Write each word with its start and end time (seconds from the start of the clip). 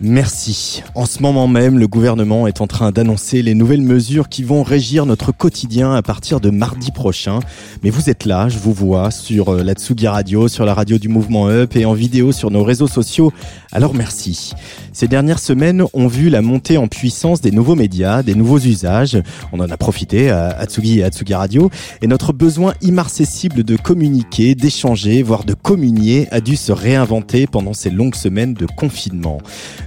Merci. 0.00 0.84
En 0.94 1.06
ce 1.06 1.20
moment 1.22 1.48
même, 1.48 1.76
le 1.76 1.88
gouvernement 1.88 2.46
est 2.46 2.60
en 2.60 2.68
train 2.68 2.92
d'annoncer 2.92 3.42
les 3.42 3.54
nouvelles 3.54 3.82
mesures 3.82 4.28
qui 4.28 4.44
vont 4.44 4.62
régir 4.62 5.06
notre 5.06 5.32
quotidien 5.32 5.92
à 5.92 6.02
partir 6.02 6.38
de 6.38 6.50
mardi 6.50 6.92
prochain. 6.92 7.40
Mais 7.82 7.90
vous 7.90 8.08
êtes 8.08 8.24
là, 8.24 8.48
je 8.48 8.58
vous 8.58 8.72
vois 8.72 9.10
sur 9.10 9.48
euh, 9.48 9.64
la 9.64 9.72
Tsugi 9.72 10.06
Radio, 10.06 10.46
sur 10.46 10.64
la 10.64 10.72
radio 10.72 10.98
du 10.98 11.08
mouvement 11.08 11.48
Up 11.48 11.74
et 11.74 11.84
en 11.84 11.94
vidéo 11.94 12.30
sur 12.30 12.52
nos 12.52 12.62
réseaux 12.62 12.86
sociaux. 12.86 13.32
Alors 13.72 13.92
merci. 13.92 14.52
Ces 14.92 15.08
dernières 15.08 15.40
semaines 15.40 15.84
ont 15.92 16.06
vu 16.06 16.30
la 16.30 16.42
montée 16.42 16.78
en 16.78 16.86
puissance 16.86 17.40
des 17.40 17.50
nouveaux 17.50 17.74
médias, 17.74 18.22
des 18.22 18.36
nouveaux 18.36 18.60
usages. 18.60 19.20
On 19.52 19.58
en 19.58 19.68
a 19.68 19.76
profité 19.76 20.30
à 20.30 20.64
Tsugi 20.64 21.00
et 21.00 21.04
à 21.04 21.38
Radio. 21.38 21.70
Et 22.02 22.06
notre 22.06 22.32
besoin 22.32 22.72
immarcessible 22.82 23.64
de 23.64 23.76
communiquer, 23.76 24.54
d'échanger, 24.54 25.22
voire 25.22 25.44
de 25.44 25.54
communier 25.54 26.28
a 26.30 26.40
dû 26.40 26.56
se 26.56 26.72
réinventer 26.72 27.46
pendant 27.46 27.74
ces 27.74 27.90
longues 27.90 28.14
semaines 28.14 28.54
de 28.54 28.66
confinement. 28.66 29.38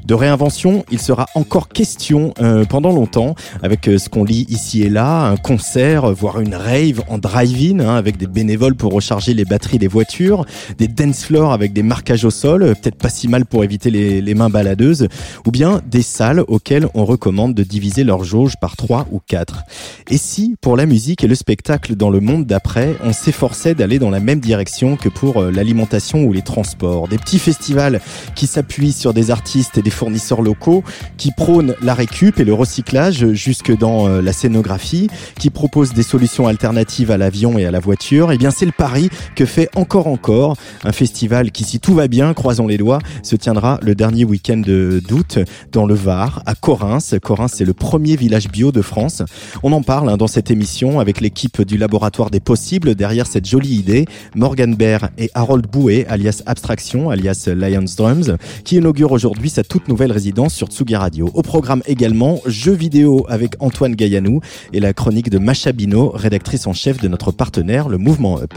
De 0.06 0.16
réinvention, 0.16 0.84
il 0.92 1.00
sera 1.00 1.28
encore 1.36 1.70
question 1.70 2.34
euh, 2.42 2.66
pendant 2.66 2.92
longtemps 2.92 3.36
avec 3.62 3.88
euh, 3.88 4.00
ce 4.00 4.10
qu'on 4.10 4.24
lit 4.24 4.48
ici 4.50 4.82
et 4.82 4.90
là, 4.90 5.28
un 5.28 5.38
concert, 5.38 6.12
voire 6.12 6.40
une 6.40 6.56
rave 6.56 7.04
en 7.08 7.20
drive-in 7.20 7.80
hein, 7.80 7.96
avec 7.96 8.18
des 8.18 8.26
bénévoles 8.26 8.76
pour 8.76 8.94
recharger 8.94 9.34
les 9.36 9.46
batteries 9.46 9.78
des 9.78 9.88
voitures, 9.88 10.46
des 10.80 10.88
dance 10.88 11.24
floors 11.24 11.54
avec 11.54 11.72
des 11.72 11.84
marquages 11.84 12.26
au 12.26 12.32
sol, 12.32 12.64
euh, 12.64 12.74
peut-être 12.74 12.96
pas 12.96 13.10
si 13.10 13.28
mal 13.28 13.46
pour 13.46 13.64
éviter 13.64 13.92
les, 13.92 14.22
les 14.22 14.34
mains 14.34 14.50
baladeuses, 14.50 15.08
ou 15.46 15.52
bien 15.52 15.82
des 15.86 16.02
salles 16.02 16.44
auxquelles 16.48 16.88
on 16.96 17.06
recommande 17.06 17.54
de 17.54 17.64
diviser 17.64 18.04
leur 18.04 18.24
jauge 18.24 18.56
par 18.60 18.76
3 18.76 19.08
ou 19.12 19.20
4. 19.26 19.62
Et 20.10 20.18
si, 20.18 20.56
pour 20.62 20.78
la 20.78 20.88
musique 20.88 21.24
et 21.24 21.28
le 21.28 21.36
spectacle 21.36 21.96
dans 21.96 22.10
le 22.10 22.20
monde 22.20 22.46
d'après, 22.46 22.96
on 23.04 23.14
s'efforçait 23.14 23.76
d'aller 23.76 24.00
dans 24.00 24.10
la 24.10 24.20
même 24.20 24.40
direction 24.40 24.96
que 24.96 25.10
pour 25.10 25.42
l'alimentation 25.44 26.24
ou 26.24 26.34
les 26.34 26.42
transports, 26.42 27.08
des 27.08 27.18
petits 27.18 27.40
festivals 27.40 28.02
qui 28.36 28.48
s'appuient 28.48 28.92
sur 28.92 29.14
des 29.14 29.30
artistes 29.30 29.78
et 29.78 29.82
des 29.82 29.91
fournisseurs 29.92 30.42
locaux, 30.42 30.84
qui 31.18 31.32
prônent 31.36 31.76
la 31.82 31.94
récup 31.94 32.40
et 32.40 32.44
le 32.44 32.54
recyclage 32.54 33.34
jusque 33.34 33.76
dans 33.78 34.08
euh, 34.08 34.22
la 34.22 34.34
scénographie, 34.34 35.10
qui 35.40 35.50
proposent 35.50 35.94
des 35.94 36.04
solutions 36.04 36.48
alternatives 36.48 37.12
à 37.12 37.18
l'avion 37.18 37.58
et 37.58 37.66
à 37.66 37.72
la 37.72 37.80
voiture. 37.80 38.32
Et 38.32 38.36
eh 38.36 38.38
bien, 38.38 38.52
c'est 38.52 38.66
le 38.66 38.72
pari 38.72 39.10
que 39.36 39.46
fait 39.46 39.70
encore 39.76 40.08
encore 40.08 40.56
un 40.84 40.92
festival 40.92 41.52
qui, 41.52 41.64
si 41.64 41.80
tout 41.80 41.94
va 41.94 42.08
bien, 42.08 42.34
croisons 42.34 42.68
les 42.68 42.78
doigts, 42.78 43.00
se 43.24 43.36
tiendra 43.36 43.80
le 43.82 43.96
dernier 43.96 44.26
week-end 44.26 44.62
d'août 44.66 45.40
dans 45.72 45.86
le 45.86 45.94
Var, 45.94 46.42
à 46.46 46.56
Corins. 46.56 47.00
Corins, 47.22 47.48
c'est 47.48 47.66
le 47.66 47.74
premier 47.74 48.16
village 48.16 48.50
bio 48.50 48.72
de 48.72 48.82
France. 48.82 49.24
On 49.64 49.72
en 49.72 49.82
parle 49.82 50.10
hein, 50.10 50.18
dans 50.18 50.28
cette 50.28 50.52
émission 50.52 51.00
avec 51.00 51.22
l'équipe 51.22 51.62
du 51.62 51.78
laboratoire 51.78 52.30
des 52.30 52.40
possibles 52.40 52.96
derrière 52.96 53.28
cette 53.28 53.48
jolie 53.48 53.76
idée, 53.76 54.06
Morgan 54.36 54.76
Baer 54.76 55.10
et 55.18 55.30
Harold 55.34 55.68
Bouet, 55.68 56.06
alias 56.08 56.44
Abstraction, 56.46 57.10
alias 57.10 57.48
Lions 57.48 57.86
Drums, 57.98 58.38
qui 58.64 58.78
inaugure 58.78 59.12
aujourd'hui 59.12 59.50
sa 59.50 59.64
toute 59.64 59.81
nouvelle 59.88 60.12
résidence 60.12 60.54
sur 60.54 60.68
Tsugi 60.68 60.96
Radio. 60.96 61.30
Au 61.34 61.42
programme 61.42 61.82
également, 61.86 62.40
jeux 62.46 62.74
vidéo 62.74 63.26
avec 63.30 63.56
Antoine 63.60 63.96
Gaillanou 63.96 64.42
et 64.74 64.80
la 64.80 64.94
chronique 64.94 65.30
de 65.30 65.38
Macha 65.38 65.72
Bino, 65.72 66.10
rédactrice 66.10 66.68
en 66.68 66.74
chef 66.74 67.00
de 67.00 67.08
notre 67.08 67.32
partenaire, 67.32 67.90
le 67.90 67.98
Mouvement 67.98 68.40
Up. 68.40 68.54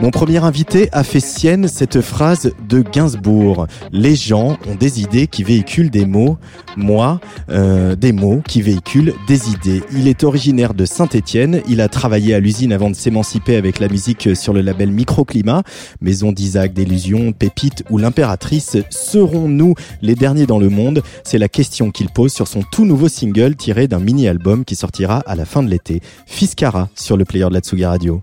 Mon 0.00 0.10
premier 0.10 0.38
invité 0.38 0.88
a 0.92 1.04
fait 1.04 1.20
sienne 1.20 1.68
cette 1.68 2.00
phrase 2.00 2.52
de 2.66 2.80
Gainsbourg. 2.80 3.66
Les 3.92 4.16
gens 4.16 4.56
ont 4.66 4.74
des 4.74 5.02
idées 5.02 5.26
qui 5.26 5.44
véhiculent 5.44 5.90
des 5.90 6.06
mots. 6.06 6.38
Moi, 6.74 7.20
euh, 7.50 7.96
des 7.96 8.12
mots 8.12 8.40
qui 8.48 8.62
véhiculent 8.62 9.12
des 9.28 9.50
idées. 9.50 9.82
Il 9.92 10.08
est 10.08 10.24
originaire 10.24 10.72
de 10.72 10.86
Saint-Étienne. 10.86 11.60
Il 11.68 11.82
a 11.82 11.88
travaillé 11.88 12.32
à 12.32 12.40
l'usine 12.40 12.72
avant 12.72 12.88
de 12.88 12.96
s'émanciper 12.96 13.56
avec 13.56 13.78
la 13.78 13.88
musique 13.88 14.34
sur 14.34 14.54
le 14.54 14.62
label 14.62 14.90
Microclimat. 14.90 15.64
Maison 16.00 16.32
d'Isaac, 16.32 16.72
d'Illusion, 16.72 17.32
Pépite 17.32 17.84
ou 17.90 17.98
l'Impératrice. 17.98 18.78
Serons-nous 18.88 19.74
les 20.00 20.14
derniers 20.14 20.46
dans 20.46 20.58
le 20.58 20.70
monde? 20.70 21.02
C'est 21.24 21.38
la 21.38 21.50
question 21.50 21.90
qu'il 21.90 22.08
pose 22.08 22.32
sur 22.32 22.48
son 22.48 22.62
tout 22.72 22.86
nouveau 22.86 23.08
single 23.08 23.54
tiré 23.54 23.86
d'un 23.86 24.00
mini-album 24.00 24.64
qui 24.64 24.76
sortira 24.76 25.18
à 25.26 25.34
la 25.34 25.44
fin 25.44 25.62
de 25.62 25.68
l'été. 25.68 26.00
Fiscara 26.24 26.88
sur 26.94 27.18
le 27.18 27.26
player 27.26 27.48
de 27.50 27.54
la 27.54 27.60
Tsuga 27.60 27.90
Radio. 27.90 28.22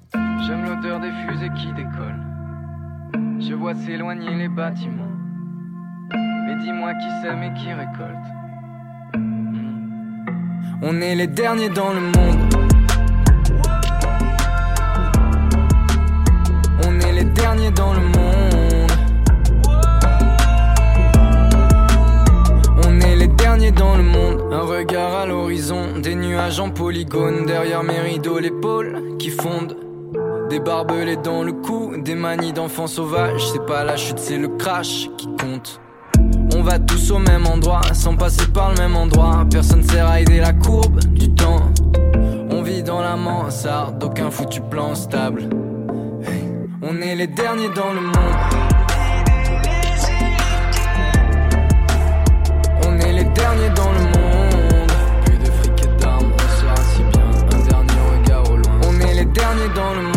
S'éloigner 4.07 4.38
les 4.38 4.47
bâtiments. 4.47 5.12
Mais 6.13 6.56
dis-moi 6.63 6.94
qui 6.94 7.09
sème 7.22 7.44
et 7.44 7.53
qui 7.59 7.73
récolte. 7.73 8.28
Hmm. 9.16 10.25
On 10.81 11.01
est 11.01 11.16
les 11.16 11.28
derniers 11.28 11.69
dans 11.69 11.94
le 11.94 12.01
monde. 12.01 12.53
On 16.85 17.00
est 17.01 17.12
les 17.12 17.23
derniers 17.25 17.72
dans 17.72 17.94
le 17.94 18.00
monde. 18.00 18.91
On 22.88 23.00
est 23.01 23.16
les 23.16 23.28
derniers 23.28 23.72
dans 23.72 23.97
le 23.97 24.03
monde. 24.03 24.53
Un 24.53 24.62
regard 24.62 25.16
à 25.16 25.25
l'horizon, 25.25 26.00
des 26.01 26.16
nuages 26.16 26.59
en 26.59 26.69
polygone. 26.69 27.45
Derrière 27.45 27.84
mes 27.84 28.00
rideaux, 28.00 28.39
l'épaule 28.39 29.18
qui 29.19 29.31
fondent. 29.31 29.87
Des 30.50 30.59
barbelés 30.62 31.18
dans 31.18 31.44
le 31.44 31.52
cou, 31.52 31.91
des 31.97 32.16
manies 32.16 32.53
d'enfants 32.53 32.88
sauvages. 32.88 33.52
C'est 33.52 33.66
pas 33.66 33.84
la 33.84 33.97
chute, 33.97 34.18
c'est 34.18 34.38
le 34.38 34.47
crash 34.47 35.09
qui 35.18 35.28
compte. 35.35 35.81
On 36.56 36.62
va 36.63 36.80
tous 36.80 37.12
au 37.12 37.19
même 37.19 37.46
endroit, 37.46 37.81
sans 37.94 38.16
passer 38.16 38.47
par 38.47 38.72
le 38.72 38.78
même 38.78 38.96
endroit. 38.96 39.46
Personne 39.52 39.84
sert 39.84 40.07
à 40.07 40.22
aider 40.22 40.40
la 40.40 40.53
courbe 40.53 41.00
du 41.03 41.30
temps. 41.34 41.62
On 42.50 42.62
vit 42.62 42.81
dans 42.81 43.02
la 43.02 43.18
mansarde, 43.18 44.00
d'aucun 44.00 44.31
foutu 44.31 44.62
plan 44.62 44.96
stable. 44.96 45.50
On 46.81 47.02
est 47.02 47.16
les 47.16 47.28
derniers 47.28 47.69
dans 47.75 47.91
le 47.94 48.02
monde. 48.02 48.16
On 52.88 52.97
est 53.00 53.13
les 53.13 53.25
derniers 53.25 53.69
dans 53.75 53.91
le 53.91 54.00
monde. 54.00 54.91
Plus 55.25 55.38
de 55.40 55.52
fric 55.52 55.84
et 55.84 56.02
d'armes, 56.02 56.31
on 56.34 56.62
sera 56.62 56.75
si 56.78 57.02
bien. 57.03 57.25
Un 57.53 57.66
dernier 57.66 58.00
regard 58.13 58.50
au 58.50 58.56
loin. 58.56 58.80
On 58.88 59.00
est 59.02 59.13
les 59.13 59.25
derniers 59.25 59.69
dans 59.75 59.94
le 59.94 60.02
monde. 60.03 60.16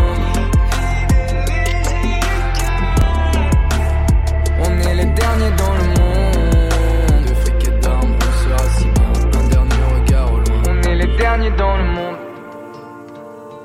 Dans 5.56 5.74
le 5.74 5.84
monde. 5.96 7.24
De 7.26 7.34
fric 7.34 7.68
et 7.68 7.80
d'armes, 7.80 8.14
on 8.14 8.32
sera 8.42 8.68
si 8.76 8.84
bien. 8.84 9.40
Un 9.40 9.48
dernier 9.48 9.82
regard 9.94 10.32
au 10.32 10.36
loin. 10.36 10.62
On 10.68 10.82
est 10.82 10.96
les 10.96 11.16
derniers 11.16 11.50
dans 11.52 11.76
le 11.76 11.84
monde. 11.84 12.16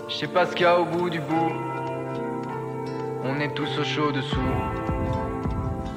Je 0.07 0.15
sais 0.15 0.27
pas 0.27 0.45
ce 0.45 0.55
qu'il 0.55 0.65
y 0.65 0.69
a 0.69 0.79
au 0.79 0.85
bout 0.85 1.09
du 1.09 1.19
bout. 1.19 1.51
On 3.25 3.39
est 3.39 3.53
tous 3.53 3.79
au 3.79 3.83
chaud 3.83 4.11
dessous. 4.11 4.37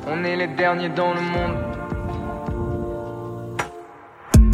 On 0.08 0.24
est 0.24 0.36
les 0.36 0.48
derniers 0.48 0.88
dans 0.88 1.14
le 1.14 1.20
monde. 1.20 1.56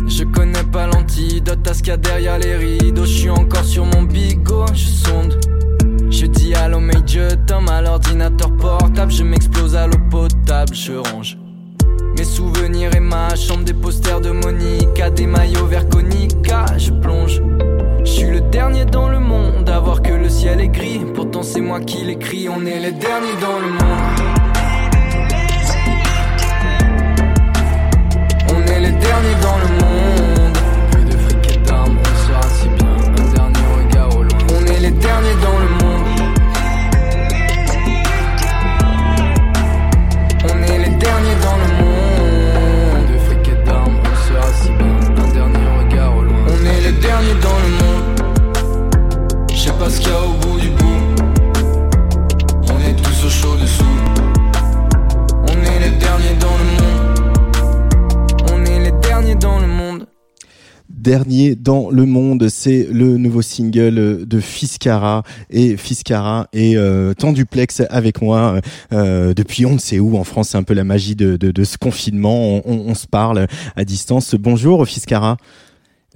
Je 0.07 0.25
connais 0.25 0.65
pas 0.65 0.87
l'antidote 0.87 1.67
à 1.67 1.75
ce 1.75 1.79
qu'il 1.79 1.89
y 1.89 1.93
a 1.93 1.97
derrière 1.97 2.39
les 2.39 2.57
rideaux. 2.57 3.05
Je 3.05 3.19
suis 3.21 3.31
encore 3.31 3.65
sur 3.65 3.87
mon 3.87 4.03
bigot, 4.03 4.67
je 4.75 4.87
sonde. 4.87 5.41
Je 6.17 6.27
dis 6.27 6.55
allô 6.55 6.79
mais 6.79 6.95
je 7.07 7.21
à 7.73 7.83
l'ordinateur 7.83 8.57
portable 8.57 9.11
Je 9.11 9.25
m'explose 9.25 9.75
à 9.75 9.89
l'eau 9.89 9.99
potable, 10.11 10.73
je 10.73 10.93
range 10.93 11.37
mes 12.17 12.25
souvenirs 12.25 12.95
et 12.95 13.01
ma 13.01 13.35
chambre, 13.35 13.65
des 13.65 13.75
posters 13.75 14.21
de 14.21 14.31
Monica, 14.31 15.11
des 15.11 15.27
maillots 15.27 15.67
vert 15.67 15.89
Conica, 15.89 16.65
je 16.79 16.93
plonge. 16.93 17.43
Je 18.05 18.11
suis 18.11 18.31
le 18.31 18.41
dernier 18.41 18.85
dans 18.85 19.09
le 19.09 19.19
monde 19.19 19.69
à 19.69 19.81
voir 19.81 20.01
que 20.01 20.13
le 20.13 20.29
ciel 20.29 20.61
est 20.61 20.69
gris. 20.69 21.01
Pourtant 21.13 21.43
c'est 21.43 21.61
moi 21.61 21.81
qui 21.81 22.05
l'écris, 22.05 22.49
on 22.49 22.65
est 22.65 22.79
les 22.79 22.93
derniers 22.93 23.37
dans 23.41 23.59
le 23.59 23.71
monde. 23.73 24.55
On 28.51 28.63
est 28.73 28.81
les 28.81 28.93
derniers 28.93 29.39
dans 29.43 29.59
le 29.59 29.69
monde. 29.83 30.59
Plus 30.93 31.05
de 31.05 31.17
fric 31.17 31.57
et 31.57 31.67
d'armes, 31.67 31.99
on 31.99 32.29
sera 32.29 32.43
si 32.43 32.69
bien. 32.69 32.87
Un 33.19 33.33
dernier 33.33 33.67
regard 33.77 34.17
au 34.17 34.23
loin. 34.23 34.39
On 34.57 34.67
est 34.67 34.81
les 34.81 34.93
derniers 34.93 35.37
dans 35.43 35.59
le 35.59 35.59
monde. 35.59 35.64
Derniers 59.25 59.35
dans 59.37 59.59
le 59.59 59.67
monde. 59.67 60.07
Dernier 60.89 61.55
dans 61.55 61.91
le 61.91 62.05
monde. 62.05 62.49
C'est 62.49 62.89
le 62.91 63.17
nouveau 63.17 63.43
single 63.43 64.27
de 64.27 64.41
Fiscara 64.41 65.23
et 65.51 65.77
Fiscara 65.77 66.49
est 66.53 66.77
euh, 66.77 67.15
duplex 67.33 67.83
avec 67.91 68.23
moi 68.23 68.61
euh, 68.93 69.35
depuis 69.35 69.67
on 69.67 69.75
ne 69.75 69.79
sait 69.79 69.99
où 69.99 70.17
en 70.17 70.25
France. 70.25 70.51
C'est 70.51 70.59
un 70.59 70.63
peu 70.63 70.75
la 70.75 70.85
magie 70.85 71.15
de, 71.15 71.37
de, 71.37 71.65
ce 71.65 71.79
confinement. 71.79 72.61
On, 72.67 72.89
on, 72.89 72.95
se 72.95 73.07
parle 73.07 73.47
à 73.77 73.85
distance. 73.85 74.35
Bonjour 74.35 74.87
Fiscara. 74.87 75.37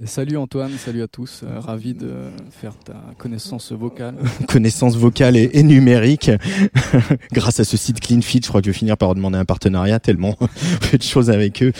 Salut 0.05 0.37
Antoine, 0.37 0.71
salut 0.77 1.01
à 1.01 1.07
tous. 1.07 1.41
Euh, 1.43 1.59
ravi 1.59 1.93
de 1.93 2.09
faire 2.51 2.73
ta 2.85 2.93
connaissance 3.17 3.73
vocale. 3.73 4.15
connaissance 4.47 4.95
vocale 4.95 5.35
et, 5.35 5.63
numérique. 5.63 6.31
Grâce 7.33 7.59
à 7.59 7.65
ce 7.65 7.75
site 7.75 7.99
CleanFit, 7.99 8.39
je 8.43 8.47
crois 8.47 8.61
que 8.61 8.67
je 8.67 8.71
vais 8.71 8.77
finir 8.77 8.97
par 8.97 9.13
demander 9.13 9.37
un 9.37 9.45
partenariat 9.45 9.99
tellement 9.99 10.37
peu 10.91 10.97
de 10.97 11.03
choses 11.03 11.29
avec 11.29 11.61
eux. 11.61 11.73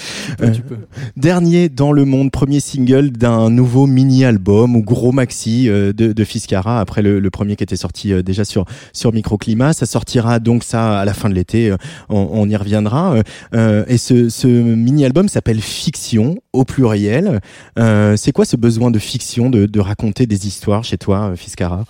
tu 0.54 0.62
peux. 0.62 0.78
Dernier 1.16 1.70
dans 1.70 1.94
le 1.94 2.04
monde, 2.04 2.30
premier 2.30 2.60
single 2.60 3.12
d'un 3.12 3.50
nouveau 3.50 3.88
mini-album 3.88 4.76
ou 4.76 4.84
gros 4.84 5.14
maxi 5.14 5.68
de, 5.68 5.92
de 5.92 6.24
Fiscara 6.26 6.82
après 6.82 7.02
le, 7.02 7.20
le, 7.20 7.30
premier 7.30 7.56
qui 7.56 7.64
était 7.64 7.78
sorti 7.78 8.22
déjà 8.22 8.44
sur 8.44 8.66
sur 8.92 9.14
Microclimat. 9.14 9.72
Ça 9.72 9.86
sortira 9.86 10.40
donc 10.40 10.64
ça 10.66 11.00
à 11.00 11.06
la 11.06 11.14
fin 11.14 11.30
de 11.30 11.36
l'été. 11.36 11.74
On, 12.10 12.30
on, 12.34 12.50
y 12.50 12.56
reviendra. 12.58 13.16
et 13.54 13.98
ce, 13.98 14.30
ce 14.30 14.48
mini-album 14.48 15.30
s'appelle 15.30 15.62
Fiction 15.62 16.38
au 16.52 16.66
pluriel. 16.66 17.40
Euh, 17.78 18.09
c'est 18.18 18.32
quoi 18.32 18.46
ce 18.46 18.56
besoin 18.56 18.92
de 18.92 19.00
fiction, 19.00 19.50
de, 19.50 19.80
raconter 19.80 20.26
des 20.26 20.48
histoires 20.48 20.84
chez 20.84 20.98
toi, 20.98 21.32
euh, 21.32 21.36
Fiscara 21.36 21.86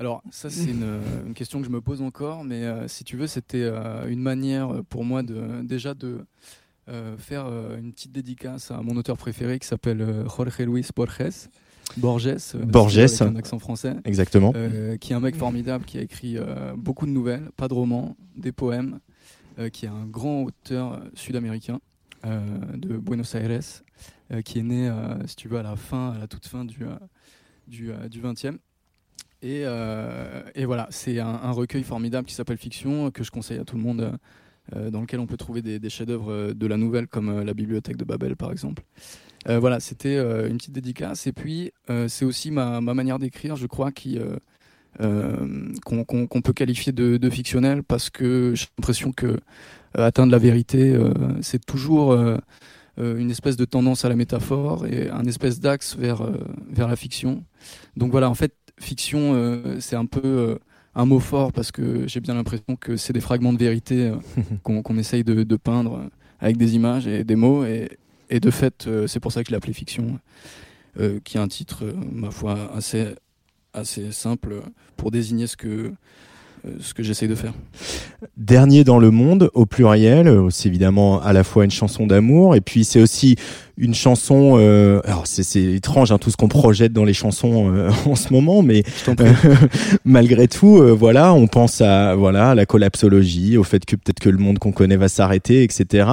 alors 0.00 0.22
ça 0.30 0.48
c'est 0.48 0.70
une, 0.70 1.34
question 1.34 1.58
que 1.58 1.66
je 1.66 1.72
me 1.72 1.80
pose 1.80 2.02
encore, 2.02 2.44
mais 2.44 2.62
euh, 2.62 2.86
si 2.86 3.02
tu 3.02 3.16
veux 3.16 3.26
c'était 3.26 3.68
une 4.06 4.20
manière 4.20 4.84
pour 4.88 5.04
moi 5.04 5.24
de 5.24 5.60
déjà 5.64 5.94
de 5.94 6.24
faire 7.18 7.46
une 7.76 7.92
petite 7.92 8.12
dédicace 8.12 8.70
à 8.70 8.80
mon 8.80 8.96
auteur 8.96 9.16
préféré 9.16 9.58
qui 9.58 9.66
s'appelle 9.66 10.24
Jorge 10.24 10.60
Luis 10.60 10.86
Borges. 10.94 11.48
Borges, 11.96 12.36
Borges, 12.54 12.98
avec 12.98 13.20
un 13.22 13.34
accent 13.34 13.58
français, 13.58 13.96
exactement, 14.04 14.52
qui 15.00 15.12
est 15.12 15.16
un 15.16 15.20
mec 15.20 15.34
formidable, 15.34 15.84
qui 15.84 15.98
a 15.98 16.02
écrit 16.02 16.36
beaucoup 16.76 17.04
de 17.04 17.10
nouvelles, 17.10 17.50
pas 17.56 17.66
de 17.66 17.74
romans, 17.74 18.16
des 18.36 18.52
poèmes, 18.52 19.00
qui 19.72 19.86
est 19.86 19.88
un 19.88 20.06
grand 20.06 20.44
auteur 20.44 21.02
sud-américain 21.14 21.80
de 22.24 22.96
Buenos 22.96 23.34
Aires, 23.34 23.50
euh, 23.50 23.60
qui 24.44 24.58
est 24.58 24.62
né, 24.62 24.88
euh, 24.88 25.26
si 25.26 25.36
tu 25.36 25.48
veux, 25.48 25.58
à 25.58 25.62
la 25.62 25.76
fin, 25.76 26.10
à 26.12 26.18
la 26.18 26.26
toute 26.26 26.46
fin 26.46 26.64
du, 26.64 26.82
euh, 26.82 26.94
du, 27.66 27.90
du 28.10 28.20
20e. 28.20 28.58
Et, 29.40 29.62
et, 30.56 30.64
voilà, 30.64 30.88
c'est 30.90 31.20
un, 31.20 31.52
recueil 31.52 31.84
formidable 31.84 32.26
qui 32.26 32.34
s'appelle 32.34 32.58
Fiction, 32.58 33.12
que 33.12 33.22
je 33.22 33.30
conseille 33.30 33.58
à 33.58 33.64
tout 33.64 33.76
le 33.76 33.82
monde, 33.82 34.18
dans 34.74 35.00
lequel 35.00 35.20
on 35.20 35.26
peut 35.26 35.36
trouver 35.36 35.62
des, 35.62 35.88
chefs-d'œuvre 35.88 36.52
de 36.54 36.66
la 36.66 36.76
nouvelle, 36.76 37.06
comme 37.06 37.42
la 37.42 37.54
bibliothèque 37.54 37.96
de 37.96 38.04
Babel, 38.04 38.34
par 38.34 38.50
exemple. 38.50 38.82
voilà, 39.46 39.78
c'était 39.78 40.18
une 40.18 40.56
petite 40.56 40.72
dédicace. 40.72 41.28
Et 41.28 41.32
puis, 41.32 41.70
c'est 42.08 42.24
aussi 42.24 42.50
ma, 42.50 42.80
ma 42.80 42.94
manière 42.94 43.20
d'écrire, 43.20 43.54
je 43.54 43.68
crois, 43.68 43.92
qui. 43.92 44.18
qu'on 44.98 46.42
peut 46.42 46.52
qualifier 46.52 46.90
de, 46.90 47.16
de, 47.16 47.30
fictionnel 47.30 47.84
parce 47.84 48.10
que 48.10 48.54
j'ai 48.56 48.66
l'impression 48.76 49.12
que 49.12 49.38
atteindre 49.94 50.32
la 50.32 50.38
vérité, 50.38 50.98
c'est 51.42 51.64
toujours 51.64 52.12
euh, 52.12 52.38
une 52.98 53.30
espèce 53.30 53.56
de 53.56 53.64
tendance 53.64 54.04
à 54.04 54.08
la 54.08 54.16
métaphore 54.16 54.86
et 54.86 55.08
un 55.10 55.24
espèce 55.24 55.60
d'axe 55.60 55.96
vers, 55.96 56.22
euh, 56.22 56.32
vers 56.70 56.88
la 56.88 56.96
fiction. 56.96 57.44
Donc 57.96 58.10
voilà, 58.10 58.28
en 58.28 58.34
fait, 58.34 58.54
fiction, 58.80 59.34
euh, 59.34 59.76
c'est 59.80 59.96
un 59.96 60.06
peu 60.06 60.58
un 60.94 61.04
mot 61.04 61.20
fort 61.20 61.52
parce 61.52 61.70
que 61.70 62.08
j'ai 62.08 62.20
bien 62.20 62.34
l'impression 62.34 62.76
que 62.76 62.96
c'est 62.96 63.12
des 63.12 63.20
fragments 63.20 63.52
de 63.52 63.58
vérité 63.58 64.12
qu'on 64.62 64.98
essaye 64.98 65.24
de, 65.24 65.42
de, 65.42 65.56
peindre 65.56 66.08
avec 66.40 66.56
des 66.56 66.74
images 66.74 67.06
et 67.06 67.24
des 67.24 67.36
mots. 67.36 67.64
Et, 67.64 67.88
et 68.30 68.40
de 68.40 68.50
fait, 68.50 68.88
c'est 69.06 69.20
pour 69.20 69.32
ça 69.32 69.42
que 69.42 69.48
je 69.48 69.52
l'ai 69.52 69.56
appelé 69.56 69.72
fiction, 69.72 70.18
qui 71.24 71.36
est 71.38 71.40
un 71.40 71.48
titre, 71.48 71.84
ma 72.12 72.30
foi, 72.30 72.70
assez, 72.74 73.14
assez 73.72 74.12
simple 74.12 74.62
pour 74.96 75.10
désigner 75.10 75.46
ce 75.46 75.56
que, 75.56 75.68
euh, 75.68 75.92
ce 76.80 76.94
que 76.94 77.02
j'essaye 77.02 77.28
de 77.28 77.34
faire. 77.34 77.52
Dernier 78.36 78.82
dans 78.82 78.98
le 78.98 79.10
monde, 79.10 79.50
au 79.54 79.64
pluriel, 79.66 80.26
euh, 80.26 80.48
c'est 80.50 80.68
évidemment 80.68 81.20
à 81.22 81.32
la 81.32 81.44
fois 81.44 81.64
une 81.64 81.70
chanson 81.70 82.06
d'amour, 82.06 82.56
et 82.56 82.60
puis 82.60 82.84
c'est 82.84 83.00
aussi 83.00 83.36
une 83.76 83.94
chanson. 83.94 84.56
Euh, 84.58 85.00
alors 85.04 85.26
c'est 85.26 85.62
étrange 85.62 86.10
hein, 86.10 86.18
tout 86.18 86.30
ce 86.30 86.36
qu'on 86.36 86.48
projette 86.48 86.92
dans 86.92 87.04
les 87.04 87.12
chansons 87.12 87.72
euh, 87.72 87.90
en 88.06 88.16
ce 88.16 88.32
moment, 88.32 88.62
mais 88.62 88.82
malgré 90.04 90.48
tout, 90.48 90.82
voilà, 90.96 91.32
on 91.32 91.46
pense 91.46 91.80
à 91.80 92.16
voilà 92.16 92.54
la 92.54 92.66
collapsologie, 92.66 93.56
au 93.56 93.64
fait 93.64 93.84
que 93.84 93.94
peut-être 93.94 94.18
que 94.18 94.30
le 94.30 94.38
monde 94.38 94.58
qu'on 94.58 94.72
connaît 94.72 94.96
va 94.96 95.08
s'arrêter, 95.08 95.62
etc. 95.62 96.08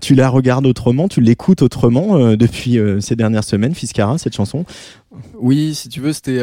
tu 0.00 0.14
la 0.14 0.28
regardes 0.28 0.66
autrement, 0.66 1.06
tu 1.06 1.20
l'écoutes 1.20 1.62
autrement 1.62 2.36
depuis 2.36 2.78
ces 3.00 3.14
dernières 3.14 3.44
semaines, 3.44 3.74
Fiscara, 3.74 4.18
cette 4.18 4.34
chanson? 4.34 4.64
Oui, 5.34 5.74
si 5.74 5.88
tu 5.88 6.00
veux, 6.00 6.12
c'était 6.12 6.42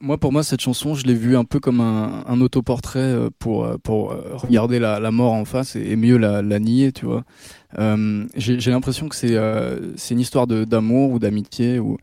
moi 0.00 0.18
pour 0.18 0.32
moi 0.32 0.42
cette 0.42 0.60
chanson, 0.60 0.94
je 0.94 1.06
l'ai 1.06 1.14
vue 1.14 1.36
un 1.36 1.44
peu 1.44 1.60
comme 1.60 1.80
un, 1.80 2.40
autoportrait 2.40 3.16
pour 3.38 3.68
pour 3.82 4.14
regarder 4.34 4.78
la, 4.78 4.98
la, 4.98 5.10
mort 5.10 5.32
en 5.32 5.44
face 5.44 5.76
et, 5.76 5.96
mieux 5.96 6.16
la, 6.16 6.42
nier, 6.58 6.92
tu 6.92 7.06
vois. 7.06 7.24
J'ai 8.36 8.70
l'impression 8.70 9.08
que 9.08 9.14
c'est 9.14 10.14
une 10.14 10.20
histoire 10.20 10.46
d'amour 10.46 11.12
ou 11.12 11.18
d'amitié. 11.18 11.78
Ou 11.78 11.98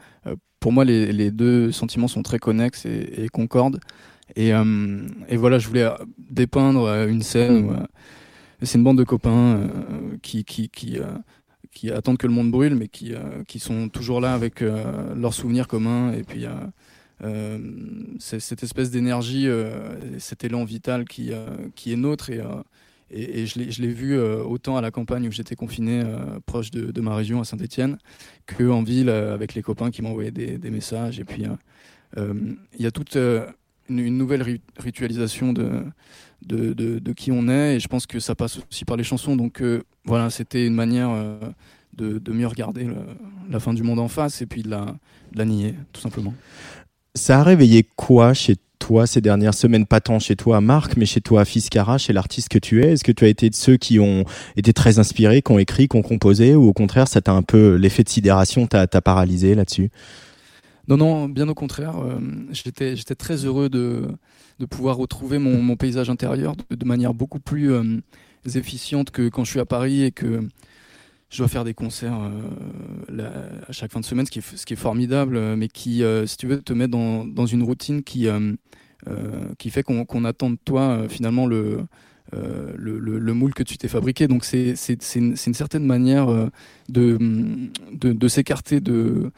pour 0.59 0.71
moi, 0.71 0.85
les, 0.85 1.11
les, 1.11 1.31
deux 1.31 1.71
sentiments 1.71 2.07
sont 2.07 2.23
très 2.23 2.39
connexes 2.39 2.85
et, 2.85 3.23
et 3.23 3.29
concordent. 3.29 3.79
Et, 4.35 4.51
et, 5.27 5.37
voilà, 5.37 5.59
je 5.59 5.67
voulais 5.67 5.89
dépeindre 6.17 6.87
une 7.07 7.21
scène 7.21 7.85
c'est 8.63 8.77
une 8.77 8.83
bande 8.83 8.97
de 8.97 9.03
copains 9.03 9.69
qui 10.21 10.43
qui 10.43 10.69
qui 10.69 10.99
qui 11.73 11.89
attendent 11.89 12.17
que 12.17 12.27
le 12.27 12.33
monde 12.33 12.51
brûle, 12.51 12.75
mais 12.75 12.87
qui, 12.87 13.13
euh, 13.13 13.43
qui 13.47 13.59
sont 13.59 13.89
toujours 13.89 14.21
là 14.21 14.33
avec 14.33 14.61
euh, 14.61 15.15
leurs 15.15 15.33
souvenirs 15.33 15.67
communs. 15.67 16.13
Et 16.13 16.23
puis, 16.23 16.45
euh, 17.23 17.57
cette 18.19 18.63
espèce 18.63 18.91
d'énergie, 18.91 19.47
cet 20.17 20.43
élan 20.43 20.65
vital 20.65 21.05
qui, 21.05 21.31
qui 21.75 21.93
est 21.93 21.95
nôtre. 21.95 22.31
Et, 22.31 22.41
et, 23.11 23.41
et 23.41 23.45
je 23.45 23.81
l'ai 23.81 23.93
vu 23.93 24.19
autant 24.19 24.75
à 24.75 24.81
la 24.81 24.89
campagne 24.89 25.27
où 25.27 25.31
j'étais 25.31 25.55
confiné, 25.55 26.03
proche 26.47 26.71
de, 26.71 26.99
ma 26.99 27.15
région, 27.15 27.39
à 27.39 27.43
Saint-Etienne, 27.43 27.99
qu'en 28.47 28.81
ville, 28.81 29.09
avec 29.09 29.53
les 29.53 29.61
copains 29.61 29.91
qui 29.91 30.01
m'envoyaient 30.01 30.31
des, 30.31 30.71
messages. 30.71 31.19
Et 31.19 31.23
puis, 31.23 31.45
il 32.17 32.57
y 32.79 32.87
a 32.87 32.91
toute 32.91 33.15
une, 33.15 34.17
nouvelle 34.17 34.59
ritualisation 34.79 35.53
de, 35.53 35.83
de, 36.45 36.73
de, 36.73 37.13
qui 37.13 37.31
on 37.31 37.47
est. 37.47 37.75
Et 37.75 37.79
je 37.79 37.87
pense 37.87 38.05
que 38.05 38.19
ça 38.19 38.35
passe 38.35 38.59
aussi 38.69 38.85
par 38.85 38.97
les 38.97 39.03
chansons. 39.03 39.35
Donc 39.35 39.61
voilà, 40.05 40.29
c'était 40.29 40.65
une 40.65 40.73
manière 40.73 41.09
euh, 41.11 41.37
de, 41.93 42.17
de, 42.17 42.31
mieux 42.31 42.47
regarder 42.47 42.87
la 43.49 43.59
fin 43.59 43.73
du 43.73 43.83
monde 43.83 43.99
en 43.99 44.07
face 44.07 44.41
et 44.41 44.45
puis 44.45 44.63
de 44.63 44.69
la, 44.69 44.85
de 45.31 45.37
la 45.37 45.45
nier, 45.45 45.75
tout 45.93 46.01
simplement. 46.01 46.33
Ça 47.15 47.39
a 47.39 47.43
réveillé 47.43 47.85
quoi 47.95 48.33
chez 48.33 48.55
toi 48.79 49.05
ces 49.05 49.21
dernières 49.21 49.53
semaines, 49.53 49.85
pas 49.85 50.01
tant 50.01 50.17
chez 50.17 50.35
toi 50.35 50.59
Marc, 50.59 50.97
mais 50.97 51.05
chez 51.05 51.21
toi 51.21 51.45
Fiscara, 51.45 51.97
chez 51.97 52.13
l'artiste 52.13 52.49
que 52.49 52.57
tu 52.57 52.83
es 52.83 52.93
Est-ce 52.93 53.03
que 53.03 53.11
tu 53.11 53.25
as 53.25 53.27
été 53.27 53.49
de 53.49 53.55
ceux 53.55 53.77
qui 53.77 53.99
ont 53.99 54.25
été 54.55 54.73
très 54.73 54.97
inspirés, 54.97 55.41
qui 55.41 55.51
ont 55.51 55.59
écrit, 55.59 55.87
qui 55.87 55.97
ont 55.97 56.01
composé, 56.01 56.55
ou 56.55 56.67
au 56.67 56.73
contraire, 56.73 57.07
ça 57.07 57.21
t'a 57.21 57.31
un 57.31 57.43
peu 57.43 57.75
l'effet 57.75 58.03
de 58.03 58.09
sidération 58.09 58.65
t'a 58.65 58.87
paralysé 58.87 59.53
là-dessus? 59.53 59.91
Non, 60.87 60.97
non, 60.97 61.29
bien 61.29 61.47
au 61.47 61.53
contraire. 61.53 61.97
Euh, 61.99 62.19
j'étais, 62.51 63.15
très 63.15 63.45
heureux 63.45 63.69
de, 63.69 64.07
de 64.59 64.65
pouvoir 64.65 64.97
retrouver 64.97 65.37
mon, 65.39 65.75
paysage 65.75 66.09
intérieur 66.09 66.55
de, 66.69 66.85
manière 66.85 67.13
beaucoup 67.13 67.39
plus 67.39 67.71
euh, 67.71 67.99
efficiente 68.55 69.11
que 69.11 69.29
quand 69.29 69.43
je 69.43 69.51
suis 69.51 69.59
à 69.59 69.65
Paris 69.65 70.03
et 70.03 70.11
que 70.11 70.41
je 71.29 71.37
dois 71.37 71.47
faire 71.47 71.63
des 71.63 71.73
concerts 71.73 72.19
euh, 73.09 73.61
à 73.67 73.71
chaque 73.71 73.91
fin 73.91 73.99
de 73.99 74.05
semaine, 74.05 74.25
ce 74.25 74.31
qui 74.31 74.39
est, 74.73 74.75
formidable, 74.75 75.55
mais 75.55 75.67
qui, 75.67 76.03
si 76.25 76.37
tu 76.37 76.47
veux, 76.47 76.61
te 76.61 76.73
met 76.73 76.87
dans, 76.87 77.25
dans 77.25 77.45
une 77.45 77.63
routine 77.63 78.03
qui, 78.03 78.27
qui 79.57 79.69
fait 79.69 79.83
qu'on 79.83 80.25
attend 80.25 80.49
de 80.49 80.57
toi 80.65 81.07
finalement 81.07 81.45
le, 81.45 81.85
le, 82.33 82.99
le, 82.99 83.33
moule 83.33 83.53
que 83.53 83.63
tu 83.63 83.77
t'es 83.77 83.87
fabriqué. 83.87 84.27
Donc 84.27 84.43
c'est 84.43 84.75
une, 85.15 85.37
certaine 85.37 85.85
manière 85.85 86.27
de, 86.89 87.17
de 87.93 88.27
s'écarter 88.27 88.81
de, 88.81 89.31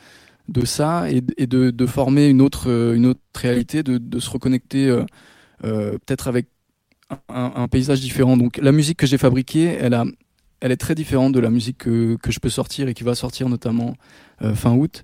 de 0.49 0.65
ça 0.65 1.09
et, 1.09 1.21
de, 1.47 1.85
former 1.85 2.27
une 2.27 2.41
autre, 2.41 2.69
autre 2.69 3.19
réalité, 3.35 3.83
de, 3.83 4.19
se 4.19 4.29
reconnecter 4.29 4.93
peut-être 5.61 6.27
avec 6.27 6.47
un, 7.29 7.67
paysage 7.67 8.01
différent. 8.01 8.37
Donc 8.37 8.57
la 8.57 8.71
musique 8.71 8.97
que 8.97 9.07
j'ai 9.07 9.17
fabriquée, 9.17 9.77
elle, 9.79 9.93
a, 9.93 10.05
elle 10.61 10.71
est 10.71 10.77
très 10.77 10.95
différente 10.95 11.33
de 11.33 11.39
la 11.39 11.49
musique 11.49 11.77
que, 11.79 12.17
je 12.27 12.39
peux 12.39 12.49
sortir 12.49 12.87
et 12.87 12.93
qui 12.93 13.03
va 13.03 13.15
sortir 13.15 13.49
notamment 13.49 13.95
euh, 14.41 14.55
fin 14.55 14.73
août. 14.73 15.01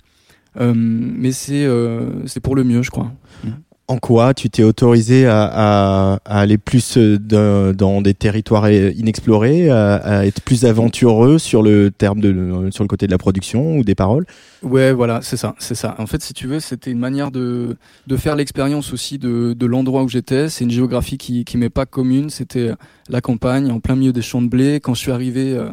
Euh, 0.60 0.74
mais 0.76 1.32
c'est 1.32 1.66
euh, 1.66 2.26
pour 2.42 2.56
le 2.56 2.64
mieux, 2.64 2.82
je 2.82 2.92
crois. 2.92 3.12
Mm 3.44 3.50
en 3.90 3.98
quoi 3.98 4.36
tu 4.36 4.52
t'es 4.52 4.62
autorisé 4.62 5.26
à, 5.26 6.20
aller 6.24 6.60
plus 6.60 6.94
euh, 6.98 7.74
dans 7.74 8.02
des 8.02 8.14
territoires 8.14 8.70
inexplorés, 8.70 9.72
à, 9.72 10.28
être 10.28 10.42
plus 10.42 10.64
aventureux 10.64 11.40
sur 11.40 11.64
le 11.64 11.90
terme 11.90 12.22
de 12.22 12.70
sur 12.70 12.84
le 12.84 12.88
côté 12.88 13.08
de 13.08 13.12
la 13.12 13.18
production 13.18 13.78
ou 13.78 13.84
des 13.84 13.96
paroles? 13.96 14.28
Ouais, 14.62 14.94
voilà, 14.94 15.22
c'est 15.24 15.38
ça, 15.38 15.56
c'est 15.58 15.74
ça. 15.74 15.96
En 15.98 16.06
fait, 16.06 16.22
si 16.22 16.34
tu 16.34 16.46
veux, 16.46 16.60
c'était 16.60 16.92
une 16.92 17.00
manière 17.00 17.32
de 17.32 17.78
faire 18.16 18.36
l'expérience 18.36 18.94
aussi 18.94 19.18
de, 19.18 19.66
l'endroit 19.66 20.04
où 20.04 20.08
j'étais. 20.08 20.50
C'est 20.50 20.66
une 20.66 20.72
géographie 20.72 21.18
qui 21.18 21.44
qui 21.44 21.58
m'est 21.58 21.72
pas 21.72 21.88
commune. 21.88 22.30
C'était 22.30 22.72
la 23.10 23.22
campagne, 23.22 23.72
en 23.72 23.80
plein 23.80 23.96
milieu 23.96 24.14
des 24.14 24.22
champs 24.22 24.44
de 24.44 24.50
blé. 24.50 24.80
Quand 24.80 24.94
je 24.94 25.00
suis 25.00 25.12
arrivé, 25.12 25.54
euh, 25.54 25.70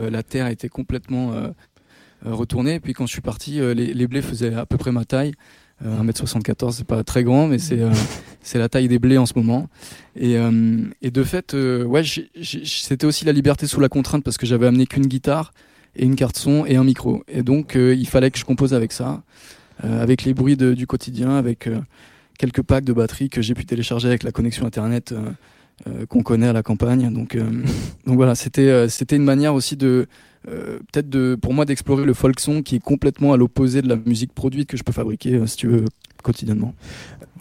euh, 0.00 0.10
la 0.10 0.24
terre 0.24 0.48
était 0.48 0.68
complètement 0.68 1.32
retournée. 2.26 2.74
Et 2.74 2.80
puis 2.80 2.94
quand 2.94 3.06
je 3.06 3.12
suis 3.12 3.22
parti, 3.22 3.60
les 3.60 4.06
blés 4.08 4.22
faisaient 4.22 4.54
à 4.54 4.66
peu 4.66 4.76
près 4.76 4.90
ma 4.90 5.04
taille. 5.04 5.34
1m74, 5.84 6.68
euh, 6.68 6.70
c'est 6.72 6.86
pas 6.86 7.02
très 7.04 7.24
grand, 7.24 7.46
mais 7.46 7.58
c'est 7.58 7.80
euh, 7.80 7.92
c'est 8.42 8.58
la 8.58 8.68
taille 8.68 8.88
des 8.88 8.98
blés 8.98 9.18
en 9.18 9.26
ce 9.26 9.34
moment. 9.36 9.68
Et, 10.16 10.36
euh, 10.36 10.78
et 11.02 11.10
de 11.10 11.24
fait, 11.24 11.54
ouais, 11.54 12.02
c'était 12.42 13.04
aussi 13.04 13.24
la 13.24 13.32
liberté 13.32 13.66
sous 13.66 13.80
la 13.80 13.88
contrainte 13.88 14.24
parce 14.24 14.38
que 14.38 14.46
j'avais 14.46 14.66
amené 14.66 14.86
qu'une 14.86 15.06
guitare 15.06 15.52
et 15.96 16.04
une 16.04 16.16
carte 16.16 16.38
son 16.38 16.64
et 16.66 16.76
un 16.76 16.84
micro. 16.84 17.22
Et 17.28 17.42
donc 17.42 17.74
il 17.74 18.08
fallait 18.08 18.30
que 18.30 18.38
je 18.38 18.44
compose 18.44 18.74
avec 18.74 18.92
ça, 18.92 19.22
avec 19.82 20.24
les 20.24 20.34
bruits 20.34 20.56
du 20.56 20.86
quotidien, 20.86 21.36
avec 21.36 21.68
quelques 22.38 22.62
packs 22.62 22.84
de 22.84 22.92
batteries 22.92 23.28
que 23.28 23.42
j'ai 23.42 23.54
pu 23.54 23.66
télécharger 23.66 24.08
avec 24.08 24.22
la 24.22 24.32
connexion 24.32 24.66
internet 24.66 25.14
qu'on 26.08 26.22
connaît 26.22 26.48
à 26.48 26.52
la 26.52 26.62
campagne. 26.62 27.12
Donc, 27.12 27.36
donc 28.06 28.16
voilà, 28.16 28.34
c'était 28.34 28.88
c'était 28.88 29.16
une 29.16 29.24
manière 29.24 29.54
aussi 29.54 29.76
de 29.76 30.06
peut-être 30.46 31.08
de 31.08 31.36
pour 31.40 31.52
moi 31.52 31.64
d'explorer 31.64 32.04
le 32.04 32.14
folk 32.14 32.40
song 32.40 32.62
qui 32.62 32.76
est 32.76 32.80
complètement 32.80 33.32
à 33.32 33.36
l'opposé 33.36 33.82
de 33.82 33.88
la 33.88 33.96
musique 33.96 34.32
produite 34.32 34.68
que 34.68 34.76
je 34.76 34.82
peux 34.82 34.92
fabriquer 34.92 35.40
si 35.46 35.56
tu 35.56 35.66
veux 35.68 35.84
quotidiennement. 36.22 36.74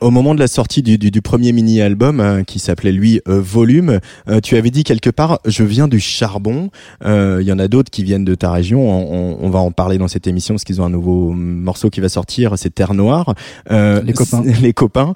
Au 0.02 0.12
moment 0.12 0.34
de 0.34 0.40
la 0.40 0.48
sortie 0.48 0.82
du, 0.82 0.98
du, 0.98 1.12
du 1.12 1.22
premier 1.22 1.52
mini-album 1.52 2.22
hein, 2.22 2.44
qui 2.46 2.60
s'appelait 2.60 2.94
lui 2.94 3.20
euh, 3.28 3.42
Volume, 3.42 4.00
euh, 4.30 4.40
tu 4.40 4.56
avais 4.56 4.72
dit 4.72 4.86
quelque 4.86 5.10
part 5.10 5.40
je 5.44 5.64
viens 5.66 5.90
du 5.90 6.00
charbon. 6.00 6.70
Il 7.02 7.08
euh, 7.08 7.44
y 7.44 7.52
en 7.52 7.60
a 7.60 7.68
d'autres 7.68 7.92
qui 7.92 8.06
viennent 8.06 8.24
de 8.24 8.36
ta 8.36 8.50
région. 8.50 8.90
On, 8.90 9.38
on, 9.42 9.50
va 9.50 9.60
en 9.60 9.72
parler 9.72 9.98
dans 9.98 10.08
cette 10.08 10.26
émission 10.26 10.54
parce 10.54 10.64
qu'ils 10.64 10.82
ont 10.82 10.86
un 10.86 10.90
nouveau 10.90 11.32
morceau 11.34 11.90
qui 11.90 12.00
va 12.00 12.08
sortir, 12.08 12.54
c'est 12.58 12.74
Terre 12.74 12.94
Noire. 12.94 13.36
les 13.70 14.14
copains. 14.14 14.44
Les 14.62 14.74
copains. 14.74 15.14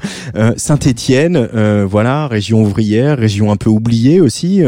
Saint-Étienne, 0.58 1.48
voilà, 1.86 2.28
région 2.28 2.62
ouvrière, 2.62 3.18
région 3.18 3.52
un 3.52 3.58
peu 3.58 3.70
oubliée 3.70 4.20
aussi. 4.20 4.62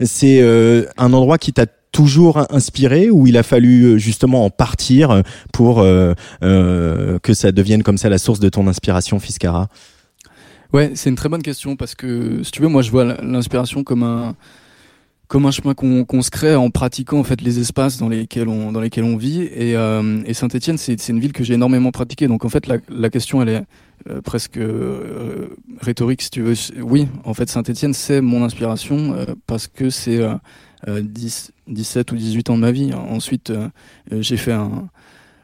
c'est 0.00 0.88
un 0.98 1.12
endroit 1.12 1.38
qui 1.38 1.52
t'a 1.52 1.66
toujours 1.92 2.46
inspiré 2.50 3.10
ou 3.10 3.26
il 3.26 3.36
a 3.36 3.42
fallu 3.42 3.84
euh, 3.84 3.98
justement 3.98 4.44
en 4.44 4.50
partir 4.50 5.22
pour 5.52 5.80
euh, 5.80 6.14
euh, 6.42 7.18
que 7.20 7.34
ça 7.34 7.52
devienne 7.52 7.82
comme 7.82 7.98
ça 7.98 8.08
la 8.08 8.18
source 8.18 8.40
de 8.40 8.48
ton 8.48 8.66
inspiration, 8.66 9.18
Fiscara 9.18 9.68
Ouais, 10.72 10.92
c'est 10.94 11.08
une 11.08 11.16
très 11.16 11.30
bonne 11.30 11.42
question 11.42 11.76
parce 11.76 11.94
que 11.94 12.42
si 12.42 12.50
tu 12.50 12.60
veux, 12.60 12.68
moi 12.68 12.82
je 12.82 12.90
vois 12.90 13.04
l'inspiration 13.22 13.84
comme 13.84 14.02
un 14.02 14.36
comme 15.26 15.44
un 15.44 15.50
chemin 15.50 15.74
qu'on 15.74 16.22
se 16.22 16.30
crée 16.30 16.54
en 16.54 16.70
pratiquant 16.70 17.18
en 17.18 17.24
fait 17.24 17.42
les 17.42 17.58
espaces 17.58 17.98
dans 17.98 18.08
lesquels 18.08 18.48
on 18.48 18.72
dans 18.72 18.80
lesquels 18.80 19.04
on 19.04 19.16
vit. 19.16 19.42
Et, 19.42 19.72
et 19.72 20.34
Saint-Étienne 20.34 20.78
c'est 20.78 21.08
une 21.08 21.20
ville 21.20 21.32
que 21.32 21.44
j'ai 21.44 21.54
énormément 21.54 21.90
pratiquée. 21.90 22.28
Donc 22.28 22.44
en 22.46 22.48
fait 22.48 22.66
la, 22.66 22.78
la 22.90 23.10
question 23.10 23.42
elle 23.42 23.48
est 23.48 23.62
presque 24.24 24.58
rhétorique 25.80 26.22
si 26.22 26.30
tu 26.30 26.42
veux. 26.42 26.54
Oui 26.82 27.08
en 27.24 27.34
fait 27.34 27.48
Saint-Étienne 27.48 27.94
c'est 27.94 28.22
mon 28.22 28.42
inspiration 28.44 29.16
parce 29.46 29.68
que 29.68 29.90
c'est 29.90 30.20
10, 30.86 31.52
17 31.66 32.12
ou 32.12 32.16
18 32.16 32.50
ans 32.50 32.56
de 32.56 32.60
ma 32.60 32.72
vie. 32.72 32.92
Ensuite, 32.94 33.50
euh, 33.50 33.68
j'ai 34.10 34.36
fait 34.36 34.52
un, 34.52 34.88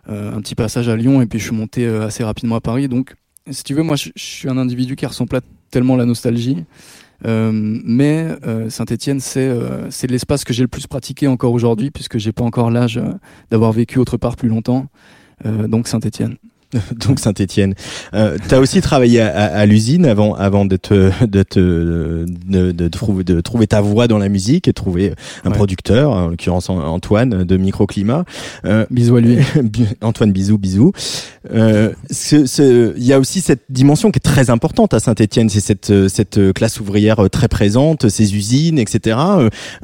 euh, 0.08 0.36
petit 0.40 0.54
passage 0.54 0.88
à 0.88 0.96
Lyon 0.96 1.22
et 1.22 1.26
puis 1.26 1.38
je 1.38 1.44
suis 1.44 1.56
monté 1.56 1.86
euh, 1.86 2.06
assez 2.06 2.24
rapidement 2.24 2.56
à 2.56 2.60
Paris. 2.60 2.88
Donc, 2.88 3.14
si 3.50 3.64
tu 3.64 3.74
veux, 3.74 3.82
moi, 3.82 3.96
je, 3.96 4.10
suis 4.16 4.48
un 4.48 4.56
individu 4.58 4.96
qui 4.96 5.06
ressent 5.06 5.26
tellement 5.70 5.96
la 5.96 6.06
nostalgie. 6.06 6.64
mais 7.22 8.28
Saint-Étienne, 8.70 9.20
c'est 9.20 9.50
c'est 9.90 10.10
l'espace 10.10 10.44
que 10.44 10.54
j'ai 10.54 10.62
le 10.62 10.68
plus 10.68 10.86
pratiqué 10.86 11.26
encore 11.26 11.52
aujourd'hui, 11.52 11.90
puisque 11.90 12.16
j'ai 12.16 12.32
pas 12.32 12.44
encore 12.44 12.70
l'âge 12.70 13.00
d'avoir 13.50 13.72
vécu 13.72 13.98
autre 13.98 14.16
part 14.16 14.36
plus 14.36 14.48
longtemps. 14.48 14.86
donc 15.44 15.88
Saint-Étienne. 15.88 16.36
donc 17.06 17.20
Saint-Étienne. 17.20 17.74
Euh, 18.14 18.36
tu 18.48 18.54
as 18.54 18.60
aussi 18.60 18.80
travaillé 18.80 19.20
à, 19.20 19.44
à, 19.44 19.66
l'usine 19.66 20.06
avant, 20.06 20.34
avant 20.34 20.64
de, 20.64 20.76
te, 20.76 21.10
de, 21.26 21.42
te, 21.42 22.26
de, 22.48 22.72
de, 22.72 22.88
trouver, 22.88 23.24
de 23.24 23.40
trouver 23.40 23.66
ta 23.66 23.80
voix 23.80 24.08
dans 24.08 24.18
la 24.18 24.28
musique 24.28 24.68
et 24.68 24.72
trouver 24.72 25.14
un 25.44 25.50
producteur, 25.50 26.10
en 26.10 26.28
l'occurrence 26.28 26.70
Antoine 26.70 27.44
de 27.44 27.56
Microclimat. 27.56 28.24
Euh, 28.64 28.86
bisous 28.90 29.16
à 29.16 29.20
lui. 29.20 29.38
Antoine, 30.02 30.32
bisous, 30.32 30.58
bisous. 30.58 30.92
Euh, 31.52 31.92
il 32.28 33.04
y 33.04 33.12
a 33.12 33.18
aussi 33.18 33.40
cette 33.40 33.64
dimension 33.68 34.10
qui 34.10 34.18
est 34.18 34.20
très 34.20 34.50
importante 34.50 34.94
à 34.94 35.00
Saint-Étienne, 35.00 35.48
c'est 35.48 35.60
cette, 35.60 36.08
cette 36.08 36.52
classe 36.52 36.80
ouvrière 36.80 37.28
très 37.30 37.48
présente, 37.48 38.08
ces 38.08 38.34
usines, 38.34 38.78
etc. 38.78 39.18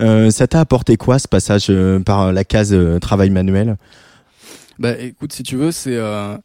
Euh, 0.00 0.30
ça 0.30 0.46
t'a 0.46 0.60
apporté 0.60 0.96
quoi 0.96 1.18
ce 1.18 1.28
passage 1.28 1.66
euh, 1.70 2.00
par 2.00 2.32
la 2.32 2.44
case 2.44 2.72
euh, 2.72 2.98
travail 2.98 3.30
manuel? 3.30 3.76
Bah 4.78 4.98
écoute, 4.98 5.32
si 5.32 5.42
tu 5.42 5.56
veux, 5.56 5.72
c'est 5.72 5.96
euh, 5.96 6.34
euh, 6.34 6.38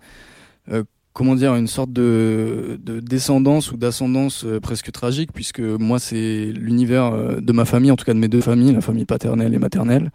comment 1.16 1.36
dire 1.36 1.56
une 1.56 1.68
sorte 1.68 1.94
de, 1.94 2.78
de 2.84 3.00
descendance 3.00 3.72
ou 3.72 3.78
d'ascendance 3.78 4.44
euh, 4.44 4.60
presque 4.60 4.92
tragique 4.92 5.32
puisque 5.34 5.62
moi 5.62 5.98
c'est 5.98 6.52
l'univers 6.54 7.06
euh, 7.06 7.40
de 7.40 7.54
ma 7.54 7.64
famille 7.64 7.90
en 7.90 7.96
tout 7.96 8.04
cas 8.04 8.14
de 8.14 8.20
mes 8.20 8.28
deux 8.28 8.42
familles 8.42 8.74
la 8.74 8.82
famille 8.82 9.06
paternelle 9.06 9.54
et 9.54 9.58
maternelle 9.58 10.12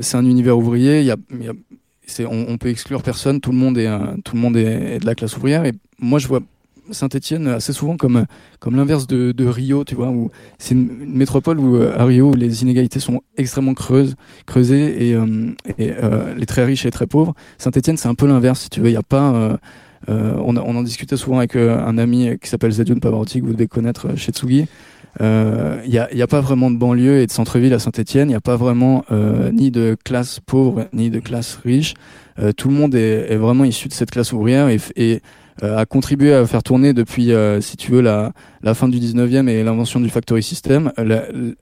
c'est 0.00 0.16
un 0.16 0.26
univers 0.26 0.58
ouvrier 0.58 1.00
il 1.00 1.06
y 1.06 1.12
a, 1.12 1.16
y 1.40 1.48
a 1.48 1.52
on, 2.28 2.46
on, 2.48 2.58
peut 2.58 2.68
exclure 2.68 3.04
personne 3.04 3.40
tout 3.40 3.52
le 3.52 3.58
monde 3.58 3.78
est 3.78 3.88
tout 4.24 4.34
le 4.34 4.40
monde 4.40 4.56
est, 4.56 4.96
est, 4.96 4.98
de 4.98 5.06
la 5.06 5.14
classe 5.14 5.36
ouvrière 5.36 5.64
et 5.64 5.72
moi 6.00 6.18
je 6.18 6.26
vois 6.26 6.40
Saint-Etienne 6.90 7.46
assez 7.46 7.72
souvent 7.72 7.96
comme, 7.96 8.26
comme 8.58 8.74
l'inverse 8.74 9.06
de, 9.06 9.30
de, 9.30 9.46
Rio, 9.46 9.84
tu 9.84 9.94
vois, 9.94 10.08
où 10.08 10.32
c'est 10.58 10.74
une, 10.74 10.88
métropole 11.06 11.60
où 11.60 11.80
à 11.80 12.04
Rio 12.04 12.34
les 12.34 12.62
inégalités 12.62 12.98
sont 12.98 13.20
extrêmement 13.36 13.74
creuses, 13.74 14.16
creusées 14.44 15.10
et, 15.10 15.14
euh, 15.14 15.52
et 15.78 15.92
euh, 15.92 16.34
les 16.34 16.46
très 16.46 16.64
riches 16.64 16.84
et 16.84 16.88
les 16.88 16.92
très 16.92 17.06
pauvres. 17.06 17.34
Saint-Etienne, 17.58 17.96
c'est 17.96 18.08
un 18.08 18.16
peu 18.16 18.26
l'inverse, 18.26 18.62
si 18.62 18.70
tu 18.70 18.80
veux. 18.80 18.88
Il 18.88 18.92
n'y 18.92 18.96
a 18.96 19.04
pas. 19.04 19.60
Euh, 20.08 20.32
euh 20.32 20.36
on, 20.38 20.56
on, 20.56 20.76
en 20.76 20.82
discutait 20.82 21.16
souvent 21.16 21.38
avec 21.38 21.56
un 21.56 21.98
ami 21.98 22.38
qui 22.40 22.48
s'appelle 22.48 22.72
Zedune 22.72 23.00
Pavarotti, 23.00 23.40
que 23.40 23.46
vous 23.46 23.52
devez 23.52 23.68
connaître 23.68 24.16
chez 24.16 24.32
Tsugi. 24.32 24.66
Il 25.18 25.26
n'y 25.88 25.98
a, 25.98 26.12
y 26.14 26.22
a, 26.22 26.26
pas 26.26 26.40
vraiment 26.40 26.70
de 26.70 26.76
banlieue 26.76 27.18
et 27.18 27.26
de 27.26 27.32
centre-ville 27.32 27.74
à 27.74 27.78
Saint-Etienne. 27.78 28.28
Il 28.28 28.32
n'y 28.32 28.36
a 28.36 28.40
pas 28.40 28.56
vraiment 28.56 29.04
ni 29.10 29.70
de 29.70 29.96
classe 30.04 30.40
pauvre 30.40 30.86
ni 30.92 31.10
de 31.10 31.18
classe 31.18 31.58
riche. 31.64 31.94
tout 32.56 32.68
le 32.68 32.74
monde 32.74 32.94
est, 32.94 33.32
est, 33.32 33.36
vraiment 33.36 33.64
issu 33.64 33.88
de 33.88 33.92
cette 33.92 34.10
classe 34.10 34.32
ouvrière 34.32 34.68
et, 34.68 34.78
et 34.96 35.14
euh, 35.16 35.18
a 35.62 35.84
contribué 35.86 36.32
à 36.32 36.46
faire 36.46 36.62
tourner 36.62 36.92
depuis, 36.92 37.32
euh, 37.32 37.60
si 37.60 37.76
tu 37.76 37.92
veux, 37.92 38.00
la, 38.00 38.32
la 38.62 38.74
fin 38.74 38.88
du 38.88 38.98
19e 38.98 39.48
et 39.48 39.62
l'invention 39.62 40.00
du 40.00 40.08
factory 40.08 40.42
system, 40.42 40.92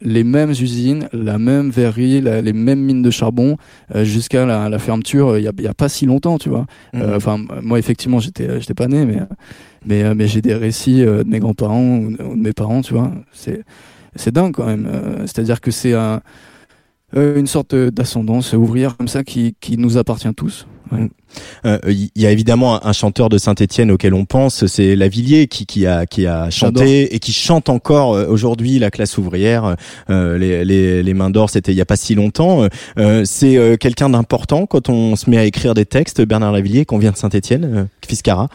les 0.00 0.25
mêmes 0.25 0.50
usines, 0.50 1.09
la 1.12 1.38
même 1.38 1.71
verrerie, 1.71 2.21
les 2.21 2.52
mêmes 2.52 2.81
mines 2.81 3.02
de 3.02 3.11
charbon, 3.11 3.57
euh, 3.95 4.05
jusqu'à 4.05 4.47
la, 4.47 4.69
la, 4.69 4.78
fermeture, 4.78 5.38
il 5.38 5.43
n'y 5.43 5.49
a, 5.49 5.52
y 5.59 5.67
a, 5.67 5.75
pas 5.75 5.88
si 5.88 6.07
longtemps, 6.07 6.38
tu 6.38 6.49
vois. 6.49 6.67
Mmh. 6.93 7.02
Enfin, 7.14 7.38
moi, 7.62 7.78
effectivement, 7.78 8.21
j'étais 8.21 8.61
j'étais 8.61 8.75
pas 8.75 8.88
né, 8.88 9.05
mais, 9.05 9.21
mais, 9.85 10.14
mais 10.14 10.26
j'ai 10.26 10.43
des 10.43 10.55
récits 10.55 11.02
de 11.02 11.25
mes 11.26 11.40
grands-parents 11.40 11.99
ou 11.99 12.37
de 12.37 12.40
mes 12.40 12.52
parents, 12.52 12.83
tu 12.83 12.95
vois. 12.95 13.12
C'est 13.33 13.64
c'est 14.14 14.33
dingue 14.33 14.52
quand 14.52 14.67
même. 14.67 14.88
C'est-à-dire 15.26 15.61
que 15.61 15.71
c'est 15.71 15.95
un, 15.95 16.21
une 17.14 17.47
sorte 17.47 17.75
d'ascendance 17.75 18.52
ouvrière 18.52 18.97
comme 18.97 19.09
ça 19.09 19.25
qui, 19.25 19.55
qui 19.61 19.76
nous 19.76 19.97
appartient 19.97 20.33
tous. 20.35 20.67
Il 20.92 21.09
euh, 21.66 21.78
y 22.16 22.26
a 22.26 22.30
évidemment 22.30 22.85
un, 22.85 22.92
chanteur 22.92 23.28
de 23.28 23.38
Saint-Étienne 23.38 23.90
auquel 23.90 24.14
on 24.14 24.25
pense, 24.25 24.66
c'est 24.66 24.97
Lavillier 24.97 25.47
qui, 25.47 25.66
qui 25.66 25.87
a 25.87 26.07
qui 26.07 26.26
a 26.26 26.50
chanté 26.50 27.14
et 27.14 27.18
qui 27.18 27.33
chante 27.33 27.68
encore 27.68 28.14
euh, 28.14 28.26
aujourd'hui 28.28 28.78
la 28.78 28.90
classe 28.90 29.18
ouvrière. 29.18 29.76
Euh, 30.11 30.38
les, 30.38 30.64
les, 30.64 31.02
les, 31.02 31.14
mains 31.14 31.30
d'or, 31.30 31.50
c'était 31.50 31.73
il 31.73 31.76
y 31.76 31.80
a 31.80 31.87
pas 31.87 31.97
si 31.97 32.14
longtemps. 32.14 32.68
Euh, 32.99 33.23
c'est 33.25 33.76
quelqu'un 33.78 34.11
d'important 34.11 34.66
quand 34.66 34.88
on 34.88 35.16
se 35.16 35.28
met 35.28 35.38
à 35.38 35.45
écrire 35.45 35.75
des 35.75 35.85
textes. 35.85 36.23
Bernard 36.23 36.52
Lavillier, 36.52 36.85
qu'on 36.85 36.99
vient 36.99 37.12
de 37.12 37.16
Saint-Étienne, 37.16 37.88
Fiscara. 38.07 38.49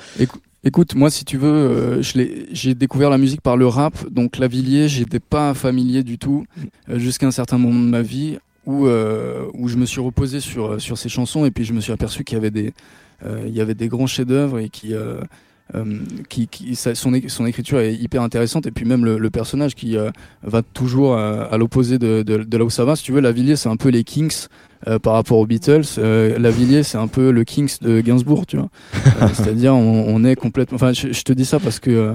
Écoute, 0.66 0.96
moi, 0.96 1.10
si 1.10 1.26
tu 1.26 1.38
veux, 1.38 2.02
j'ai 2.02 2.74
découvert 2.74 3.10
la 3.10 3.18
musique 3.18 3.42
par 3.42 3.58
le 3.58 3.68
rap, 3.68 3.94
donc 4.10 4.38
Lavillier, 4.38 4.88
j'étais 4.88 5.20
pas 5.20 5.54
familier 5.54 6.04
du 6.04 6.18
tout 6.18 6.46
jusqu'à 6.90 7.28
un 7.28 7.32
certain 7.32 7.58
moment 7.58 7.82
de 7.82 7.90
ma 7.90 8.02
vie 8.02 8.38
où, 8.66 8.88
euh, 8.88 9.46
où 9.54 9.68
je 9.68 9.78
me 9.78 9.86
suis 9.86 10.02
reposé 10.02 10.40
sur, 10.40 10.80
sur 10.82 10.98
ces 10.98 11.10
chansons 11.10 11.46
et 11.46 11.52
puis 11.52 11.66
je 11.66 11.74
me 11.74 11.82
suis 11.82 11.92
aperçu 11.92 12.24
qu'il 12.24 12.38
y 12.38 12.40
avait 12.40 12.52
des, 12.52 12.74
euh, 13.26 13.44
il 13.48 13.56
y 13.56 13.62
avait 13.62 13.76
des 13.76 13.88
grands 13.88 14.08
chefs-d'œuvre 14.08 14.60
et 14.60 14.70
qui, 14.70 14.94
euh, 14.94 15.22
euh 15.76 16.00
qui, 16.30 16.48
qui 16.48 16.76
son, 16.76 17.20
son, 17.28 17.46
écriture 17.46 17.80
est 17.80 17.96
hyper 17.96 18.22
intéressante 18.22 18.66
et 18.66 18.72
puis 18.72 18.86
même 18.86 19.06
le, 19.06 19.18
le 19.18 19.30
personnage 19.30 19.76
qui 19.76 19.98
euh, 19.98 20.12
va 20.44 20.62
toujours 20.62 21.18
à, 21.18 21.58
l'opposé 21.58 21.98
de, 22.00 22.24
de, 22.24 22.44
de, 22.44 22.58
là 22.58 22.66
où 22.66 22.70
ça 22.70 22.86
va. 22.86 22.96
Si 22.96 23.04
tu 23.04 23.12
veux, 23.12 23.22
Lavillier, 23.22 23.56
c'est 23.56 23.70
un 23.70 23.78
peu 23.78 23.90
les 23.90 24.04
Kings. 24.04 24.48
Euh, 24.88 25.00
par 25.00 25.14
rapport 25.14 25.38
aux 25.38 25.46
Beatles, 25.46 25.84
euh, 25.98 26.38
Lavillier 26.38 26.84
c'est 26.84 26.98
un 26.98 27.08
peu 27.08 27.32
le 27.32 27.46
Kings 27.46 27.78
de 27.82 28.02
Gainsbourg, 28.02 28.46
tu 28.46 28.58
vois. 28.58 28.70
C'est-à-dire 29.34 29.74
on, 29.74 30.06
on, 30.08 30.26
est 30.26 30.36
complètement. 30.36 30.76
Enfin, 30.76 30.92
je, 30.92 31.14
je, 31.14 31.24
te 31.24 31.32
dis 31.32 31.46
ça 31.46 31.58
parce 31.60 31.80
que 31.80 31.90
euh, 31.90 32.14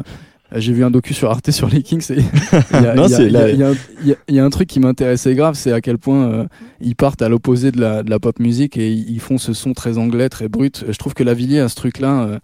j'ai 0.57 0.73
vu 0.73 0.85
un 0.85 0.91
docu 0.91 1.15
sur 1.15 1.31
Arte 1.31 1.51
sur 1.51 1.69
les 1.69 1.83
Kings. 1.83 2.07
Il 2.11 4.17
y 4.29 4.39
a 4.39 4.45
un 4.45 4.51
truc 4.51 4.69
qui 4.69 4.81
m'intéressait 4.81 5.35
grave, 5.35 5.55
c'est 5.55 5.73
à 5.73 5.81
quel 5.81 5.99
point 5.99 6.29
euh, 6.29 6.45
ils 6.81 6.97
partent 6.97 7.23
à 7.23 7.29
l'opposé 7.29 7.71
de 7.71 7.81
la, 7.81 8.03
de 8.03 8.11
la 8.11 8.19
pop 8.19 8.39
musique 8.39 8.77
et 8.77 8.91
ils 8.91 9.21
font 9.21 9.39
ce 9.39 9.53
son 9.53 9.75
très 9.75 9.99
anglais, 9.99 10.29
très 10.29 10.49
brut. 10.49 10.85
Je 10.89 10.97
trouve 10.97 11.15
que 11.15 11.23
Lavillier 11.23 11.61
a 11.61 11.69
ce 11.69 11.77
truc-là 11.77 12.23
euh, 12.23 12.39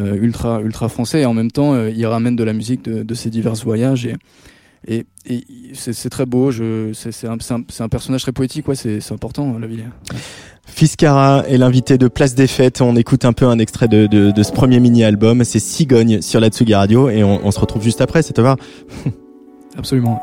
euh, 0.00 0.16
ultra 0.16 0.60
ultra 0.60 0.88
français 0.88 1.20
et 1.20 1.26
en 1.26 1.34
même 1.34 1.52
temps 1.52 1.86
il 1.86 2.04
ramène 2.06 2.34
de 2.34 2.42
la 2.42 2.52
musique 2.52 2.84
de, 2.84 3.04
de 3.04 3.14
ses 3.14 3.30
divers 3.30 3.54
voyages 3.54 4.06
et 4.06 4.16
et, 4.86 5.06
et 5.26 5.44
c'est 5.74 6.10
très 6.10 6.26
beau. 6.26 6.50
C'est 6.92 7.26
un, 7.26 7.36
un, 7.50 7.60
un, 7.80 7.88
personnage 7.88 8.22
très 8.22 8.32
poétique, 8.32 8.68
ouais, 8.68 8.74
c'est 8.74 9.12
important, 9.12 9.58
Lavillier. 9.58 9.84
Fiscara 10.66 11.44
est 11.46 11.58
l'invité 11.58 11.98
de 11.98 12.08
Place 12.08 12.34
des 12.34 12.46
Fêtes. 12.46 12.80
On 12.80 12.96
écoute 12.96 13.24
un 13.24 13.32
peu 13.32 13.46
un 13.46 13.58
extrait 13.58 13.88
de, 13.88 14.06
de, 14.06 14.30
de 14.30 14.42
ce 14.42 14.52
premier 14.52 14.80
mini-album. 14.80 15.44
C'est 15.44 15.58
Cigogne 15.58 16.20
sur 16.22 16.40
la 16.40 16.48
Tsugi 16.48 16.74
Radio 16.74 17.10
et 17.10 17.22
on, 17.22 17.46
on, 17.46 17.50
se 17.50 17.60
retrouve 17.60 17.82
juste 17.82 18.00
après, 18.00 18.22
ça 18.22 18.32
te 18.32 18.40
va 18.40 18.56
Absolument. 19.78 20.22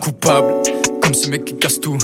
Coupable, 0.00 0.62
comme 1.08 1.14
ce 1.14 1.30
mec 1.30 1.46
qui 1.46 1.56
casse 1.56 1.80
tout. 1.80 1.96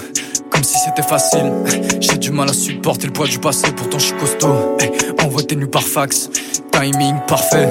Comme 0.48 0.64
si 0.64 0.78
c'était 0.78 1.06
facile. 1.06 1.52
J'ai 2.00 2.16
du 2.16 2.30
mal 2.30 2.48
à 2.48 2.54
supporter 2.54 3.06
le 3.06 3.12
poids 3.12 3.26
du 3.26 3.38
passé, 3.38 3.66
pourtant 3.76 3.98
je 3.98 4.06
suis 4.06 4.16
costaud. 4.16 4.78
Envoie 5.22 5.42
tes 5.42 5.56
nus 5.56 5.66
par 5.66 5.82
fax, 5.82 6.30
timing 6.72 7.16
parfait. 7.28 7.68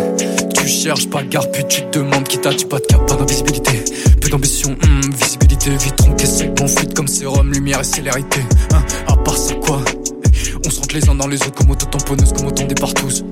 Tu 0.53 0.67
cherches 0.67 1.09
pas 1.09 1.23
garde, 1.23 1.51
puis 1.51 1.63
tu 1.67 1.81
te 1.81 1.97
demandes 1.97 2.27
qui 2.27 2.37
t'a 2.37 2.53
dit 2.53 2.65
pas 2.65 2.77
de 2.77 2.85
cap, 2.85 3.07
pas 3.07 3.15
d'invisibilité. 3.15 3.83
Peu 4.21 4.29
d'ambition, 4.29 4.73
hmm, 4.73 5.11
visibilité 5.11 5.71
vite 5.71 5.95
tronqué 5.95 6.27
sec, 6.27 6.51
en 6.61 6.67
fuite 6.67 6.93
comme 6.93 7.07
sérum, 7.07 7.51
lumière 7.51 7.79
et 7.79 7.83
célérité. 7.83 8.41
Hein, 8.71 8.83
à 9.07 9.15
part 9.15 9.37
ça, 9.37 9.55
quoi? 9.55 9.81
On 10.67 10.69
se 10.69 10.81
rentre 10.81 10.93
les 10.93 11.09
uns 11.09 11.15
dans 11.15 11.27
les 11.27 11.37
autres 11.37 11.55
comme 11.55 11.71
auto-tamponneuse, 11.71 12.31
comme 12.33 12.45
autant 12.45 12.65
des 12.65 12.75
partous. 12.75 13.23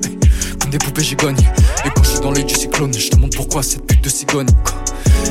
Comme 0.59 0.71
des 0.71 0.79
poupées 0.79 1.03
gigogne. 1.03 1.37
Et 1.85 1.89
quand 1.95 2.03
je 2.03 2.09
suis 2.09 2.19
dans 2.21 2.31
l'œil 2.31 2.45
du 2.45 2.55
cyclone, 2.55 2.95
je 2.95 3.11
te 3.11 3.15
demande 3.15 3.35
pourquoi 3.35 3.61
cette 3.61 3.85
pute 3.85 4.03
de 4.03 4.09
cigogne. 4.09 4.49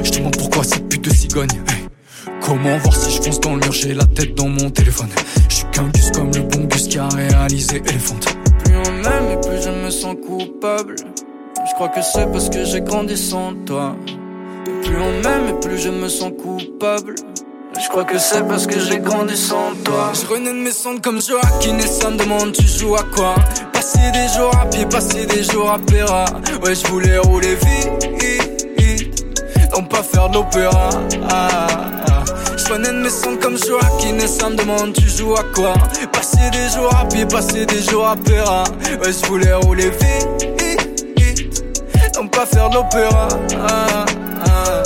Je 0.04 0.08
te 0.08 0.18
demande 0.18 0.36
pourquoi 0.36 0.62
cette 0.62 0.88
pute 0.88 1.02
de 1.02 1.10
cigogne. 1.10 1.48
Comment 2.42 2.78
voir 2.78 2.96
si 2.96 3.10
je 3.10 3.22
fonce 3.22 3.40
dans 3.40 3.54
le 3.54 3.60
mur, 3.60 3.72
j'ai 3.72 3.94
la 3.94 4.04
tête 4.04 4.34
dans 4.34 4.48
mon 4.48 4.70
téléphone. 4.70 5.08
Je 5.48 5.54
suis 5.56 5.66
qu'un 5.72 5.88
gus 5.88 6.10
comme 6.10 6.30
le 6.32 6.42
bon 6.42 6.64
gus 6.64 6.88
qui 6.88 6.98
a 6.98 7.08
réalisé 7.08 7.82
Elephant. 7.86 8.16
Plus 8.64 8.76
on 8.76 8.92
m'aime 8.92 9.30
et 9.32 9.40
plus 9.40 9.62
je 9.62 9.70
me 9.70 9.90
sens 9.90 10.16
coupable. 10.26 10.96
Je 11.68 11.74
crois 11.74 11.88
que 11.88 12.02
c'est 12.02 12.26
parce 12.32 12.48
que 12.48 12.64
j'ai 12.64 12.80
grandi 12.80 13.16
sans 13.16 13.54
toi. 13.66 13.96
Et 14.66 14.86
plus 14.86 14.96
on 14.96 15.22
m'aime 15.22 15.48
et 15.48 15.60
plus 15.60 15.78
je 15.78 15.90
me 15.90 16.08
sens 16.08 16.32
coupable. 16.40 17.14
Je 17.80 17.88
crois 17.88 18.04
que 18.04 18.18
c'est 18.18 18.46
parce 18.46 18.66
que 18.66 18.78
j'ai 18.78 18.98
grandi 18.98 19.36
sans 19.36 19.74
toi. 19.84 20.12
Je 20.12 20.26
renais 20.26 20.52
de 20.52 20.58
mes 20.58 20.72
cendres 20.72 21.00
comme 21.00 21.20
Joaquin 21.22 21.78
et 21.78 21.86
ça 21.86 22.10
me 22.10 22.18
demande 22.18 22.52
tu 22.52 22.66
joues 22.66 22.96
à 22.96 23.04
quoi? 23.14 23.34
Passer 23.72 24.10
des 24.12 24.28
jours 24.36 24.54
à 24.60 24.66
pied, 24.66 24.84
passer 24.86 25.24
des 25.26 25.44
jours 25.44 25.70
à 25.70 25.78
Péra. 25.78 26.24
Ouais, 26.62 26.74
je 26.74 26.86
voulais 26.88 27.18
rouler 27.18 27.54
vite, 27.54 28.19
non 29.80 29.86
pas 29.86 30.02
faire 30.02 30.28
l'opéra. 30.28 30.90
Ah, 31.28 31.48
ah. 32.10 32.24
Je 32.56 32.64
de 32.64 33.02
mes 33.02 33.10
cendres 33.10 33.40
comme 33.40 33.56
Joaquin 33.56 34.18
et 34.18 34.28
ça 34.28 34.50
me 34.50 34.56
demande 34.56 34.92
tu 34.92 35.08
joues 35.08 35.34
à 35.34 35.44
quoi? 35.54 35.72
Passer 36.12 36.50
des 36.50 36.68
jours 36.74 36.94
à 36.94 37.06
pied, 37.06 37.24
passer 37.26 37.66
des 37.66 37.82
jours 37.82 38.06
à 38.06 38.16
Péra. 38.16 38.64
Ouais, 39.02 39.12
je 39.12 39.26
voulais 39.26 39.54
rouler 39.54 39.90
vite, 39.90 40.50
non 42.16 42.28
pas 42.28 42.46
faire 42.46 42.68
de 42.70 42.74
l'opéra. 42.74 43.28
Ah, 43.66 44.04
ah. 44.46 44.82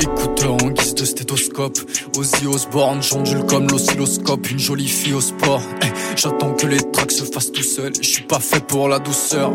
Écouteur 0.00 0.54
en 0.54 0.68
guise 0.68 0.94
de 0.94 1.04
stéthoscope. 1.04 1.78
Ozzy 2.16 2.46
Osbourne, 2.46 3.02
j'ondule 3.02 3.44
comme 3.46 3.68
l'oscilloscope. 3.68 4.50
Une 4.50 4.58
jolie 4.58 4.88
fille 4.88 5.14
au 5.14 5.20
sport. 5.20 5.62
Eh, 5.82 5.91
j'attends 6.22 6.52
que 6.54 6.66
les 6.66 6.78
tracks 6.92 7.10
se 7.10 7.24
fassent 7.24 7.50
tout 7.50 7.62
seul. 7.62 7.92
Je 8.00 8.06
suis 8.06 8.22
pas 8.22 8.38
fait 8.38 8.64
pour 8.64 8.88
la 8.88 8.98
douceur. 8.98 9.52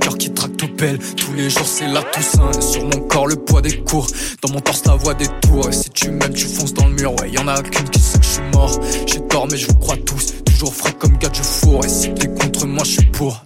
Cœur 0.00 0.16
qui 0.16 0.32
tracte 0.32 0.62
au 0.62 0.68
pelle. 0.68 0.98
Tous 0.98 1.32
les 1.34 1.50
jours 1.50 1.66
c'est 1.66 1.86
la 1.86 2.02
Toussaint. 2.02 2.60
Sur 2.60 2.84
mon 2.84 3.00
corps 3.00 3.26
le 3.26 3.36
poids 3.36 3.60
des 3.60 3.78
cours. 3.82 4.06
Dans 4.42 4.50
mon 4.50 4.60
torse 4.60 4.84
la 4.86 4.94
voix 4.94 5.14
des 5.14 5.28
tours. 5.42 5.68
Et 5.68 5.72
si 5.72 5.90
tu 5.90 6.10
m'aimes, 6.10 6.32
tu 6.32 6.46
fonces 6.46 6.72
dans 6.72 6.86
le 6.86 6.94
mur. 6.94 7.14
Ouais, 7.20 7.30
y 7.30 7.38
en 7.38 7.48
a 7.48 7.62
qu'une 7.62 7.88
qui 7.90 8.00
sait 8.00 8.18
que 8.18 8.24
je 8.24 8.30
suis 8.30 8.42
mort. 8.54 8.80
J'ai 9.06 9.20
tort, 9.28 9.46
mais 9.50 9.58
je 9.58 9.70
crois 9.72 9.96
tous. 9.96 10.34
Toujours 10.44 10.74
frais 10.74 10.92
comme 10.98 11.18
gars 11.18 11.28
du 11.28 11.42
four. 11.42 11.84
Et 11.84 11.88
si 11.88 12.14
t'es 12.14 12.28
contre 12.28 12.66
moi, 12.66 12.84
je 12.84 12.92
suis 12.92 13.06
pour. 13.06 13.44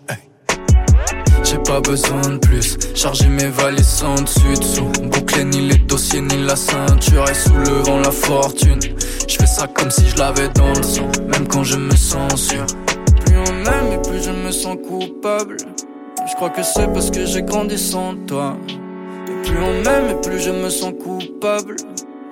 J'ai 1.50 1.58
pas 1.58 1.80
besoin 1.80 2.20
de 2.20 2.36
plus. 2.36 2.78
Charger 2.94 3.26
mes 3.26 3.48
valises 3.48 3.88
sans 3.88 4.14
dessus 4.22 4.54
dessous. 4.60 4.92
Boucler 5.02 5.44
ni 5.44 5.68
les 5.68 5.78
dossiers 5.78 6.20
ni 6.20 6.44
la 6.44 6.54
ceinture. 6.54 7.28
Et 7.28 7.34
soulevant 7.34 7.98
la 7.98 8.12
fortune. 8.12 8.78
Je 9.28 9.34
fais 9.34 9.46
ça 9.46 9.66
comme 9.66 9.90
si 9.90 10.08
je 10.08 10.16
l'avais 10.16 10.48
dans 10.50 10.68
le 10.68 10.82
sang. 10.84 11.08
Même 11.26 11.48
quand 11.48 11.64
je 11.64 11.76
me 11.76 11.96
sens 11.96 12.36
sûr. 12.36 12.64
Plus 13.26 13.36
on 13.36 13.52
m'aime 13.64 13.92
et 13.94 14.08
plus 14.08 14.22
je 14.22 14.30
me 14.30 14.52
sens 14.52 14.76
coupable. 14.86 15.56
Je 16.28 16.34
crois 16.36 16.50
que 16.50 16.62
c'est 16.62 16.86
parce 16.92 17.10
que 17.10 17.26
j'ai 17.26 17.42
grandi 17.42 17.78
sans 17.78 18.14
toi. 18.28 18.56
Et 18.68 19.48
plus 19.48 19.58
on 19.58 19.82
m'aime 19.82 20.10
et 20.10 20.20
plus 20.20 20.38
je 20.38 20.50
me 20.50 20.70
sens 20.70 20.92
coupable. 21.02 21.74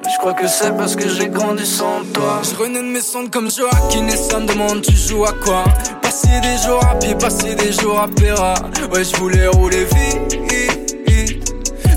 Je 0.05 0.19
crois 0.19 0.33
que 0.33 0.47
c'est 0.47 0.77
parce 0.77 0.95
que 0.97 1.09
j'ai 1.09 1.29
grandi 1.29 1.67
sans 1.67 2.03
toi. 2.13 2.41
Je 2.43 2.55
renais 2.57 2.81
de 2.81 2.85
mes 2.85 3.01
cendres 3.01 3.31
comme 3.31 3.51
Joaquin 3.51 4.07
et 4.07 4.17
ça 4.17 4.39
me 4.39 4.47
demande 4.47 4.83
tu 4.83 4.97
joues 4.97 5.25
à 5.25 5.33
quoi? 5.33 5.65
Passer 6.03 6.41
des 6.41 6.57
jours 6.67 6.85
à 6.91 6.95
pied, 6.99 7.15
passer 7.15 7.55
des 7.55 7.73
jours 7.73 7.99
à 7.99 8.09
Péra. 8.09 8.55
Ouais, 8.93 9.05
je 9.05 9.17
voulais 9.17 9.47
rouler 9.49 9.85
vite, 9.85 10.39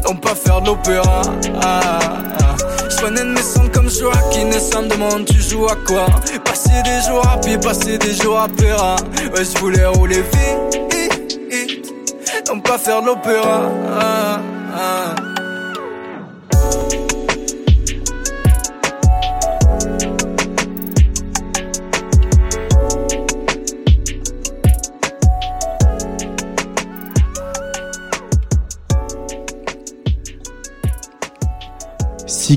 non 0.06 0.16
pas 0.16 0.36
faire 0.36 0.62
de 0.62 0.68
l'opéra. 0.68 1.22
Ah. 1.62 2.00
Je 2.90 3.06
renais 3.06 3.24
de 3.24 3.30
mes 3.34 3.42
cendres 3.42 3.72
comme 3.72 3.90
Joaquin 3.90 4.52
et 4.52 4.60
ça 4.60 4.82
me 4.82 4.88
demande 4.88 5.26
tu 5.26 5.42
joues 5.42 5.68
à 5.68 5.76
quoi? 5.88 6.06
Passer 6.44 6.82
des 6.84 7.02
jours 7.08 7.26
à 7.28 7.38
pied, 7.40 7.58
passer 7.58 7.98
des 7.98 8.14
jours 8.14 8.40
à 8.40 8.48
Péra. 8.48 8.96
Ouais, 9.34 9.46
je 9.46 9.58
voulais 9.60 9.86
rouler 9.86 10.22
vite, 10.22 11.40
non 12.50 12.60
pas 12.60 12.78
faire 12.78 13.02
de 13.02 13.08
l'opéra. 13.08 13.70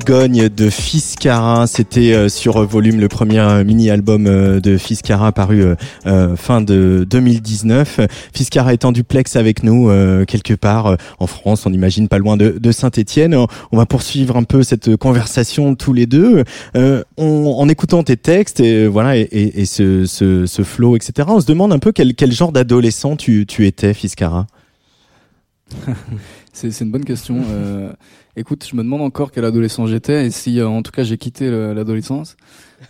De 0.04 0.68
Fiscara, 0.68 1.66
c'était 1.66 2.12
euh, 2.12 2.28
sur 2.28 2.62
Volume 2.66 3.00
le 3.00 3.08
premier 3.08 3.38
euh, 3.38 3.64
mini-album 3.64 4.26
euh, 4.26 4.60
de 4.60 4.76
Fiscara 4.76 5.32
paru 5.32 5.64
fin 6.36 6.60
de 6.60 7.06
2019. 7.08 8.00
Fiscara 8.34 8.74
est 8.74 8.84
en 8.84 8.92
duplex 8.92 9.36
avec 9.36 9.62
nous 9.62 9.88
quelque 10.26 10.54
part 10.54 10.96
en 11.18 11.26
France, 11.26 11.64
on 11.64 11.72
imagine 11.72 12.08
pas 12.08 12.18
loin 12.18 12.36
de, 12.36 12.72
Saint-Étienne. 12.72 13.34
On 13.34 13.76
va 13.76 13.86
poursuivre 13.86 14.36
un 14.36 14.42
peu 14.42 14.62
cette 14.62 14.96
conversation 14.96 15.74
tous 15.74 15.92
les 15.92 16.06
deux 16.06 16.44
en 17.16 17.68
écoutant 17.68 18.02
tes 18.02 18.16
textes 18.16 18.60
et 18.60 18.86
voilà 18.86 19.16
et, 19.16 19.64
ce, 19.64 20.62
flow 20.64 20.96
etc. 20.96 21.28
On 21.30 21.40
se 21.40 21.46
demande 21.46 21.72
un 21.72 21.78
peu 21.78 21.92
quel, 21.92 22.14
quel 22.14 22.32
genre 22.32 22.52
d'adolescent 22.52 23.16
tu, 23.16 23.46
tu 23.46 23.66
étais 23.66 23.94
Fiscara? 23.94 24.46
c'est 26.54 26.80
une 26.80 26.90
bonne 26.90 27.04
question. 27.04 27.42
Écoute, 28.36 28.66
je 28.68 28.74
me 28.74 28.82
demande 28.82 29.02
encore 29.02 29.30
quel 29.30 29.44
adolescent 29.44 29.86
j'étais 29.86 30.26
et 30.26 30.30
si, 30.30 30.58
euh, 30.58 30.66
en 30.66 30.82
tout 30.82 30.90
cas, 30.90 31.04
j'ai 31.04 31.18
quitté 31.18 31.48
l'adolescence. 31.50 32.36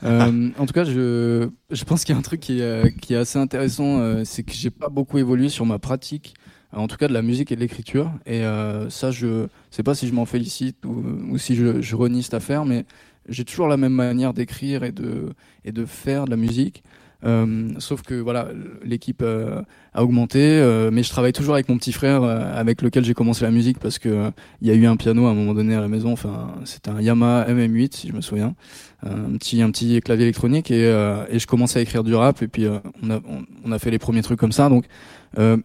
euh, 0.02 0.48
en 0.58 0.66
tout 0.66 0.72
cas, 0.72 0.84
je, 0.84 1.48
je 1.70 1.84
pense 1.84 2.04
qu'il 2.04 2.14
y 2.14 2.16
a 2.16 2.18
un 2.18 2.22
truc 2.22 2.40
qui, 2.40 2.60
est, 2.60 2.96
qui 3.00 3.12
est 3.12 3.18
assez 3.18 3.38
intéressant, 3.38 3.98
euh, 4.00 4.22
c'est 4.24 4.42
que 4.42 4.52
j'ai 4.54 4.70
pas 4.70 4.88
beaucoup 4.88 5.18
évolué 5.18 5.50
sur 5.50 5.66
ma 5.66 5.78
pratique, 5.78 6.34
en 6.72 6.88
tout 6.88 6.96
cas 6.96 7.08
de 7.08 7.12
la 7.12 7.20
musique 7.22 7.52
et 7.52 7.56
de 7.56 7.60
l'écriture. 7.60 8.10
Et 8.24 8.42
euh, 8.44 8.88
ça, 8.88 9.10
je 9.10 9.46
sais 9.70 9.82
pas 9.82 9.94
si 9.94 10.08
je 10.08 10.14
m'en 10.14 10.24
félicite 10.24 10.84
ou, 10.86 11.04
ou, 11.30 11.38
si 11.38 11.54
je, 11.54 11.82
je 11.82 11.96
renie 11.96 12.22
cette 12.22 12.34
affaire, 12.34 12.64
mais 12.64 12.86
j'ai 13.28 13.44
toujours 13.44 13.68
la 13.68 13.76
même 13.76 13.92
manière 13.92 14.32
d'écrire 14.34 14.82
et 14.82 14.92
de, 14.92 15.34
et 15.64 15.72
de 15.72 15.84
faire 15.84 16.24
de 16.24 16.30
la 16.30 16.36
musique. 16.36 16.82
Euh, 17.24 17.68
sauf 17.78 18.02
que 18.02 18.14
voilà, 18.14 18.48
l'équipe 18.84 19.22
euh, 19.22 19.62
a 19.94 20.04
augmenté, 20.04 20.40
euh, 20.40 20.90
mais 20.92 21.02
je 21.02 21.08
travaille 21.08 21.32
toujours 21.32 21.54
avec 21.54 21.68
mon 21.68 21.78
petit 21.78 21.92
frère, 21.92 22.22
avec 22.22 22.82
lequel 22.82 23.04
j'ai 23.04 23.14
commencé 23.14 23.44
la 23.44 23.50
musique 23.50 23.78
parce 23.78 23.98
que 23.98 24.30
il 24.60 24.68
y 24.68 24.70
a 24.70 24.74
eu 24.74 24.86
un 24.86 24.96
piano 24.96 25.26
à 25.26 25.30
un 25.30 25.34
moment 25.34 25.54
donné 25.54 25.74
à 25.74 25.80
la 25.80 25.88
maison. 25.88 26.12
Enfin, 26.12 26.54
c'était 26.64 26.90
un 26.90 27.00
Yamaha 27.00 27.48
MM8 27.48 27.96
si 27.96 28.08
je 28.08 28.12
me 28.12 28.20
souviens, 28.20 28.54
un 29.02 29.36
petit 29.38 29.62
un 29.62 29.70
petit 29.70 30.00
clavier 30.00 30.24
électronique 30.24 30.70
et, 30.70 30.84
et 30.84 31.38
je 31.38 31.46
commençais 31.46 31.78
à 31.78 31.82
écrire 31.82 32.04
du 32.04 32.14
rap 32.14 32.42
et 32.42 32.48
puis 32.48 32.66
on 33.02 33.10
a 33.10 33.20
on, 33.64 33.72
a 33.72 33.78
fait 33.78 33.90
les 33.90 33.98
premiers 33.98 34.22
trucs 34.22 34.38
comme 34.38 34.52
ça. 34.52 34.68
Donc 34.68 34.84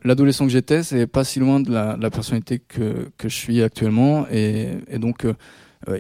l'adolescent 0.04 0.46
que 0.46 0.52
j'étais, 0.52 0.84
c'est 0.84 1.08
pas 1.08 1.24
si 1.24 1.40
loin 1.40 1.60
de 1.60 1.72
la, 1.72 2.10
personnalité 2.10 2.60
que 2.60 3.10
que 3.18 3.28
je 3.28 3.36
suis 3.36 3.62
actuellement 3.62 4.28
et, 4.32 4.78
et 4.90 5.00
donc 5.00 5.26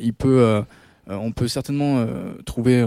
il 0.02 0.13
peut 0.13 0.63
on 1.08 1.32
peut 1.32 1.48
certainement 1.48 2.06
trouver 2.45 2.86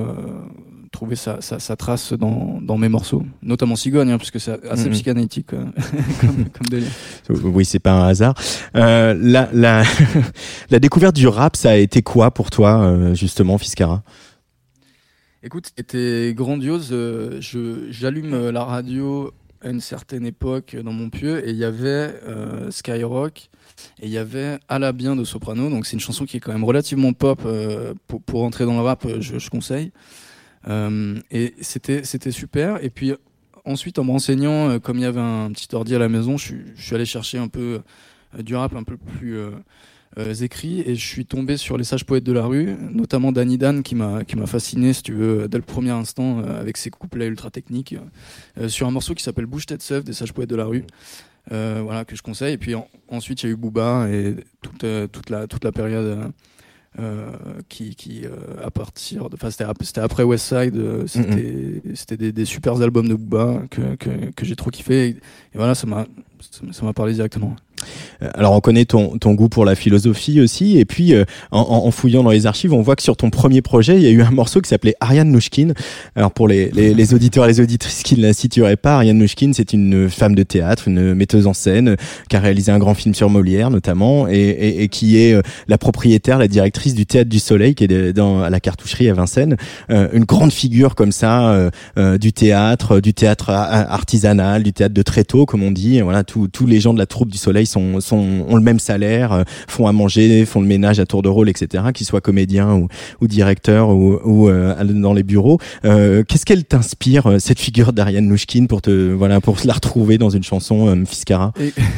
trouver 0.92 1.16
sa, 1.16 1.40
sa, 1.40 1.76
trace 1.76 2.12
dans, 2.12 2.60
dans, 2.60 2.76
mes 2.76 2.88
morceaux, 2.88 3.24
notamment 3.42 3.74
Cigogne, 3.74 4.10
hein, 4.10 4.18
puisque 4.18 4.38
c'est 4.38 4.64
assez 4.68 4.88
mm-hmm. 4.88 4.92
psychanalytique 4.92 5.52
euh, 5.54 5.64
comme, 6.20 6.44
comme 6.50 6.66
délire. 6.68 6.90
Oui, 7.42 7.64
c'est 7.64 7.80
pas 7.80 7.92
un 7.92 8.08
hasard. 8.08 8.34
Euh, 8.76 9.16
la, 9.18 9.48
la, 9.52 9.82
la 10.70 10.78
découverte 10.78 11.16
du 11.16 11.26
rap, 11.26 11.56
ça 11.56 11.70
a 11.70 11.76
été 11.76 12.02
quoi 12.02 12.30
pour 12.30 12.50
toi, 12.50 12.82
euh, 12.82 13.14
justement, 13.14 13.58
Fiscara 13.58 14.02
Écoute, 15.42 15.72
c'était 15.76 16.34
grandiose. 16.36 16.90
Euh, 16.92 17.38
je 17.40 17.90
J'allume 17.90 18.50
la 18.50 18.62
radio 18.62 19.32
à 19.62 19.70
une 19.70 19.80
certaine 19.80 20.26
époque 20.26 20.76
dans 20.76 20.92
mon 20.92 21.08
pieu 21.08 21.46
et 21.46 21.50
il 21.50 21.56
y 21.56 21.64
avait 21.64 22.14
Skyrock 22.70 23.48
et 24.00 24.06
il 24.06 24.10
y 24.10 24.18
avait 24.18 24.58
À 24.68 24.78
la 24.78 24.92
bien 24.92 25.16
de 25.16 25.24
Soprano. 25.24 25.70
Donc 25.70 25.86
c'est 25.86 25.94
une 25.94 26.00
chanson 26.00 26.26
qui 26.26 26.36
est 26.36 26.40
quand 26.40 26.52
même 26.52 26.64
relativement 26.64 27.12
pop 27.12 27.40
pour, 28.06 28.22
pour 28.22 28.44
entrer 28.44 28.66
dans 28.66 28.74
le 28.74 28.82
rap, 28.82 29.06
je, 29.20 29.38
je 29.38 29.50
conseille. 29.50 29.92
Euh, 30.68 31.18
et 31.30 31.54
c'était 31.60 32.04
c'était 32.04 32.30
super. 32.30 32.82
Et 32.84 32.90
puis 32.90 33.14
ensuite, 33.64 33.98
en 33.98 34.04
me 34.04 34.10
renseignant, 34.10 34.70
euh, 34.70 34.78
comme 34.78 34.98
il 34.98 35.02
y 35.02 35.06
avait 35.06 35.20
un 35.20 35.50
petit 35.52 35.74
ordi 35.74 35.94
à 35.94 35.98
la 35.98 36.08
maison, 36.08 36.36
je, 36.36 36.54
je 36.74 36.82
suis 36.82 36.94
allé 36.94 37.04
chercher 37.04 37.38
un 37.38 37.48
peu 37.48 37.80
euh, 38.38 38.42
du 38.42 38.54
rap 38.56 38.74
un 38.74 38.82
peu 38.82 38.96
plus 38.96 39.36
euh, 39.38 40.34
écrits 40.40 40.80
et 40.80 40.94
je 40.94 41.06
suis 41.06 41.24
tombé 41.24 41.56
sur 41.56 41.78
les 41.78 41.84
sages 41.84 42.04
poètes 42.04 42.24
de 42.24 42.32
la 42.32 42.44
rue, 42.44 42.76
notamment 42.90 43.32
Danny 43.32 43.58
Dan 43.58 43.82
qui 43.82 43.94
m'a 43.94 44.24
qui 44.24 44.36
m'a 44.36 44.46
fasciné, 44.46 44.92
si 44.92 45.02
tu 45.02 45.12
veux, 45.12 45.48
dès 45.48 45.58
le 45.58 45.64
premier 45.64 45.90
instant 45.90 46.40
avec 46.40 46.76
ses 46.76 46.90
couplets 46.90 47.26
ultra 47.26 47.50
techniques, 47.50 47.96
sur 48.68 48.86
un 48.86 48.90
morceau 48.90 49.14
qui 49.14 49.22
s'appelle 49.22 49.46
Bouge 49.46 49.64
tête 49.66 49.80
seuf 49.80 50.04
des 50.04 50.12
sages 50.12 50.34
poètes 50.34 50.50
de 50.50 50.56
la 50.56 50.66
rue. 50.66 50.84
voilà 51.48 52.04
que 52.04 52.14
je 52.14 52.22
conseille 52.22 52.52
et 52.52 52.58
puis 52.58 52.74
ensuite 53.08 53.42
il 53.42 53.46
y 53.46 53.48
a 53.48 53.52
eu 53.52 53.56
Booba 53.56 54.06
et 54.10 54.36
toute 54.60 54.84
toute 55.10 55.30
la 55.30 55.46
toute 55.46 55.64
la 55.64 55.72
période 55.72 56.04
euh, 56.04 56.28
qui, 57.68 57.94
qui 57.94 58.26
euh, 58.26 58.30
à 58.62 58.70
partir 58.70 59.30
de, 59.30 59.36
enfin 59.36 59.50
c'était 59.50 60.00
après 60.00 60.22
West 60.24 60.46
Side, 60.46 60.76
euh, 60.76 61.06
c'était 61.06 61.36
mm-hmm. 61.36 61.94
c'était 61.94 62.16
des, 62.18 62.32
des 62.32 62.44
super 62.44 62.80
albums 62.82 63.08
de 63.08 63.14
Booba 63.14 63.62
que, 63.70 63.94
que, 63.96 64.30
que 64.30 64.44
j'ai 64.44 64.56
trop 64.56 64.70
kiffé. 64.70 65.08
Et, 65.08 65.16
voilà, 65.54 65.74
ça 65.74 65.86
m'a 65.86 66.06
ça 66.50 66.84
m'a 66.84 66.92
parlé 66.92 67.14
directement. 67.14 67.56
Euh, 68.22 68.28
alors 68.34 68.52
on 68.52 68.60
connaît 68.60 68.84
ton, 68.84 69.18
ton 69.18 69.34
goût 69.34 69.48
pour 69.48 69.64
la 69.64 69.74
philosophie 69.74 70.40
aussi, 70.40 70.78
et 70.78 70.84
puis 70.84 71.14
euh, 71.14 71.24
en, 71.50 71.60
en, 71.60 71.90
fouillant 71.90 72.22
dans 72.22 72.30
les 72.30 72.46
archives, 72.46 72.72
on 72.72 72.82
voit 72.82 72.96
que 72.96 73.02
sur 73.02 73.16
ton 73.16 73.30
premier 73.30 73.62
projet, 73.62 73.96
il 73.96 74.02
y 74.02 74.06
a 74.06 74.10
eu 74.10 74.22
un 74.22 74.30
morceau 74.30 74.60
qui 74.60 74.68
s'appelait 74.68 74.94
Ariane 75.00 75.30
Nouchkine. 75.30 75.74
Alors 76.16 76.32
pour 76.32 76.48
les, 76.48 76.70
les, 76.70 76.94
les, 76.94 77.14
auditeurs 77.14 77.44
et 77.44 77.48
les 77.48 77.60
auditrices 77.60 78.02
qui 78.02 78.16
ne 78.16 78.22
la 78.22 78.32
situeraient 78.32 78.76
pas, 78.76 78.96
Ariane 78.96 79.18
Nouchkine, 79.18 79.54
c'est 79.54 79.72
une 79.72 80.08
femme 80.08 80.34
de 80.34 80.42
théâtre, 80.42 80.88
une 80.88 81.14
metteuse 81.14 81.46
en 81.46 81.54
scène, 81.54 81.96
qui 82.28 82.36
a 82.36 82.40
réalisé 82.40 82.72
un 82.72 82.78
grand 82.78 82.94
film 82.94 83.14
sur 83.14 83.30
Molière 83.30 83.70
notamment, 83.70 84.28
et, 84.28 84.34
et, 84.34 84.82
et 84.84 84.88
qui 84.88 85.18
est 85.18 85.34
euh, 85.34 85.42
la 85.68 85.78
propriétaire, 85.78 86.38
la 86.38 86.48
directrice 86.48 86.94
du 86.94 87.06
Théâtre 87.06 87.30
du 87.30 87.38
Soleil, 87.38 87.74
qui 87.74 87.84
est 87.84 88.12
dans, 88.12 88.42
à 88.42 88.50
la 88.50 88.60
Cartoucherie 88.60 89.08
à 89.08 89.14
Vincennes, 89.14 89.56
une 89.88 90.24
grande 90.24 90.52
figure 90.52 90.94
comme 90.94 91.12
ça 91.12 91.70
du 91.96 92.32
théâtre, 92.32 93.00
du 93.00 93.14
théâtre 93.14 93.50
artisanal, 93.50 94.62
du 94.62 94.72
théâtre 94.72 94.94
de 94.94 95.02
tréteau, 95.02 95.46
comme 95.46 95.62
on 95.62 95.70
dit. 95.70 96.00
Voilà, 96.00 96.24
tous 96.52 96.66
les 96.66 96.80
gens 96.80 96.94
de 96.94 96.98
la 96.98 97.06
troupe 97.06 97.30
du 97.30 97.38
Soleil 97.38 97.66
sont 97.66 97.98
ont 98.12 98.56
le 98.56 98.62
même 98.62 98.78
salaire, 98.78 99.32
euh, 99.32 99.42
font 99.68 99.86
à 99.86 99.92
manger, 99.92 100.44
font 100.44 100.60
le 100.60 100.66
ménage 100.66 101.00
à 101.00 101.06
tour 101.06 101.22
de 101.22 101.28
rôle, 101.28 101.48
etc. 101.48 101.84
Qu'ils 101.94 102.06
soient 102.06 102.20
comédiens 102.20 102.74
ou, 102.74 102.88
ou 103.20 103.26
directeurs 103.26 103.90
ou, 103.90 104.18
ou 104.24 104.48
euh, 104.48 104.84
dans 104.84 105.12
les 105.12 105.22
bureaux. 105.22 105.58
Euh, 105.84 106.24
qu'est-ce 106.26 106.46
qu'elle 106.46 106.64
t'inspire 106.64 107.40
cette 107.40 107.60
figure 107.60 107.92
d'Ariane 107.92 108.26
Nouchkine 108.26 108.68
pour 108.68 108.82
te 108.82 109.12
voilà 109.12 109.40
pour 109.40 109.56
la 109.64 109.74
retrouver 109.74 110.18
dans 110.18 110.30
une 110.30 110.42
chanson 110.42 111.04
Fiscara 111.06 111.52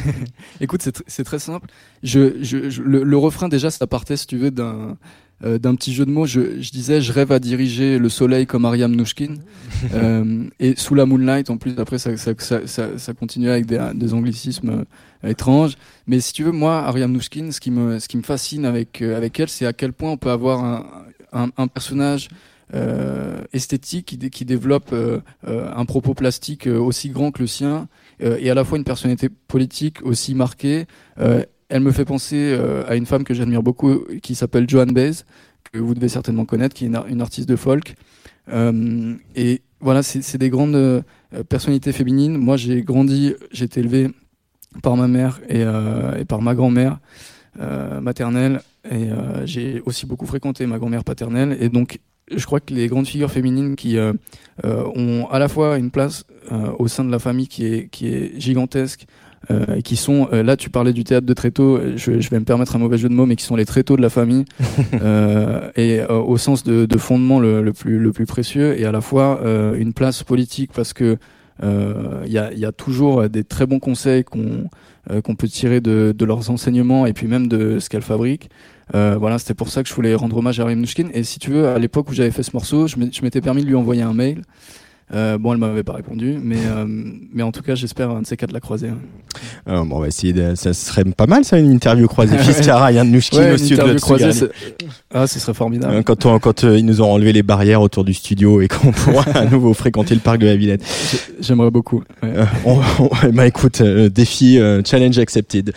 Écoute, 0.61 0.81
c'est 1.07 1.23
très 1.23 1.39
simple. 1.39 1.67
Je, 2.03 2.35
je, 2.41 2.81
le, 2.81 3.17
refrain 3.17 3.49
déjà, 3.49 3.71
ça 3.71 3.87
partait 3.87 4.17
si 4.17 4.27
tu 4.27 4.37
veux 4.37 4.51
d'un 4.51 4.97
euh, 5.43 5.57
d'un 5.57 5.75
petit 5.75 5.93
jeu 5.93 6.05
de 6.05 6.11
mots, 6.11 6.25
je, 6.25 6.61
je, 6.61 6.71
disais 6.71 7.01
je 7.01 7.11
rêve 7.11 7.31
à 7.31 7.39
diriger 7.39 7.99
le 7.99 8.07
soleil 8.07 8.45
comme 8.45 8.65
Ariam 8.65 8.95
Nouchkine. 8.95 9.39
Euh, 9.93 10.45
et 10.59 10.75
sous 10.77 10.95
la 10.95 11.05
moonlight 11.05 11.49
en 11.49 11.57
plus 11.57 11.77
après 11.77 11.99
ça, 11.99 12.15
ça, 12.17 12.33
ça, 12.37 12.97
ça, 12.97 13.13
continuait 13.13 13.51
avec 13.51 13.65
des, 13.65 13.91
des 13.93 14.13
anglicismes 14.13 14.85
euh, 15.23 15.29
étranges. 15.29 15.75
Mais 16.07 16.19
si 16.21 16.33
tu 16.33 16.43
veux 16.43 16.51
moi 16.51 16.79
Ariam 16.85 17.11
Nouchkine 17.11 17.51
ce 17.51 17.59
qui 17.59 17.71
me 17.71 17.99
ce 17.99 18.07
qui 18.07 18.17
me 18.17 18.23
fascine 18.23 18.65
avec 18.65 19.01
euh, 19.01 19.17
avec 19.17 19.39
elle 19.39 19.49
c'est 19.49 19.65
à 19.65 19.73
quel 19.73 19.93
point 19.93 20.11
on 20.11 20.17
peut 20.17 20.31
avoir 20.31 20.63
un, 20.63 20.85
un, 21.33 21.49
un 21.57 21.67
personnage 21.67 22.29
euh, 22.73 23.43
esthétique 23.53 24.05
qui, 24.05 24.29
qui 24.29 24.45
développe 24.45 24.89
euh, 24.91 25.19
un 25.43 25.85
propos 25.85 26.13
plastique 26.13 26.67
aussi 26.67 27.09
grand 27.09 27.31
que 27.31 27.41
le 27.41 27.47
sien 27.47 27.87
et 28.19 28.49
à 28.49 28.53
la 28.53 28.63
fois 28.63 28.77
une 28.77 28.85
personnalité 28.85 29.29
politique 29.29 30.03
aussi 30.03 30.35
marquée 30.35 30.85
elle 31.69 31.81
me 31.81 31.91
fait 31.91 32.05
penser 32.05 32.37
euh, 32.37 32.83
à 32.87 32.95
une 32.95 33.05
femme 33.05 33.23
que 33.23 33.33
j'admire 33.33 33.63
beaucoup 33.63 34.05
qui 34.21 34.35
s'appelle 34.35 34.69
Joan 34.69 34.91
Baez, 34.91 35.23
que 35.71 35.79
vous 35.79 35.93
devez 35.93 36.09
certainement 36.09 36.45
connaître, 36.45 36.75
qui 36.75 36.85
est 36.85 36.91
une, 37.09 37.21
artiste 37.21 37.49
de 37.49 37.55
folk. 37.55 37.95
Euh, 38.49 39.15
et 39.35 39.61
voilà, 39.79 40.03
c'est 40.03 40.37
des 40.37 40.49
grandes 40.49 40.75
euh, 40.75 41.01
personnalités 41.49 41.91
féminines. 41.91 42.37
Moi, 42.37 42.57
j'ai 42.57 42.81
grandi, 42.83 43.33
j'ai 43.51 43.65
été 43.65 43.79
élevé 43.79 44.09
par 44.83 44.95
ma 44.95 45.07
mère 45.07 45.41
et, 45.49 45.63
par 46.25 46.41
ma 46.41 46.53
grand-mère 46.53 46.99
maternelle. 48.01 48.61
Et 48.91 49.07
j'ai 49.45 49.81
aussi 49.85 50.05
beaucoup 50.05 50.25
fréquenté 50.25 50.65
ma 50.65 50.77
grand-mère 50.77 51.05
paternelle. 51.05 51.57
Et 51.61 51.69
donc, 51.69 51.99
je 52.29 52.45
crois 52.45 52.59
que 52.59 52.73
les 52.73 52.87
grandes 52.87 53.07
figures 53.07 53.31
féminines 53.31 53.77
qui 53.77 53.97
ont 54.63 55.27
à 55.29 55.39
la 55.39 55.47
fois 55.47 55.77
une 55.77 55.91
place 55.91 56.25
au 56.77 56.89
sein 56.89 57.05
de 57.05 57.11
la 57.11 57.19
famille 57.19 57.47
qui 57.47 57.65
est, 57.65 57.87
qui 57.87 58.07
est 58.07 58.37
gigantesque, 58.37 59.05
euh, 59.51 59.81
qui 59.81 59.95
sont 59.95 60.27
euh, 60.33 60.43
là 60.43 60.57
tu 60.57 60.69
parlais 60.69 60.93
du 60.93 61.03
théâtre 61.03 61.27
de 61.27 61.33
tréteau 61.33 61.79
je, 61.95 62.19
je, 62.19 62.29
vais 62.29 62.39
me 62.39 62.45
permettre 62.45 62.75
un 62.75 62.79
mauvais 62.79 62.97
jeu 62.97 63.09
de 63.09 63.13
mots 63.13 63.25
mais 63.25 63.35
qui 63.35 63.43
sont 63.43 63.55
les 63.55 63.65
tréteaux 63.65 63.95
de 63.97 64.01
la 64.01 64.09
famille. 64.09 64.45
Euh, 65.01 65.69
et 65.75 65.99
euh, 65.99 66.19
au 66.19 66.37
sens 66.37 66.63
de, 66.63 66.85
de 66.85 66.97
fondement 66.97 67.39
le, 67.39 67.61
le, 67.61 67.73
plus 67.73 67.99
le 67.99 68.11
plus 68.11 68.25
précieux 68.25 68.79
et 68.79 68.85
à 68.85 68.91
la 68.91 69.01
fois 69.01 69.41
une 69.77 69.93
place 69.93 70.23
politique 70.23 70.71
parce 70.73 70.93
que 70.93 71.17
il 71.61 72.31
y 72.31 72.37
a, 72.37 72.53
y, 72.53 72.65
a, 72.65 72.71
toujours 72.71 73.27
des 73.29 73.43
très 73.43 73.65
bons 73.65 73.79
conseils 73.79 74.23
qu'on 74.23 74.69
qu'on 75.23 75.35
peut 75.35 75.47
tirer 75.47 75.81
de, 75.81 76.13
de, 76.17 76.25
leurs 76.25 76.49
enseignements 76.49 77.05
et 77.05 77.13
puis 77.13 77.27
même 77.27 77.47
de 77.47 77.79
ce 77.79 77.89
qu'elles 77.89 78.01
fabriquent. 78.01 78.49
Voilà 78.93 79.37
c'était 79.37 79.53
pour 79.53 79.69
ça 79.69 79.83
que 79.83 79.89
je 79.89 79.93
voulais 79.93 80.15
rendre 80.15 80.37
hommage 80.37 80.59
à 80.59 80.65
Rimnushkin 80.65 81.09
et 81.13 81.23
si 81.23 81.39
tu 81.39 81.51
veux 81.51 81.67
à 81.67 81.77
l'époque 81.79 82.09
où 82.09 82.13
j'avais 82.13 82.31
fait 82.31 82.43
ce 82.43 82.51
morceau 82.53 82.87
je 82.87 82.97
m'étais 82.97 83.41
permis 83.41 83.63
de 83.63 83.67
lui 83.67 83.75
envoyer 83.75 84.03
un 84.03 84.13
mail 84.13 84.41
euh, 85.13 85.37
bon, 85.37 85.53
elle 85.53 85.59
m'avait 85.59 85.83
pas 85.83 85.93
répondu, 85.93 86.39
mais 86.41 86.57
euh, 86.65 86.85
mais 86.87 87.43
en 87.43 87.51
tout 87.51 87.61
cas, 87.61 87.75
j'espère 87.75 88.09
un 88.09 88.23
de 88.23 88.25
ces 88.25 88.37
quatre 88.37 88.51
la 88.51 88.59
croiser. 88.59 88.89
Hein. 88.89 88.97
Euh, 89.67 89.83
bon, 89.83 89.97
on 89.97 89.99
va 89.99 90.07
essayer. 90.07 90.33
De... 90.33 90.55
Ça 90.55 90.73
serait 90.73 91.03
pas 91.03 91.27
mal, 91.27 91.45
ça, 91.45 91.59
une 91.59 91.71
interview 91.71 92.07
croisée. 92.07 92.35
Yann 92.35 93.07
Nushkin 93.11 93.37
ouais, 93.37 93.51
au 93.51 93.57
sud 93.57 93.77
de 93.77 93.99
croisée, 93.99 94.47
Ah, 95.13 95.27
ce 95.27 95.39
serait 95.39 95.53
formidable. 95.53 95.93
Euh, 95.93 96.01
quand 96.01 96.25
on, 96.25 96.39
quand 96.39 96.63
ils 96.63 96.83
nous 96.83 97.01
ont 97.01 97.11
enlevé 97.11 97.33
les 97.33 97.43
barrières 97.43 97.81
autour 97.81 98.03
du 98.03 98.15
studio 98.15 98.61
et 98.61 98.67
qu'on 98.67 98.91
pourra 98.93 99.25
à 99.35 99.45
nouveau 99.45 99.75
fréquenter 99.75 100.15
le 100.15 100.21
parc 100.21 100.39
de 100.39 100.47
la 100.47 100.55
Villette. 100.55 100.83
J'aimerais 101.39 101.69
beaucoup. 101.69 102.03
Ouais. 102.23 102.33
on, 102.65 102.79
bah 103.31 103.45
écoute, 103.45 103.83
défi, 103.83 104.59
challenge 104.85 105.19
accepted. 105.19 105.71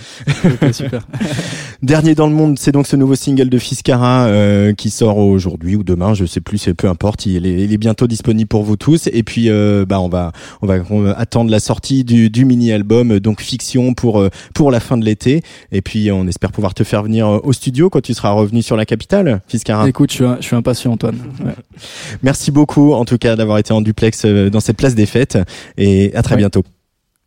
super. 0.72 1.06
Dernier 1.82 2.14
dans 2.14 2.28
le 2.28 2.34
monde, 2.34 2.58
c'est 2.58 2.72
donc 2.72 2.86
ce 2.86 2.96
nouveau 2.96 3.14
single 3.14 3.50
de 3.50 3.58
Fiscara 3.58 4.28
qui 4.76 4.88
sort 4.88 5.18
aujourd'hui 5.18 5.76
ou 5.76 5.84
demain, 5.84 6.14
je 6.14 6.24
sais 6.24 6.40
plus, 6.40 6.56
c'est 6.56 6.72
peu 6.72 6.88
importe. 6.88 7.26
Il 7.26 7.44
est, 7.46 7.64
il 7.64 7.72
est 7.74 7.78
bientôt 7.78 8.06
disponible 8.06 8.48
pour 8.48 8.62
vous 8.62 8.76
tous. 8.76 9.08
Et 9.17 9.17
puis, 9.22 9.50
euh, 9.50 9.84
bah, 9.86 10.00
on 10.00 10.08
va, 10.08 10.32
on 10.62 10.66
va 10.66 11.12
attendre 11.12 11.50
la 11.50 11.60
sortie 11.60 12.04
du, 12.04 12.30
du 12.30 12.44
mini-album, 12.44 13.18
donc 13.20 13.40
fiction 13.40 13.94
pour 13.94 14.20
euh, 14.20 14.30
pour 14.54 14.70
la 14.70 14.80
fin 14.80 14.96
de 14.96 15.04
l'été. 15.04 15.42
Et 15.72 15.82
puis, 15.82 16.10
on 16.10 16.26
espère 16.26 16.52
pouvoir 16.52 16.74
te 16.74 16.84
faire 16.84 17.02
venir 17.02 17.26
euh, 17.26 17.40
au 17.42 17.52
studio 17.52 17.90
quand 17.90 18.00
tu 18.00 18.14
seras 18.14 18.30
revenu 18.30 18.62
sur 18.62 18.76
la 18.76 18.84
capitale, 18.84 19.40
Fiscara. 19.48 19.88
Écoute, 19.88 20.10
je 20.10 20.16
suis, 20.16 20.24
je 20.40 20.46
suis 20.46 20.56
impatient, 20.56 20.92
Antoine. 20.92 21.18
Ouais. 21.44 21.52
Merci 22.22 22.50
beaucoup, 22.50 22.92
en 22.92 23.04
tout 23.04 23.18
cas, 23.18 23.36
d'avoir 23.36 23.58
été 23.58 23.72
en 23.72 23.80
duplex 23.80 24.24
dans 24.24 24.60
cette 24.60 24.76
place 24.76 24.94
des 24.94 25.06
fêtes. 25.06 25.38
Et 25.76 26.14
à 26.14 26.22
très 26.22 26.34
ouais. 26.34 26.40
bientôt. 26.40 26.62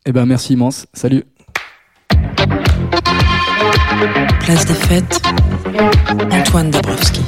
Eh 0.06 0.12
ben, 0.12 0.26
merci 0.26 0.54
immense. 0.54 0.88
Salut. 0.94 1.24
Place 4.40 4.66
des 4.66 4.74
fêtes, 4.74 5.22
Antoine 6.32 6.72
Dabrowski. 6.72 7.22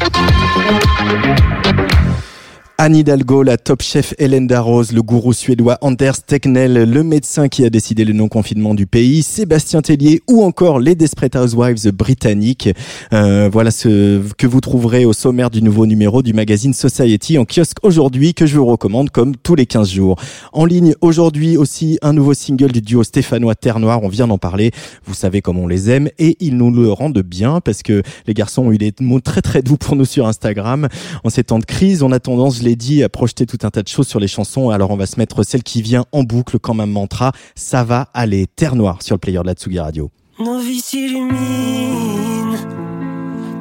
Anne 2.85 2.97
Hidalgo, 2.97 3.43
la 3.43 3.55
top 3.55 3.81
chef 3.81 4.13
Hélène 4.17 4.45
Darroze, 4.45 4.91
le 4.91 5.01
gourou 5.01 5.31
suédois 5.31 5.77
Anders 5.79 6.21
Tegnell, 6.21 6.83
le 6.83 7.01
médecin 7.01 7.47
qui 7.47 7.63
a 7.63 7.69
décidé 7.69 8.03
le 8.03 8.11
non-confinement 8.11 8.75
du 8.75 8.87
pays, 8.87 9.23
Sébastien 9.23 9.81
Tellier 9.81 10.21
ou 10.27 10.43
encore 10.43 10.81
les 10.81 10.93
Desperate 10.93 11.37
Housewives 11.37 11.93
britanniques. 11.93 12.67
Euh, 13.13 13.49
voilà 13.49 13.71
ce 13.71 14.19
que 14.37 14.47
vous 14.47 14.59
trouverez 14.59 15.05
au 15.05 15.13
sommaire 15.13 15.49
du 15.49 15.61
nouveau 15.61 15.85
numéro 15.85 16.21
du 16.21 16.33
magazine 16.33 16.73
Society 16.73 17.37
en 17.37 17.45
kiosque 17.45 17.77
aujourd'hui 17.83 18.33
que 18.33 18.45
je 18.45 18.57
vous 18.57 18.65
recommande 18.65 19.11
comme 19.11 19.37
tous 19.37 19.55
les 19.55 19.65
15 19.65 19.89
jours. 19.89 20.17
En 20.51 20.65
ligne 20.65 20.93
aujourd'hui 20.99 21.55
aussi 21.55 21.99
un 22.01 22.11
nouveau 22.11 22.33
single 22.33 22.73
du 22.73 22.81
duo 22.81 23.05
stéphanois 23.05 23.55
Terre 23.55 23.79
Noire, 23.79 24.03
on 24.03 24.09
vient 24.09 24.27
d'en 24.27 24.37
parler. 24.37 24.71
Vous 25.05 25.13
savez 25.13 25.41
comme 25.41 25.57
on 25.57 25.67
les 25.67 25.89
aime 25.89 26.09
et 26.19 26.35
ils 26.41 26.57
nous 26.57 26.69
le 26.69 26.91
rendent 26.91 27.23
bien 27.23 27.61
parce 27.61 27.81
que 27.81 28.03
les 28.27 28.33
garçons 28.33 28.63
ont 28.63 28.71
eu 28.73 28.77
des 28.77 28.91
mots 28.99 29.21
très 29.21 29.41
très 29.41 29.61
doux 29.61 29.77
pour 29.77 29.95
nous 29.95 30.03
sur 30.03 30.27
Instagram. 30.27 30.89
En 31.23 31.29
ces 31.29 31.45
temps 31.45 31.59
de 31.59 31.65
crise, 31.65 32.03
on 32.03 32.11
a 32.11 32.19
tendance, 32.19 32.57
je 32.57 32.72
dit, 32.75 33.03
à 33.03 33.09
projeter 33.09 33.45
tout 33.45 33.59
un 33.63 33.69
tas 33.69 33.83
de 33.83 33.87
choses 33.87 34.07
sur 34.07 34.19
les 34.19 34.27
chansons. 34.27 34.69
Alors 34.69 34.91
on 34.91 34.97
va 34.97 35.05
se 35.05 35.19
mettre 35.19 35.43
celle 35.43 35.63
qui 35.63 35.81
vient 35.81 36.05
en 36.11 36.23
boucle 36.23 36.59
comme 36.59 36.79
un 36.79 36.85
mantra. 36.85 37.31
Ça 37.55 37.83
va 37.83 38.09
aller. 38.13 38.47
Terre 38.47 38.75
Noire 38.75 39.01
sur 39.01 39.15
le 39.15 39.19
player 39.19 39.39
de 39.39 39.47
la 39.47 39.53
Tsugi 39.53 39.79
Radio. 39.79 40.11
Nos 40.39 40.59
vies 40.59 40.81
s'illuminent 40.81 42.57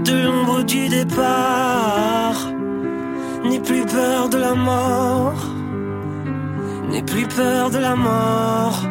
de 0.04 0.12
l'ombre 0.12 0.62
du 0.64 0.88
départ. 0.88 2.52
N'aie 3.44 3.60
plus 3.60 3.84
peur 3.84 4.28
de 4.28 4.38
la 4.38 4.54
mort. 4.54 5.50
N'aie 6.90 7.02
plus 7.02 7.26
peur 7.26 7.70
de 7.70 7.78
la 7.78 7.96
mort. 7.96 8.82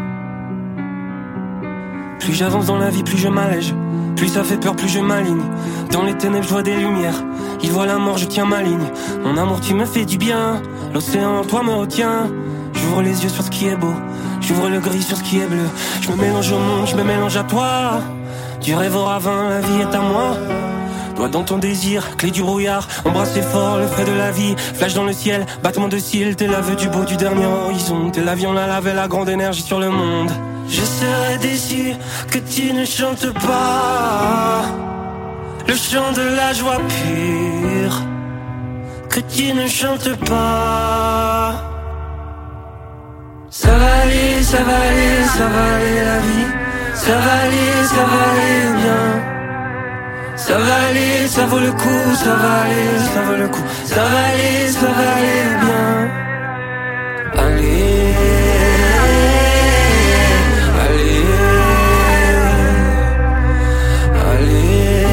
Plus 2.19 2.33
j'avance 2.33 2.67
dans 2.67 2.77
la 2.77 2.89
vie, 2.89 3.03
plus 3.03 3.17
je 3.17 3.27
m'allège. 3.27 3.73
Plus 4.15 4.27
ça 4.27 4.43
fait 4.43 4.57
peur, 4.57 4.75
plus 4.75 4.89
je 4.89 4.99
m'aligne. 4.99 5.43
Dans 5.91 6.03
les 6.03 6.15
ténèbres, 6.15 6.43
je 6.43 6.49
vois 6.49 6.63
des 6.63 6.75
lumières. 6.75 7.23
Il 7.63 7.71
voit 7.71 7.85
la 7.85 7.97
mort, 7.97 8.17
je 8.17 8.25
tiens 8.25 8.45
ma 8.45 8.61
ligne. 8.61 8.87
Mon 9.23 9.37
amour, 9.37 9.59
tu 9.61 9.73
me 9.73 9.85
fais 9.85 10.05
du 10.05 10.17
bien. 10.17 10.61
L'océan, 10.93 11.43
toi 11.43 11.63
me 11.63 11.73
retient. 11.73 12.29
J'ouvre 12.73 13.01
les 13.01 13.23
yeux 13.23 13.29
sur 13.29 13.43
ce 13.43 13.49
qui 13.49 13.67
est 13.67 13.75
beau. 13.75 13.93
J'ouvre 14.41 14.69
le 14.69 14.79
gris 14.79 15.01
sur 15.01 15.17
ce 15.17 15.23
qui 15.23 15.39
est 15.39 15.47
bleu. 15.47 15.67
Je 16.01 16.11
me 16.11 16.15
mélange 16.15 16.51
au 16.51 16.57
monde, 16.57 16.87
je 16.87 16.95
me 16.95 17.03
mélange 17.03 17.37
à 17.37 17.43
toi. 17.43 18.01
Du 18.61 18.75
rêve 18.75 18.95
au 18.95 19.03
ravin, 19.03 19.49
la 19.49 19.61
vie 19.61 19.81
est 19.81 19.95
à 19.95 20.01
moi. 20.01 20.37
Toi 21.21 21.29
dans 21.29 21.43
ton 21.43 21.59
désir, 21.59 22.17
clé 22.17 22.31
du 22.31 22.41
brouillard, 22.41 22.87
embrasser 23.05 23.43
fort 23.43 23.77
le 23.77 23.85
frais 23.85 24.05
de 24.05 24.11
la 24.11 24.31
vie, 24.31 24.55
flash 24.73 24.95
dans 24.95 25.03
le 25.03 25.13
ciel, 25.13 25.45
battement 25.61 25.87
de 25.87 25.99
cils, 25.99 26.35
t'es 26.35 26.47
l'aveu 26.47 26.75
du 26.75 26.89
beau 26.89 27.03
du 27.03 27.15
dernier 27.15 27.45
horizon, 27.45 28.09
t'es 28.09 28.23
l'avion, 28.23 28.53
la 28.53 28.65
lave 28.65 28.91
la 28.95 29.07
grande 29.07 29.29
énergie 29.29 29.61
sur 29.61 29.79
le 29.79 29.91
monde. 29.91 30.31
Je 30.67 30.81
serais 30.81 31.37
déçu 31.37 31.93
que 32.31 32.39
tu 32.39 32.73
ne 32.73 32.85
chantes 32.85 33.31
pas 33.33 34.63
le 35.67 35.75
chant 35.75 36.11
de 36.11 36.23
la 36.35 36.53
joie 36.53 36.79
pure, 36.89 38.01
que 39.07 39.19
tu 39.19 39.53
ne 39.53 39.67
chantes 39.67 40.15
pas. 40.25 41.53
Ça 43.51 43.69
va 43.69 43.95
aller, 44.01 44.41
ça 44.41 44.57
va 44.63 44.73
aller, 44.73 45.23
ça 45.37 45.47
va 45.47 45.75
aller 45.75 46.03
la 46.03 46.17
vie, 46.17 46.51
ça 46.95 47.11
va 47.11 47.31
aller, 47.43 47.85
ça 47.85 48.05
va 48.09 48.31
aller 48.31 48.81
bien 48.81 49.40
ça 50.41 50.57
va 50.57 50.75
aller, 50.89 51.27
ça 51.27 51.45
vaut 51.45 51.59
le 51.59 51.71
coup, 51.71 52.15
ça 52.15 52.33
va 52.35 52.61
aller, 52.63 52.99
ça 53.13 53.21
vaut 53.27 53.35
le 53.43 53.47
coup, 53.47 53.63
ça 53.85 54.03
va 54.11 54.19
aller, 54.31 54.67
ça 54.67 54.87
va 54.97 55.11
aller 55.17 55.43
bien. 55.63 55.91
Allez, 57.45 58.15
allez, 60.83 61.25
allez, 64.31 65.05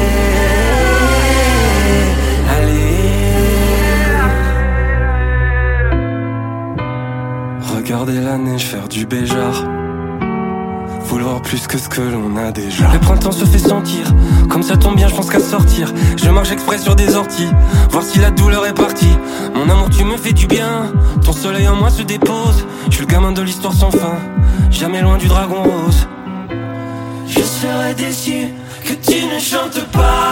allez. 2.55 2.95
Regardez 7.75 8.19
la 8.19 8.37
neige 8.37 8.65
faire 8.65 8.87
du 8.87 9.05
béjar. 9.05 9.78
Vouloir 11.09 11.41
plus 11.41 11.65
que 11.65 11.79
ce 11.79 11.89
que 11.89 12.01
l'on 12.01 12.37
a 12.37 12.51
déjà. 12.51 12.87
Le 12.93 12.99
printemps 12.99 13.31
se 13.31 13.43
fait 13.43 13.57
sentir, 13.57 14.13
comme 14.47 14.61
ça 14.61 14.77
tombe 14.77 14.95
bien, 14.95 15.07
je 15.07 15.15
pense 15.15 15.31
qu'à 15.31 15.39
sortir. 15.39 15.91
Je 16.15 16.29
marche 16.29 16.51
exprès 16.51 16.77
sur 16.77 16.95
des 16.95 17.15
orties, 17.15 17.49
voir 17.89 18.03
si 18.03 18.19
la 18.19 18.29
douleur 18.29 18.67
est 18.67 18.75
partie. 18.75 19.17
Mon 19.55 19.67
amour, 19.67 19.89
tu 19.89 20.03
me 20.03 20.17
fais 20.17 20.33
du 20.33 20.45
bien, 20.45 20.93
ton 21.25 21.33
soleil 21.33 21.67
en 21.67 21.75
moi 21.75 21.89
se 21.89 22.03
dépose. 22.03 22.63
Je 22.89 22.95
suis 22.95 23.05
le 23.05 23.07
gamin 23.07 23.31
de 23.31 23.41
l'histoire 23.41 23.73
sans 23.73 23.89
fin, 23.89 24.19
jamais 24.69 25.01
loin 25.01 25.17
du 25.17 25.27
dragon 25.27 25.63
rose. 25.63 26.07
Je 27.27 27.41
serais 27.41 27.95
déçu 27.95 28.49
que 28.83 28.93
tu 28.93 29.25
ne 29.25 29.39
chantes 29.39 29.83
pas 29.91 30.28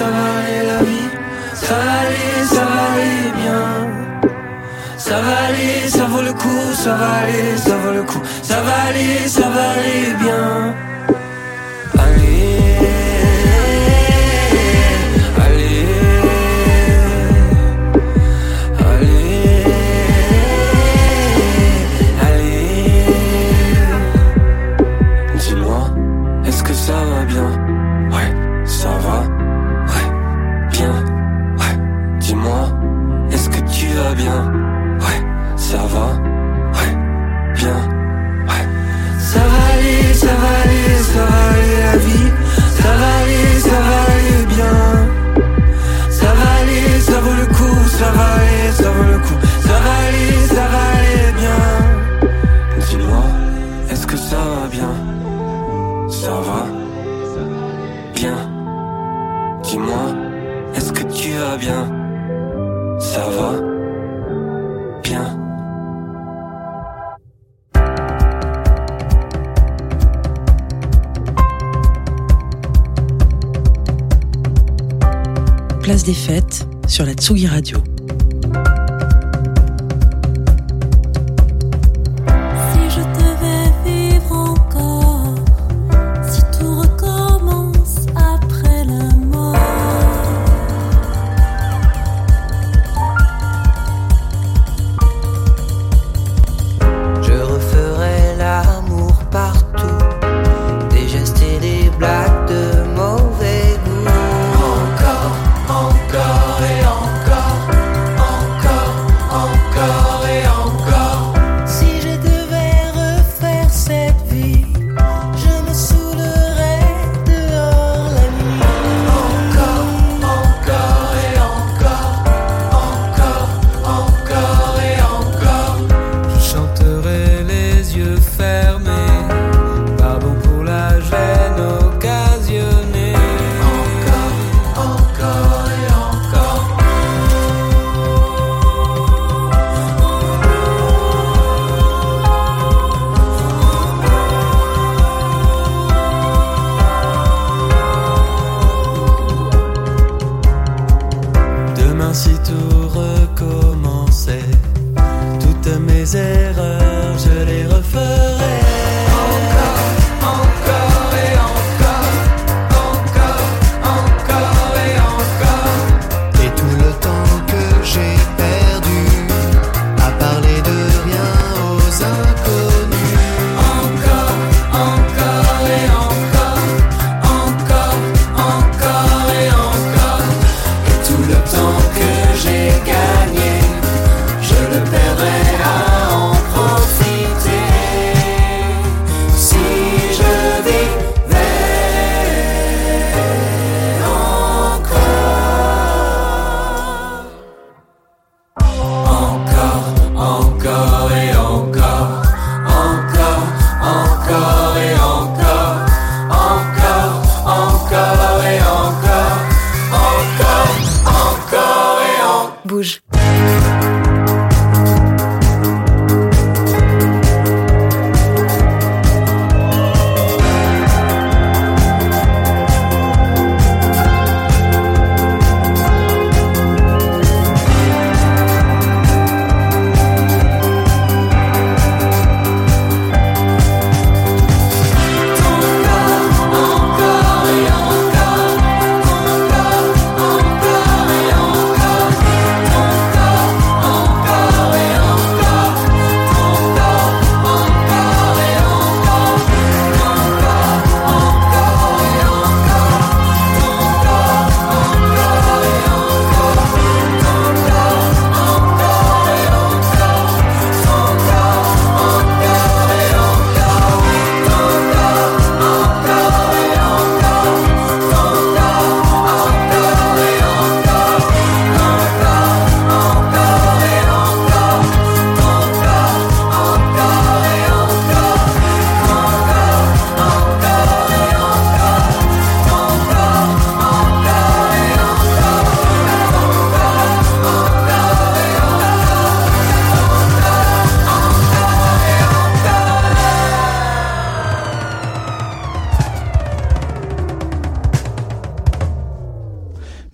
ça 0.00 0.06
va 0.06 0.24
aller 0.38 0.66
la 0.66 0.82
vie. 0.82 1.10
Ça 1.52 1.74
va 1.74 1.92
aller, 2.04 2.32
ça 2.54 2.64
va 2.70 2.80
aller 2.94 3.28
bien. 3.42 3.64
Ça 4.96 5.20
va 5.20 5.34
aller, 5.48 5.88
ça 5.88 6.04
vaut 6.04 6.22
le 6.22 6.32
coup, 6.32 6.64
ça 6.74 6.94
va 6.94 7.10
aller, 7.22 7.56
ça 7.58 7.76
vaut 7.82 7.92
le 7.92 8.02
coup. 8.02 8.22
Ça 8.42 8.60
va 8.62 8.74
aller, 8.88 9.28
ça 9.28 9.46
va 9.54 9.64
aller 9.76 10.14
bien. 10.24 10.89
Sur 77.00 77.06
la 77.06 77.14
Tsugi 77.14 77.46
Radio. 77.46 77.89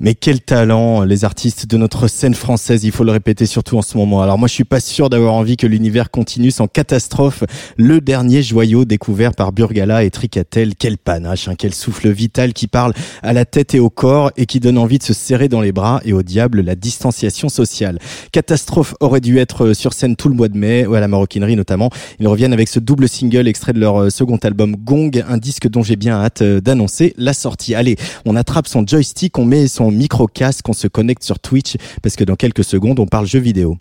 Mais 0.06 0.14
quel 0.26 0.40
talent, 0.40 1.04
les 1.04 1.24
artistes 1.24 1.68
de 1.68 1.76
notre 1.76 2.08
scène 2.08 2.34
française, 2.34 2.82
il 2.82 2.90
faut 2.90 3.04
le 3.04 3.12
répéter 3.12 3.46
surtout 3.46 3.78
en 3.78 3.82
ce 3.82 3.96
moment. 3.96 4.22
Alors 4.22 4.38
moi, 4.38 4.48
je 4.48 4.54
suis 4.54 4.64
pas 4.64 4.80
sûr 4.80 5.08
d'avoir 5.08 5.34
envie 5.34 5.56
que 5.56 5.68
l'univers 5.68 6.10
continue 6.10 6.50
sans 6.50 6.66
catastrophe. 6.66 7.44
Le 7.76 8.00
dernier 8.00 8.42
joyau 8.42 8.84
découvert 8.84 9.36
par 9.36 9.52
Burgala 9.52 10.02
et 10.02 10.10
Tricatel, 10.10 10.74
quel 10.74 10.98
panache, 10.98 11.46
hein, 11.46 11.54
quel 11.56 11.72
souffle 11.72 12.10
vital 12.10 12.54
qui 12.54 12.66
parle 12.66 12.92
à 13.22 13.32
la 13.32 13.44
tête 13.44 13.76
et 13.76 13.78
au 13.78 13.88
corps 13.88 14.32
et 14.36 14.46
qui 14.46 14.58
donne 14.58 14.78
envie 14.78 14.98
de 14.98 15.04
se 15.04 15.12
serrer 15.12 15.46
dans 15.46 15.60
les 15.60 15.70
bras 15.70 16.00
et 16.04 16.12
au 16.12 16.24
diable 16.24 16.60
la 16.60 16.74
distanciation 16.74 17.48
sociale. 17.48 18.00
Catastrophe 18.32 18.96
aurait 18.98 19.20
dû 19.20 19.38
être 19.38 19.74
sur 19.74 19.92
scène 19.92 20.16
tout 20.16 20.28
le 20.28 20.34
mois 20.34 20.48
de 20.48 20.58
mai, 20.58 20.86
ou 20.86 20.94
à 20.94 21.00
la 21.00 21.06
maroquinerie 21.06 21.54
notamment. 21.54 21.90
Ils 22.18 22.26
reviennent 22.26 22.52
avec 22.52 22.68
ce 22.68 22.80
double 22.80 23.08
single 23.08 23.46
extrait 23.46 23.74
de 23.74 23.78
leur 23.78 24.10
second 24.10 24.38
album 24.38 24.74
Gong, 24.74 25.22
un 25.28 25.38
disque 25.38 25.68
dont 25.68 25.84
j'ai 25.84 25.94
bien 25.94 26.16
hâte 26.16 26.42
d'annoncer 26.42 27.14
la 27.16 27.32
sortie. 27.32 27.76
Allez, 27.76 27.94
on 28.24 28.34
attrape 28.34 28.66
son 28.66 28.84
joystick, 28.84 29.38
on 29.38 29.44
met 29.44 29.68
son 29.68 29.92
micro 29.92 30.15
casque, 30.24 30.66
on 30.70 30.72
se 30.72 30.88
connecte 30.88 31.22
sur 31.22 31.38
Twitch 31.38 31.76
parce 32.02 32.16
que 32.16 32.24
dans 32.24 32.36
quelques 32.36 32.64
secondes 32.64 32.98
on 32.98 33.06
parle 33.06 33.26
jeux 33.26 33.40
vidéo. 33.40 33.76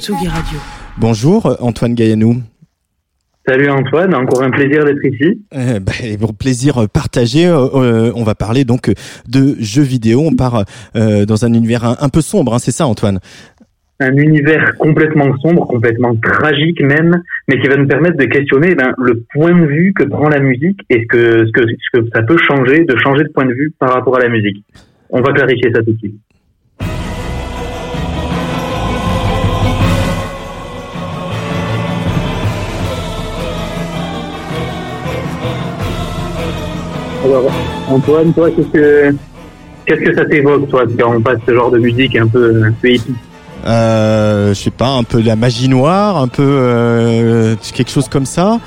Tsugi 0.00 0.28
Radio. 0.28 0.58
Bonjour 0.98 1.56
Antoine 1.60 1.94
Gaillanou. 1.94 2.42
Salut 3.48 3.68
Antoine, 3.68 4.12
encore 4.12 4.42
un 4.42 4.50
plaisir 4.50 4.84
d'être 4.84 5.04
ici. 5.04 5.40
Euh, 5.54 5.78
bah, 5.78 5.92
plaisir 6.36 6.88
partagé. 6.92 7.46
Euh, 7.46 7.68
euh, 7.74 8.12
on 8.16 8.24
va 8.24 8.34
parler 8.34 8.64
donc 8.64 8.90
de 9.28 9.54
jeux 9.60 9.84
vidéo. 9.84 10.20
On 10.26 10.34
part 10.34 10.64
euh, 10.96 11.24
dans 11.26 11.44
un 11.44 11.52
univers 11.52 11.84
un, 11.84 12.08
peu 12.08 12.22
sombre, 12.22 12.54
hein, 12.54 12.58
c'est 12.58 12.72
ça 12.72 12.88
Antoine? 12.88 13.20
Un 14.00 14.16
univers 14.16 14.76
complètement 14.78 15.32
sombre, 15.38 15.64
complètement 15.68 16.16
tragique 16.16 16.82
même, 16.82 17.22
mais 17.46 17.60
qui 17.60 17.68
va 17.68 17.76
nous 17.76 17.86
permettre 17.86 18.16
de 18.16 18.24
questionner 18.24 18.74
ben, 18.74 18.92
le 18.98 19.22
point 19.32 19.54
de 19.54 19.64
vue 19.64 19.94
que 19.94 20.02
prend 20.02 20.28
la 20.28 20.40
musique 20.40 20.80
et 20.90 21.02
ce 21.02 21.06
que, 21.06 21.46
ce, 21.46 21.52
que, 21.52 21.62
ce 21.68 22.00
que 22.00 22.08
ça 22.14 22.22
peut 22.22 22.36
changer, 22.36 22.84
de 22.84 22.96
changer 22.98 23.22
de 23.22 23.28
point 23.28 23.46
de 23.46 23.54
vue 23.54 23.72
par 23.78 23.92
rapport 23.92 24.16
à 24.16 24.20
la 24.20 24.28
musique. 24.28 24.64
On 25.10 25.20
va 25.20 25.32
clarifier 25.32 25.72
ça 25.72 25.82
tout 25.82 25.92
de 25.92 25.98
suite. 25.98 26.14
Alors, 37.24 37.50
Antoine, 37.88 38.32
toi, 38.32 38.50
qu'est-ce 38.50 38.68
que, 38.68 39.14
qu'est-ce 39.84 40.00
que 40.00 40.14
ça 40.14 40.24
t'évoque, 40.26 40.68
toi, 40.68 40.84
quand 40.98 41.16
on 41.16 41.20
passe 41.20 41.38
ce 41.46 41.54
genre 41.54 41.70
de 41.70 41.78
musique 41.78 42.14
un 42.16 42.28
peu, 42.28 42.62
un 42.64 42.72
peu 42.72 42.88
épique 42.88 43.16
euh, 43.66 44.50
je 44.50 44.60
sais 44.60 44.70
pas, 44.70 44.90
un 44.90 45.02
peu 45.02 45.20
de 45.20 45.26
la 45.26 45.34
magie 45.34 45.68
noire, 45.68 46.18
un 46.18 46.28
peu 46.28 46.44
euh, 46.46 47.56
quelque 47.74 47.90
chose 47.90 48.08
comme 48.08 48.26
ça. 48.26 48.60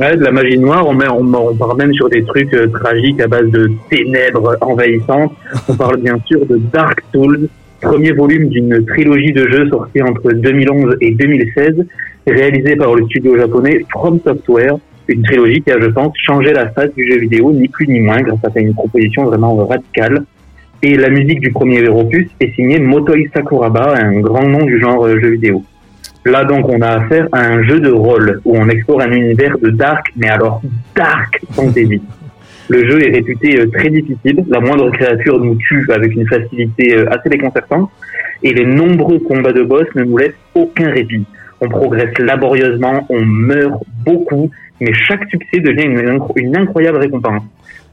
Ouais, 0.00 0.16
de 0.16 0.24
la 0.24 0.32
magie 0.32 0.58
noire, 0.58 0.88
on, 0.88 0.94
met, 0.94 1.08
on, 1.08 1.30
on 1.34 1.54
part 1.54 1.76
même 1.76 1.92
sur 1.92 2.08
des 2.08 2.24
trucs 2.24 2.54
euh, 2.54 2.68
tragiques 2.68 3.20
à 3.20 3.26
base 3.26 3.50
de 3.50 3.70
ténèbres 3.90 4.56
envahissantes. 4.62 5.34
On 5.68 5.74
parle 5.74 5.98
bien 5.98 6.18
sûr 6.24 6.46
de 6.46 6.56
Dark 6.72 7.02
Souls, 7.12 7.50
premier 7.82 8.12
volume 8.12 8.48
d'une 8.48 8.86
trilogie 8.86 9.32
de 9.32 9.46
jeux 9.46 9.68
sortis 9.68 10.00
entre 10.00 10.32
2011 10.32 10.96
et 11.02 11.10
2016, 11.10 11.86
réalisé 12.26 12.76
par 12.76 12.94
le 12.94 13.04
studio 13.08 13.36
japonais 13.36 13.84
From 13.90 14.18
Software, 14.24 14.78
une 15.08 15.22
trilogie 15.22 15.60
qui 15.60 15.70
a, 15.70 15.78
je 15.78 15.88
pense, 15.88 16.14
changé 16.16 16.54
la 16.54 16.70
face 16.70 16.94
du 16.94 17.06
jeu 17.06 17.18
vidéo, 17.18 17.52
ni 17.52 17.68
plus 17.68 17.86
ni 17.86 18.00
moins, 18.00 18.22
grâce 18.22 18.56
à 18.56 18.58
une 18.58 18.72
proposition 18.72 19.26
vraiment 19.26 19.54
radicale. 19.66 20.24
Et 20.82 20.96
la 20.96 21.10
musique 21.10 21.40
du 21.40 21.52
premier 21.52 21.86
opus 21.90 22.26
est 22.40 22.54
signée 22.54 22.80
Motoi 22.80 23.16
Sakuraba, 23.34 23.96
un 23.98 24.20
grand 24.20 24.48
nom 24.48 24.64
du 24.64 24.80
genre 24.80 25.04
euh, 25.04 25.20
jeu 25.20 25.32
vidéo. 25.32 25.62
Là 26.26 26.44
donc 26.44 26.68
on 26.68 26.80
a 26.82 26.88
affaire 26.88 27.28
à 27.32 27.46
un 27.46 27.62
jeu 27.62 27.80
de 27.80 27.90
rôle 27.90 28.40
où 28.44 28.56
on 28.56 28.68
explore 28.68 29.00
un 29.00 29.12
univers 29.12 29.58
de 29.58 29.70
dark, 29.70 30.12
mais 30.16 30.28
alors 30.28 30.60
dark 30.94 31.40
fantasy. 31.52 32.02
Le 32.68 32.88
jeu 32.88 33.02
est 33.04 33.10
réputé 33.10 33.58
euh, 33.58 33.66
très 33.68 33.90
difficile, 33.90 34.44
la 34.48 34.60
moindre 34.60 34.90
créature 34.90 35.40
nous 35.40 35.56
tue 35.56 35.90
avec 35.92 36.14
une 36.14 36.28
facilité 36.28 36.98
euh, 36.98 37.10
assez 37.10 37.28
déconcertante, 37.28 37.90
et 38.44 38.54
les 38.54 38.64
nombreux 38.64 39.18
combats 39.18 39.52
de 39.52 39.62
boss 39.62 39.86
ne 39.96 40.04
nous 40.04 40.16
laissent 40.16 40.38
aucun 40.54 40.90
répit. 40.92 41.24
On 41.60 41.68
progresse 41.68 42.16
laborieusement, 42.18 43.06
on 43.08 43.24
meurt 43.24 43.82
beaucoup, 44.04 44.50
mais 44.80 44.92
chaque 44.92 45.28
succès 45.30 45.58
devient 45.58 45.86
une, 45.86 46.20
une 46.36 46.56
incroyable 46.56 46.98
récompense. 46.98 47.42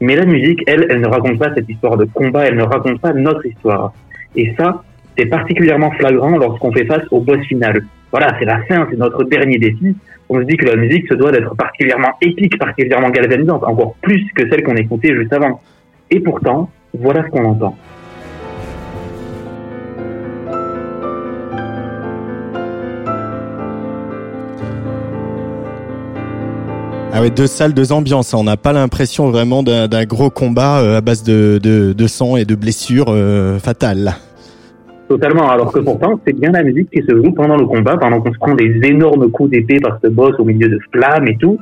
Mais 0.00 0.14
la 0.14 0.26
musique, 0.26 0.62
elle, 0.68 0.86
elle 0.88 1.00
ne 1.00 1.08
raconte 1.08 1.38
pas 1.40 1.52
cette 1.54 1.68
histoire 1.68 1.96
de 1.96 2.04
combat, 2.04 2.44
elle 2.46 2.56
ne 2.56 2.62
raconte 2.62 3.00
pas 3.00 3.12
notre 3.12 3.44
histoire. 3.46 3.92
Et 4.36 4.54
ça, 4.56 4.84
c'est 5.18 5.26
particulièrement 5.26 5.90
flagrant 5.92 6.36
lorsqu'on 6.36 6.70
fait 6.70 6.84
face 6.84 7.02
au 7.10 7.20
boss 7.20 7.44
final. 7.46 7.82
Voilà, 8.10 8.34
c'est 8.38 8.46
la 8.46 8.62
fin, 8.64 8.86
c'est 8.90 8.96
notre 8.96 9.24
dernier 9.24 9.58
défi. 9.58 9.94
On 10.30 10.38
se 10.40 10.44
dit 10.44 10.56
que 10.56 10.66
la 10.66 10.76
musique 10.76 11.06
se 11.08 11.14
doit 11.14 11.32
d'être 11.32 11.54
particulièrement 11.56 12.12
épique, 12.22 12.58
particulièrement 12.58 13.10
galvanisante, 13.10 13.64
encore 13.64 13.94
plus 14.00 14.24
que 14.34 14.48
celle 14.48 14.62
qu'on 14.62 14.76
écoutait 14.76 15.14
juste 15.14 15.32
avant. 15.32 15.60
Et 16.10 16.20
pourtant, 16.20 16.70
voilà 16.94 17.24
ce 17.24 17.28
qu'on 17.30 17.44
entend. 17.44 17.76
Ah 27.12 27.22
ouais, 27.22 27.30
deux 27.30 27.46
salles, 27.46 27.74
deux 27.74 27.90
ambiances. 27.90 28.32
On 28.32 28.44
n'a 28.44 28.56
pas 28.56 28.72
l'impression 28.72 29.30
vraiment 29.30 29.62
d'un 29.62 30.04
gros 30.04 30.30
combat 30.30 30.78
euh, 30.78 30.98
à 30.98 31.00
base 31.00 31.24
de, 31.24 32.06
sang 32.06 32.36
et 32.36 32.44
de 32.44 32.54
blessures 32.54 33.06
euh, 33.08 33.58
fatales. 33.58 34.14
Totalement, 35.08 35.48
alors 35.48 35.72
que 35.72 35.80
pourtant, 35.80 36.20
c'est 36.26 36.38
bien 36.38 36.50
la 36.50 36.62
musique 36.62 36.90
qui 36.90 37.02
se 37.02 37.16
joue 37.16 37.32
pendant 37.32 37.56
le 37.56 37.64
combat, 37.64 37.96
pendant 37.96 38.20
qu'on 38.20 38.32
se 38.32 38.38
prend 38.38 38.54
des 38.54 38.78
énormes 38.84 39.30
coups 39.30 39.50
d'épée 39.50 39.80
par 39.80 39.98
ce 40.04 40.08
boss 40.08 40.34
au 40.38 40.44
milieu 40.44 40.68
de 40.68 40.78
flammes 40.92 41.26
et 41.28 41.36
tout. 41.38 41.58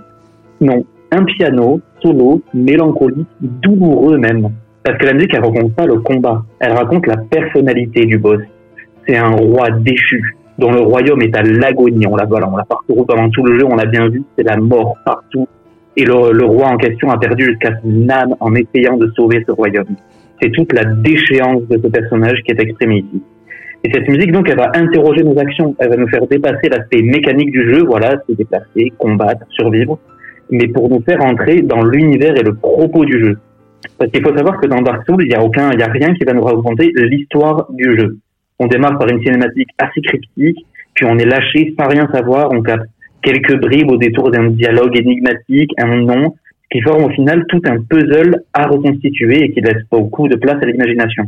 Non, 0.61 0.85
un 1.13 1.23
piano, 1.23 1.81
solo, 2.03 2.43
mélancolique, 2.53 3.29
douloureux 3.41 4.19
même. 4.19 4.49
Parce 4.83 4.99
que 4.99 5.07
la 5.07 5.13
musique, 5.13 5.33
elle 5.33 5.45
raconte 5.45 5.75
pas 5.75 5.87
le 5.87 6.01
combat, 6.01 6.43
elle 6.59 6.73
raconte 6.73 7.07
la 7.07 7.19
personnalité 7.19 8.05
du 8.05 8.19
boss. 8.19 8.41
C'est 9.07 9.17
un 9.17 9.31
roi 9.31 9.71
déchu, 9.71 10.37
dont 10.59 10.73
le 10.73 10.81
royaume 10.81 11.23
est 11.23 11.37
à 11.37 11.43
l'agonie. 11.43 12.07
On 12.09 12.17
l'a 12.17 12.25
voilà, 12.25 12.51
on 12.53 12.57
l'a 12.57 12.65
parcouru 12.65 13.07
pendant 13.07 13.31
tout 13.31 13.45
le 13.45 13.61
jeu, 13.61 13.65
on 13.65 13.77
l'a 13.77 13.87
bien 13.87 14.09
vu, 14.09 14.25
c'est 14.37 14.45
la 14.45 14.57
mort 14.57 14.97
partout. 15.05 15.47
Et 15.97 16.05
le, 16.05 16.33
le, 16.33 16.45
roi 16.45 16.67
en 16.67 16.77
question 16.79 17.11
a 17.11 17.19
perdu 17.19 17.45
jusqu'à 17.45 17.79
son 17.81 18.09
âme 18.09 18.35
en 18.41 18.55
essayant 18.57 18.97
de 18.97 19.09
sauver 19.15 19.45
ce 19.47 19.53
royaume. 19.53 19.95
C'est 20.43 20.51
toute 20.51 20.73
la 20.73 20.85
déchéance 20.85 21.63
de 21.69 21.81
ce 21.81 21.87
personnage 21.87 22.43
qui 22.45 22.51
est 22.51 22.61
exprimée 22.61 22.99
ici. 22.99 23.23
Et 23.85 23.93
cette 23.93 24.09
musique, 24.09 24.33
donc, 24.33 24.49
elle 24.49 24.57
va 24.57 24.71
interroger 24.75 25.23
nos 25.23 25.39
actions. 25.39 25.77
Elle 25.79 25.91
va 25.91 25.97
nous 25.97 26.09
faire 26.09 26.27
dépasser 26.27 26.69
l'aspect 26.69 27.03
mécanique 27.03 27.51
du 27.51 27.73
jeu, 27.73 27.85
voilà, 27.85 28.17
se 28.29 28.33
déplacer, 28.35 28.93
combattre, 28.99 29.47
survivre, 29.51 29.99
mais 30.51 30.69
pour 30.69 30.89
nous 30.89 31.01
faire 31.03 31.23
entrer 31.25 31.63
dans 31.63 31.85
l'univers 31.85 32.37
et 32.37 32.43
le 32.43 32.55
propos 32.55 33.05
du 33.05 33.23
jeu. 33.23 33.39
Parce 33.99 34.11
qu'il 34.11 34.23
faut 34.23 34.37
savoir 34.37 34.61
que 34.61 34.67
dans 34.67 34.83
Dark 34.83 35.05
Souls, 35.07 35.23
il 35.23 35.29
n'y 35.29 35.35
a 35.35 35.43
aucun, 35.43 35.71
il 35.73 35.81
y 35.81 35.83
a 35.83 35.89
rien 35.89 36.15
qui 36.15 36.25
va 36.25 36.33
nous 36.33 36.43
raconter 36.43 36.93
l'histoire 36.97 37.67
du 37.73 37.99
jeu. 37.99 38.19
On 38.59 38.67
démarre 38.67 38.99
par 38.99 39.09
une 39.09 39.23
cinématique 39.23 39.69
assez 39.79 40.01
cryptique, 40.01 40.67
puis 40.95 41.07
on 41.07 41.19
est 41.19 41.27
lâché 41.27 41.75
sans 41.79 41.89
rien 41.89 42.09
savoir, 42.13 42.51
on 42.53 42.63
capte 42.63 42.89
quelques 43.23 43.61
bribes 43.61 43.91
au 43.91 43.97
détour 43.97 44.31
d'un 44.31 44.51
dialogue 44.51 44.99
énigmatique, 44.99 45.71
un 45.79 45.97
nom, 45.97 46.35
qui 46.71 46.81
forme 46.81 47.05
au 47.05 47.11
final 47.11 47.45
tout 47.49 47.61
un 47.67 47.81
puzzle 47.83 48.43
à 48.53 48.67
reconstituer 48.67 49.45
et 49.45 49.53
qui 49.53 49.61
laisse 49.61 49.83
beaucoup 49.91 50.29
de 50.29 50.37
place 50.37 50.63
à 50.63 50.67
l'imagination. 50.67 51.25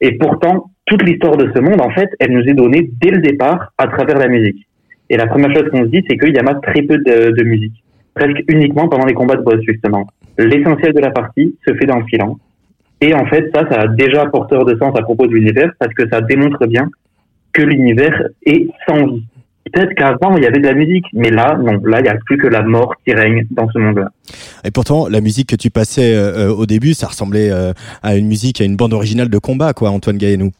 Et 0.00 0.16
pourtant, 0.18 0.70
toute 0.86 1.02
l'histoire 1.02 1.36
de 1.36 1.50
ce 1.54 1.60
monde, 1.60 1.80
en 1.80 1.90
fait, 1.90 2.08
elle 2.18 2.32
nous 2.32 2.42
est 2.42 2.54
donnée 2.54 2.90
dès 3.00 3.10
le 3.10 3.20
départ 3.20 3.72
à 3.78 3.86
travers 3.86 4.18
la 4.18 4.28
musique. 4.28 4.66
Et 5.08 5.16
la 5.16 5.26
première 5.26 5.54
chose 5.54 5.68
qu'on 5.70 5.82
se 5.82 5.88
dit, 5.88 6.04
c'est 6.08 6.16
qu'il 6.16 6.34
y 6.34 6.38
a 6.38 6.54
très 6.54 6.82
peu 6.82 6.98
de, 6.98 7.42
musique, 7.44 7.82
presque 8.14 8.42
uniquement 8.48 8.88
pendant 8.88 9.06
les 9.06 9.14
combats 9.14 9.36
de 9.36 9.42
boss, 9.42 9.60
justement. 9.66 10.06
L'essentiel 10.38 10.94
de 10.94 11.00
la 11.00 11.10
partie 11.10 11.56
se 11.66 11.74
fait 11.74 11.86
dans 11.86 11.98
le 11.98 12.06
silence. 12.06 12.38
Et 13.00 13.14
en 13.14 13.26
fait, 13.26 13.50
ça, 13.54 13.68
ça 13.70 13.80
a 13.82 13.88
déjà 13.88 14.26
porteur 14.26 14.64
de 14.64 14.76
sens 14.76 14.96
à 14.98 15.02
propos 15.02 15.26
de 15.26 15.32
l'univers 15.32 15.72
parce 15.78 15.92
que 15.94 16.08
ça 16.08 16.20
démontre 16.20 16.66
bien 16.66 16.88
que 17.52 17.62
l'univers 17.62 18.28
est 18.46 18.68
sans 18.88 19.06
vie. 19.06 19.24
Peut-être 19.66 19.94
qu'avant, 19.94 20.36
il 20.36 20.42
y 20.42 20.46
avait 20.46 20.58
de 20.58 20.66
la 20.66 20.74
musique, 20.74 21.04
mais 21.12 21.30
là, 21.30 21.58
non. 21.62 21.80
Là, 21.84 22.00
il 22.00 22.04
n'y 22.04 22.08
a 22.08 22.16
plus 22.24 22.38
que 22.38 22.46
la 22.46 22.62
mort 22.62 22.94
qui 23.04 23.12
règne 23.12 23.44
dans 23.50 23.68
ce 23.68 23.78
monde-là. 23.78 24.08
Et 24.64 24.70
pourtant, 24.70 25.06
la 25.08 25.20
musique 25.20 25.48
que 25.50 25.56
tu 25.56 25.70
passais 25.70 26.14
euh, 26.14 26.50
au 26.50 26.66
début, 26.66 26.94
ça 26.94 27.08
ressemblait 27.08 27.50
euh, 27.50 27.72
à 28.02 28.16
une 28.16 28.26
musique, 28.26 28.60
à 28.60 28.64
une 28.64 28.76
bande 28.76 28.94
originale 28.94 29.28
de 29.28 29.38
combat, 29.38 29.72
quoi, 29.72 29.90
Antoine 29.90 30.16
Gaënou. 30.16 30.50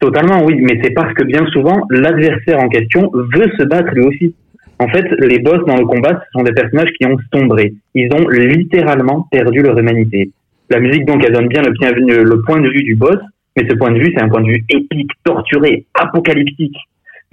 Totalement, 0.00 0.44
oui, 0.44 0.56
mais 0.60 0.80
c'est 0.82 0.92
parce 0.92 1.12
que 1.14 1.24
bien 1.24 1.44
souvent, 1.46 1.80
l'adversaire 1.90 2.60
en 2.60 2.68
question 2.68 3.10
veut 3.12 3.50
se 3.58 3.64
battre 3.64 3.90
lui 3.94 4.06
aussi. 4.06 4.34
En 4.78 4.88
fait, 4.88 5.06
les 5.18 5.38
boss 5.38 5.64
dans 5.66 5.76
le 5.76 5.86
combat, 5.86 6.20
ce 6.24 6.38
sont 6.38 6.44
des 6.44 6.52
personnages 6.52 6.90
qui 6.98 7.06
ont 7.06 7.16
sombré. 7.32 7.74
Ils 7.94 8.12
ont 8.12 8.28
littéralement 8.28 9.26
perdu 9.30 9.60
leur 9.62 9.78
humanité. 9.78 10.30
La 10.70 10.80
musique, 10.80 11.04
donc, 11.04 11.22
elle 11.24 11.32
donne 11.32 11.48
bien 11.48 11.62
le, 11.62 12.22
le 12.22 12.42
point 12.42 12.60
de 12.60 12.68
vue 12.68 12.82
du 12.82 12.94
boss, 12.94 13.18
mais 13.56 13.66
ce 13.68 13.74
point 13.74 13.92
de 13.92 13.98
vue, 13.98 14.12
c'est 14.14 14.22
un 14.22 14.28
point 14.28 14.40
de 14.40 14.48
vue 14.48 14.64
épique, 14.68 15.10
torturé, 15.24 15.86
apocalyptique. 15.94 16.76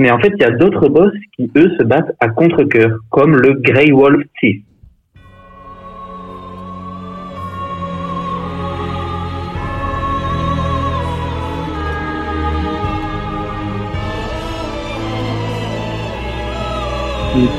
Mais 0.02 0.10
en 0.10 0.18
fait, 0.18 0.34
il 0.36 0.42
y 0.42 0.46
a 0.46 0.50
d'autres 0.50 0.90
boss 0.90 1.14
qui, 1.36 1.52
eux, 1.56 1.72
se 1.78 1.84
battent 1.84 2.12
à 2.20 2.28
contre-cœur, 2.30 2.98
comme 3.12 3.36
le 3.36 3.54
Grey 3.54 3.92
Wolf 3.92 4.24
6. 4.40 4.64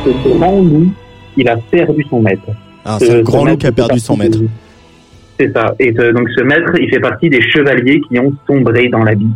Ce 0.04 0.28
grand 0.36 0.62
loup, 0.62 0.92
il 1.36 1.48
a 1.48 1.56
perdu 1.70 2.04
son 2.10 2.20
maître. 2.22 2.42
Ah, 2.84 2.96
c'est 2.98 3.20
un 3.20 3.22
grand 3.22 3.44
loup 3.44 3.56
qui 3.56 3.68
a 3.68 3.72
perdu 3.72 4.00
son 4.00 4.16
maître. 4.16 4.40
C'est 5.38 5.52
ça. 5.52 5.76
Et 5.78 5.96
euh, 5.96 6.12
donc 6.12 6.28
ce 6.36 6.42
maître, 6.42 6.72
il 6.80 6.90
fait 6.90 6.98
partie 6.98 7.30
des 7.30 7.40
chevaliers 7.40 8.00
qui 8.08 8.18
ont 8.18 8.32
sombré 8.48 8.88
dans 8.88 9.04
la 9.04 9.14
vie, 9.14 9.30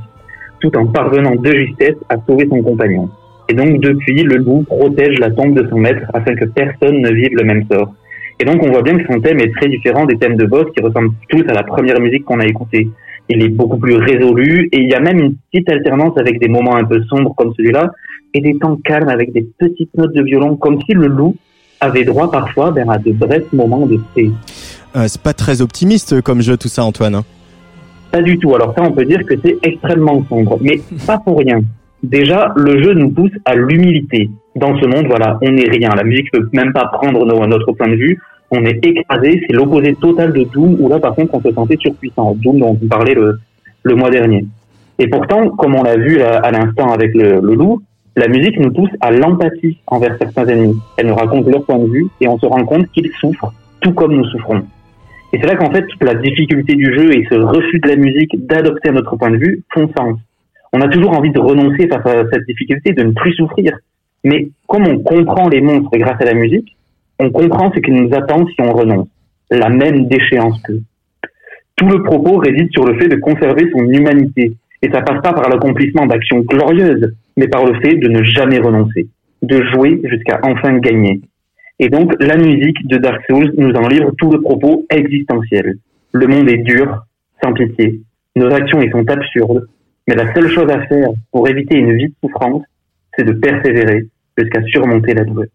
tout 0.60 0.76
en 0.76 0.86
parvenant 0.86 1.34
de 1.34 1.52
justesse 1.52 1.96
à 2.08 2.16
sauver 2.26 2.46
son 2.48 2.62
compagnon. 2.62 3.08
Et 3.48 3.54
donc 3.54 3.80
depuis, 3.80 4.22
le 4.22 4.36
loup 4.36 4.64
protège 4.64 5.18
la 5.18 5.30
tombe 5.30 5.54
de 5.54 5.68
son 5.68 5.76
maître 5.76 6.02
afin 6.14 6.34
que 6.34 6.46
personne 6.46 7.00
ne 7.00 7.12
vive 7.12 7.36
le 7.36 7.44
même 7.44 7.64
sort. 7.70 7.92
Et 8.40 8.44
donc 8.44 8.62
on 8.62 8.70
voit 8.70 8.82
bien 8.82 8.98
que 8.98 9.12
son 9.12 9.20
thème 9.20 9.38
est 9.40 9.54
très 9.54 9.68
différent 9.68 10.04
des 10.04 10.18
thèmes 10.18 10.36
de 10.36 10.44
Boss 10.44 10.66
qui 10.76 10.82
ressemblent 10.82 11.14
tous 11.28 11.44
à 11.48 11.54
la 11.54 11.62
première 11.62 12.00
musique 12.00 12.24
qu'on 12.24 12.40
a 12.40 12.46
écoutée. 12.46 12.88
Il 13.28 13.42
est 13.42 13.48
beaucoup 13.48 13.78
plus 13.78 13.96
résolu 13.96 14.68
et 14.72 14.78
il 14.78 14.90
y 14.90 14.94
a 14.94 15.00
même 15.00 15.18
une 15.18 15.34
petite 15.50 15.70
alternance 15.70 16.16
avec 16.18 16.38
des 16.38 16.48
moments 16.48 16.76
un 16.76 16.84
peu 16.84 17.02
sombres 17.04 17.34
comme 17.36 17.52
celui-là 17.56 17.90
et 18.34 18.40
des 18.40 18.58
temps 18.58 18.76
calmes 18.84 19.08
avec 19.08 19.32
des 19.32 19.46
petites 19.58 19.96
notes 19.96 20.14
de 20.14 20.22
violon 20.22 20.56
comme 20.56 20.80
si 20.82 20.92
le 20.92 21.06
loup 21.06 21.36
avait 21.80 22.04
droit 22.04 22.30
parfois 22.30 22.70
ben, 22.72 22.88
à 22.90 22.98
de 22.98 23.12
brefs 23.12 23.52
moments 23.52 23.86
de 23.86 23.98
paix. 24.14 24.30
Euh, 24.96 25.04
c'est 25.08 25.22
pas 25.22 25.32
très 25.32 25.62
optimiste 25.62 26.20
comme 26.20 26.42
jeu 26.42 26.56
tout 26.56 26.68
ça 26.68 26.84
Antoine. 26.84 27.14
Hein. 27.14 27.24
Pas 28.10 28.22
du 28.22 28.38
tout. 28.38 28.54
Alors 28.54 28.74
ça 28.76 28.82
on 28.82 28.92
peut 28.92 29.04
dire 29.04 29.24
que 29.24 29.34
c'est 29.44 29.58
extrêmement 29.62 30.24
sombre, 30.28 30.58
mais 30.60 30.80
pas 31.06 31.18
pour 31.18 31.38
rien. 31.38 31.60
Déjà, 32.02 32.52
le 32.56 32.82
jeu 32.82 32.94
nous 32.94 33.10
pousse 33.10 33.32
à 33.44 33.54
l'humilité. 33.54 34.30
Dans 34.54 34.78
ce 34.78 34.86
monde, 34.86 35.06
voilà, 35.08 35.38
on 35.42 35.50
n'est 35.50 35.68
rien. 35.68 35.90
La 35.96 36.04
musique 36.04 36.30
peut 36.30 36.48
même 36.52 36.72
pas 36.72 36.86
prendre 36.86 37.24
notre 37.46 37.72
point 37.72 37.88
de 37.88 37.96
vue. 37.96 38.20
On 38.50 38.64
est 38.64 38.84
écrasé. 38.84 39.42
C'est 39.46 39.56
l'opposé 39.56 39.94
total 39.94 40.32
de 40.32 40.44
Doom, 40.44 40.76
où 40.78 40.88
là, 40.88 41.00
par 41.00 41.14
contre, 41.14 41.34
on 41.34 41.40
se 41.40 41.50
sentait 41.52 41.76
surpuissant. 41.80 42.36
Doom 42.36 42.58
dont 42.60 42.78
on 42.80 42.86
parlait 42.86 43.14
le, 43.14 43.40
le 43.82 43.94
mois 43.94 44.10
dernier. 44.10 44.44
Et 44.98 45.08
pourtant, 45.08 45.50
comme 45.50 45.74
on 45.74 45.82
l'a 45.82 45.96
vu 45.96 46.20
à, 46.22 46.50
l'instant 46.50 46.92
avec 46.92 47.14
le, 47.14 47.40
loup, 47.40 47.82
la 48.16 48.28
musique 48.28 48.58
nous 48.58 48.72
pousse 48.72 48.90
à 49.00 49.10
l'empathie 49.10 49.78
envers 49.86 50.16
certains 50.18 50.46
ennemis. 50.46 50.78
Elle 50.96 51.08
nous 51.08 51.14
raconte 51.14 51.46
leur 51.46 51.64
point 51.64 51.78
de 51.78 51.86
vue 51.86 52.06
et 52.20 52.28
on 52.28 52.38
se 52.38 52.46
rend 52.46 52.64
compte 52.64 52.90
qu'ils 52.92 53.10
souffrent, 53.20 53.52
tout 53.80 53.92
comme 53.92 54.16
nous 54.16 54.24
souffrons. 54.24 54.62
Et 55.32 55.40
c'est 55.40 55.46
là 55.46 55.56
qu'en 55.56 55.70
fait, 55.70 55.86
toute 55.86 56.04
la 56.04 56.14
difficulté 56.14 56.74
du 56.74 56.94
jeu 56.94 57.14
et 57.14 57.26
ce 57.30 57.34
refus 57.34 57.80
de 57.80 57.88
la 57.88 57.96
musique 57.96 58.46
d'adopter 58.46 58.90
notre 58.90 59.16
point 59.16 59.30
de 59.30 59.36
vue 59.36 59.62
font 59.72 59.88
sens 59.96 60.18
on 60.76 60.80
a 60.82 60.88
toujours 60.88 61.16
envie 61.16 61.30
de 61.30 61.38
renoncer 61.38 61.88
face 61.88 62.04
à 62.04 62.24
cette 62.30 62.46
difficulté, 62.46 62.92
de 62.92 63.02
ne 63.02 63.12
plus 63.12 63.32
souffrir. 63.32 63.78
Mais 64.24 64.48
comme 64.66 64.86
on 64.86 64.98
comprend 64.98 65.48
les 65.48 65.62
monstres 65.62 65.96
grâce 65.96 66.20
à 66.20 66.26
la 66.26 66.34
musique, 66.34 66.76
on 67.18 67.30
comprend 67.30 67.72
ce 67.72 67.80
qui 67.80 67.92
nous 67.92 68.12
attend 68.14 68.46
si 68.46 68.60
on 68.60 68.72
renonce. 68.72 69.08
La 69.50 69.70
même 69.70 70.06
déchéance 70.06 70.60
qu'eux. 70.62 70.82
Tout 71.76 71.88
le 71.88 72.02
propos 72.02 72.36
réside 72.36 72.70
sur 72.72 72.84
le 72.84 72.98
fait 72.98 73.08
de 73.08 73.16
conserver 73.16 73.70
son 73.70 73.84
humanité. 73.84 74.52
Et 74.82 74.90
ça 74.90 75.00
passe 75.00 75.22
pas 75.22 75.32
par 75.32 75.48
l'accomplissement 75.48 76.04
d'actions 76.04 76.40
glorieuses, 76.40 77.14
mais 77.38 77.48
par 77.48 77.64
le 77.64 77.80
fait 77.80 77.96
de 77.96 78.08
ne 78.08 78.22
jamais 78.22 78.58
renoncer. 78.58 79.06
De 79.42 79.62
jouer 79.72 80.00
jusqu'à 80.04 80.40
enfin 80.42 80.78
gagner. 80.78 81.20
Et 81.78 81.88
donc, 81.88 82.14
la 82.20 82.36
musique 82.36 82.86
de 82.86 82.96
Dark 82.96 83.22
Souls 83.26 83.52
nous 83.56 83.74
en 83.74 83.86
livre 83.88 84.10
tout 84.16 84.30
le 84.30 84.40
propos 84.40 84.86
existentiel. 84.90 85.76
Le 86.12 86.26
monde 86.26 86.48
est 86.48 86.58
dur, 86.58 87.04
sans 87.42 87.52
pitié. 87.52 88.00
Nos 88.34 88.50
actions 88.50 88.80
y 88.80 88.90
sont 88.90 89.08
absurdes. 89.08 89.68
Mais 90.08 90.14
la 90.14 90.32
seule 90.34 90.48
chose 90.48 90.70
à 90.70 90.86
faire 90.86 91.10
pour 91.32 91.48
éviter 91.48 91.76
une 91.76 91.96
vie 91.96 92.08
de 92.08 92.14
souffrance, 92.22 92.62
c'est 93.16 93.24
de 93.24 93.32
persévérer 93.32 94.06
jusqu'à 94.38 94.62
surmonter 94.64 95.14
la 95.14 95.24
douleur. 95.24 95.48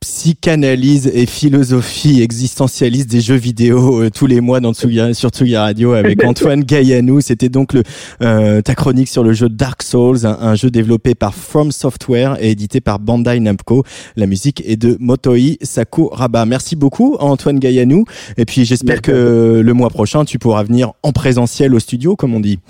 Psychanalyse 0.00 1.10
et 1.12 1.26
philosophie 1.26 2.22
existentialiste 2.22 3.10
des 3.10 3.20
jeux 3.20 3.34
vidéo 3.34 4.00
euh, 4.00 4.10
tous 4.10 4.26
les 4.26 4.40
mois 4.40 4.60
dans 4.60 4.72
Tsugi, 4.72 5.12
sur 5.12 5.30
Tsugi 5.30 5.56
Radio 5.56 5.92
avec 5.92 6.22
Antoine 6.26 6.62
Gaillanou. 6.62 7.20
C'était 7.20 7.48
donc 7.48 7.72
le, 7.72 7.82
euh, 8.22 8.62
ta 8.62 8.76
chronique 8.76 9.08
sur 9.08 9.24
le 9.24 9.32
jeu 9.32 9.48
Dark 9.48 9.82
Souls, 9.82 10.24
un, 10.24 10.54
jeu 10.54 10.70
développé 10.70 11.16
par 11.16 11.34
From 11.34 11.72
Software 11.72 12.36
et 12.40 12.52
édité 12.52 12.80
par 12.80 13.00
Bandai 13.00 13.40
Namco. 13.40 13.82
La 14.14 14.26
musique 14.26 14.62
est 14.64 14.76
de 14.76 14.96
Motoi 15.00 15.56
Sakuraba. 15.62 16.46
Merci 16.46 16.76
beaucoup 16.76 17.16
Antoine 17.18 17.58
Gaillanou. 17.58 18.04
Et 18.36 18.44
puis 18.44 18.64
j'espère 18.64 19.02
que 19.02 19.60
le 19.64 19.72
mois 19.72 19.90
prochain 19.90 20.24
tu 20.24 20.38
pourras 20.38 20.62
venir 20.62 20.92
en 21.02 21.10
présentiel 21.10 21.74
au 21.74 21.80
studio 21.80 22.14
comme 22.14 22.34
on 22.34 22.40
dit. 22.40 22.60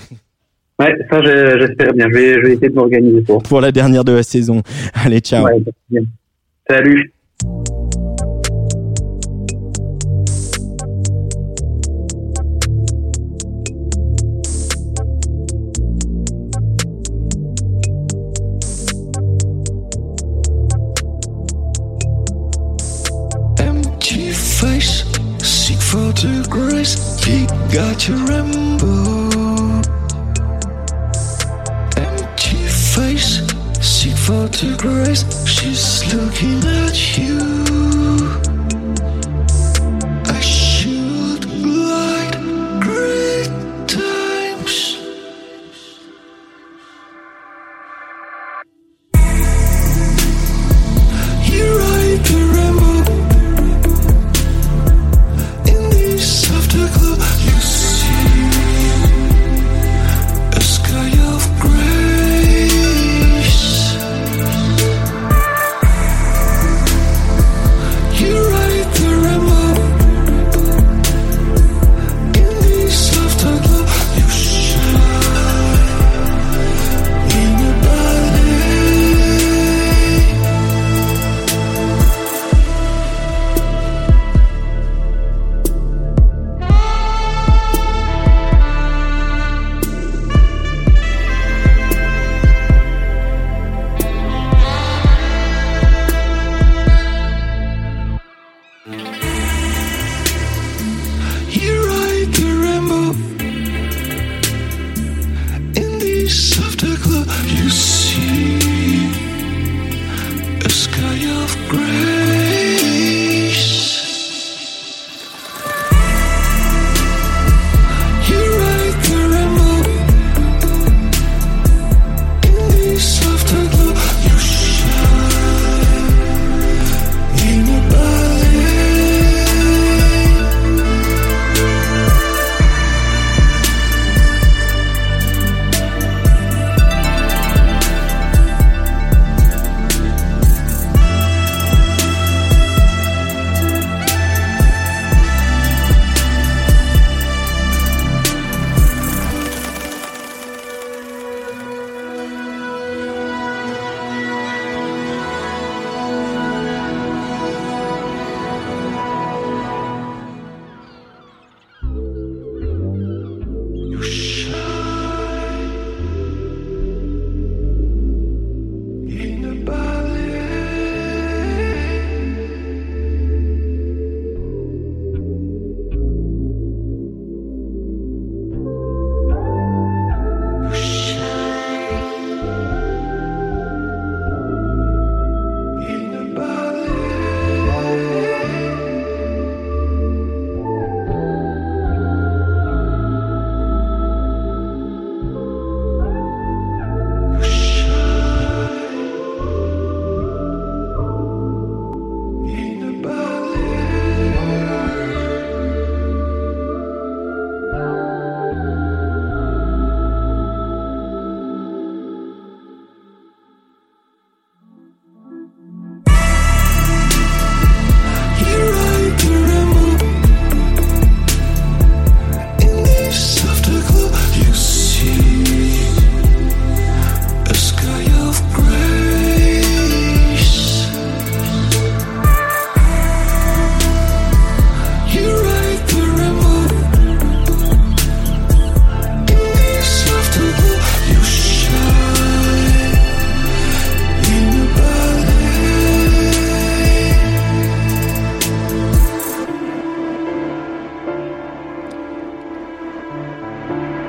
Ouais, 0.78 0.96
ça 1.10 1.20
j'espère 1.22 1.92
bien. 1.92 2.06
Je 2.08 2.14
vais, 2.14 2.34
je 2.36 2.40
vais 2.40 2.52
essayer 2.54 2.68
de 2.70 2.74
m'organiser 2.74 3.20
pour. 3.20 3.42
Pour 3.42 3.60
la 3.60 3.70
dernière 3.70 4.04
de 4.04 4.12
la 4.12 4.22
saison. 4.22 4.62
Allez, 4.94 5.20
ciao. 5.20 5.44
Ouais, 5.44 6.00
Salut. 6.70 7.12
Empty 7.40 7.52
face, 24.32 25.04
seek 25.38 25.78
for 25.78 26.12
grace, 26.50 27.24
he 27.24 27.46
got 27.72 28.08
your 28.08 28.18
rainbow. 28.26 28.97
photographs. 34.28 35.24
She's 35.46 36.14
looking 36.14 36.62
at 36.62 37.16
you. 37.16 38.27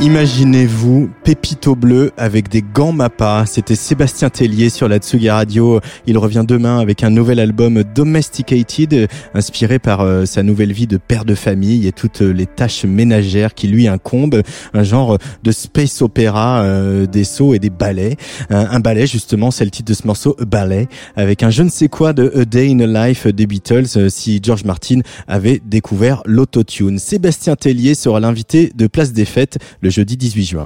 Imaginez-vous 0.09 1.11
Pépito 1.29 1.75
Bleu 1.75 2.11
avec 2.17 2.49
des 2.49 2.63
gants 2.63 2.91
Mappa. 2.91 3.43
C'était 3.45 3.75
Sébastien 3.75 4.31
Tellier 4.31 4.69
sur 4.69 4.87
la 4.87 4.97
Tsugi 4.97 5.29
Radio. 5.29 5.79
Il 6.07 6.17
revient 6.17 6.43
demain 6.43 6.79
avec 6.79 7.03
un 7.03 7.11
nouvel 7.11 7.39
album 7.39 7.83
Domesticated, 7.83 9.07
inspiré 9.35 9.77
par 9.77 10.01
euh, 10.01 10.25
sa 10.25 10.41
nouvelle 10.41 10.71
vie 10.71 10.87
de 10.87 10.97
père 10.97 11.25
de 11.25 11.35
famille 11.35 11.85
et 11.85 11.91
toutes 11.91 12.21
les 12.21 12.47
tâches 12.47 12.83
ménagères 12.83 13.53
qui 13.53 13.67
lui 13.67 13.87
incombent. 13.87 14.41
Un 14.73 14.81
genre 14.81 15.19
de 15.43 15.51
space 15.51 16.01
opéra, 16.01 16.63
euh, 16.63 17.05
des 17.05 17.25
sauts 17.25 17.53
et 17.53 17.59
des 17.59 17.69
ballets. 17.69 18.17
Un, 18.49 18.79
ballet 18.79 19.05
justement, 19.05 19.51
c'est 19.51 19.65
le 19.65 19.69
titre 19.69 19.89
de 19.89 19.93
ce 19.93 20.07
morceau, 20.07 20.35
Ballet, 20.39 20.87
avec 21.15 21.43
un 21.43 21.51
je 21.51 21.61
ne 21.61 21.69
sais 21.69 21.89
quoi 21.89 22.11
de 22.13 22.33
A 22.35 22.45
Day 22.45 22.71
in 22.71 22.79
a 22.79 23.07
Life 23.07 23.27
des 23.27 23.45
Beatles, 23.45 23.85
euh, 23.97 24.09
si 24.09 24.39
George 24.41 24.63
Martin 24.63 25.01
avait 25.27 25.61
découvert 25.63 26.23
l'autotune. 26.25 26.97
Sébastien 26.97 27.55
Tellier 27.55 27.93
sera 27.93 28.19
l'invité 28.19 28.71
de 28.73 28.87
Place 28.87 29.13
des 29.13 29.25
Fêtes 29.25 29.59
le 29.81 29.91
jeudi 29.91 30.17
18 30.17 30.43
juin. 30.43 30.65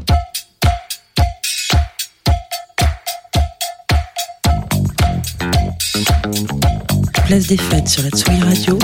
Place 7.33 7.47
des 7.47 7.57
fêtes 7.57 7.89
sur 7.89 8.03
la 8.03 8.09
Tsugi 8.11 8.43
Radio, 8.43 8.77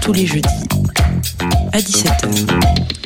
tous 0.00 0.12
les 0.12 0.26
jeudis 0.26 0.48
à 1.72 1.80
17h. 1.80 2.97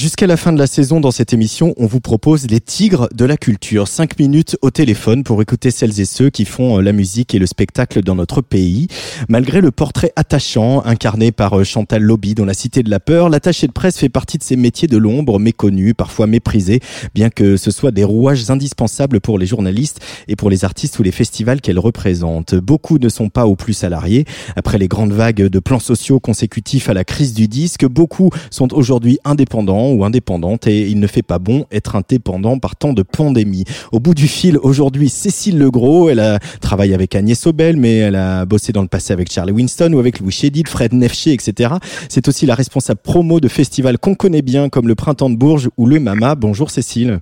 Jusqu'à 0.00 0.26
la 0.26 0.38
fin 0.38 0.54
de 0.54 0.58
la 0.58 0.66
saison, 0.66 0.98
dans 0.98 1.10
cette 1.10 1.34
émission, 1.34 1.74
on 1.76 1.84
vous 1.84 2.00
propose 2.00 2.46
les 2.46 2.60
tigres 2.60 3.10
de 3.14 3.26
la 3.26 3.36
culture. 3.36 3.86
Cinq 3.86 4.18
minutes 4.18 4.56
au 4.62 4.70
téléphone 4.70 5.24
pour 5.24 5.42
écouter 5.42 5.70
celles 5.70 6.00
et 6.00 6.06
ceux 6.06 6.30
qui 6.30 6.46
font 6.46 6.78
euh, 6.78 6.80
la 6.80 6.92
musique 6.92 7.34
et 7.34 7.38
le 7.38 7.44
spectacle 7.44 8.02
dans 8.02 8.14
notre 8.14 8.40
pays. 8.40 8.88
Malgré 9.28 9.60
le 9.60 9.70
portrait 9.70 10.10
attachant 10.16 10.82
incarné 10.86 11.32
par 11.32 11.58
euh, 11.58 11.64
Chantal 11.64 12.00
Lobby 12.00 12.34
dans 12.34 12.46
La 12.46 12.54
Cité 12.54 12.82
de 12.82 12.88
la 12.88 12.98
Peur, 12.98 13.28
l'attaché 13.28 13.66
de 13.66 13.72
presse 13.72 13.98
fait 13.98 14.08
partie 14.08 14.38
de 14.38 14.42
ces 14.42 14.56
métiers 14.56 14.88
de 14.88 14.96
l'ombre, 14.96 15.38
méconnus, 15.38 15.92
parfois 15.94 16.26
méprisés, 16.26 16.80
bien 17.14 17.28
que 17.28 17.58
ce 17.58 17.70
soit 17.70 17.90
des 17.90 18.04
rouages 18.04 18.50
indispensables 18.50 19.20
pour 19.20 19.38
les 19.38 19.44
journalistes 19.44 20.00
et 20.28 20.34
pour 20.34 20.48
les 20.48 20.64
artistes 20.64 20.98
ou 20.98 21.02
les 21.02 21.12
festivals 21.12 21.60
qu'elles 21.60 21.78
représentent. 21.78 22.54
Beaucoup 22.54 22.96
ne 22.96 23.10
sont 23.10 23.28
pas 23.28 23.44
au 23.44 23.54
plus 23.54 23.74
salariés. 23.74 24.24
Après 24.56 24.78
les 24.78 24.88
grandes 24.88 25.12
vagues 25.12 25.42
de 25.42 25.58
plans 25.58 25.78
sociaux 25.78 26.20
consécutifs 26.20 26.88
à 26.88 26.94
la 26.94 27.04
crise 27.04 27.34
du 27.34 27.48
disque, 27.48 27.84
beaucoup 27.84 28.30
sont 28.50 28.72
aujourd'hui 28.72 29.18
indépendants 29.26 29.89
ou 29.92 30.04
indépendante 30.04 30.66
et 30.66 30.88
il 30.88 31.00
ne 31.00 31.06
fait 31.06 31.22
pas 31.22 31.38
bon 31.38 31.66
être 31.70 31.96
indépendant 31.96 32.58
par 32.58 32.76
temps 32.76 32.92
de 32.92 33.02
pandémie. 33.02 33.64
Au 33.92 34.00
bout 34.00 34.14
du 34.14 34.28
fil, 34.28 34.58
aujourd'hui, 34.58 35.08
Cécile 35.08 35.58
Legros, 35.58 36.10
elle 36.10 36.20
a 36.20 36.38
travaillé 36.60 36.94
avec 36.94 37.14
Agnès 37.14 37.38
Sobel, 37.38 37.76
mais 37.76 37.96
elle 37.96 38.16
a 38.16 38.44
bossé 38.44 38.72
dans 38.72 38.82
le 38.82 38.88
passé 38.88 39.12
avec 39.12 39.30
Charlie 39.30 39.52
Winston 39.52 39.92
ou 39.92 39.98
avec 39.98 40.20
Louis 40.20 40.32
Chédid, 40.32 40.68
Fred 40.68 40.92
Nefché, 40.92 41.32
etc. 41.32 41.74
C'est 42.08 42.28
aussi 42.28 42.46
la 42.46 42.54
responsable 42.54 43.00
promo 43.02 43.40
de 43.40 43.48
festivals 43.48 43.98
qu'on 43.98 44.14
connaît 44.14 44.42
bien 44.42 44.68
comme 44.68 44.88
le 44.88 44.94
Printemps 44.94 45.30
de 45.30 45.36
Bourges 45.36 45.70
ou 45.76 45.86
le 45.86 46.00
Mama. 46.00 46.34
Bonjour 46.34 46.70
Cécile. 46.70 47.20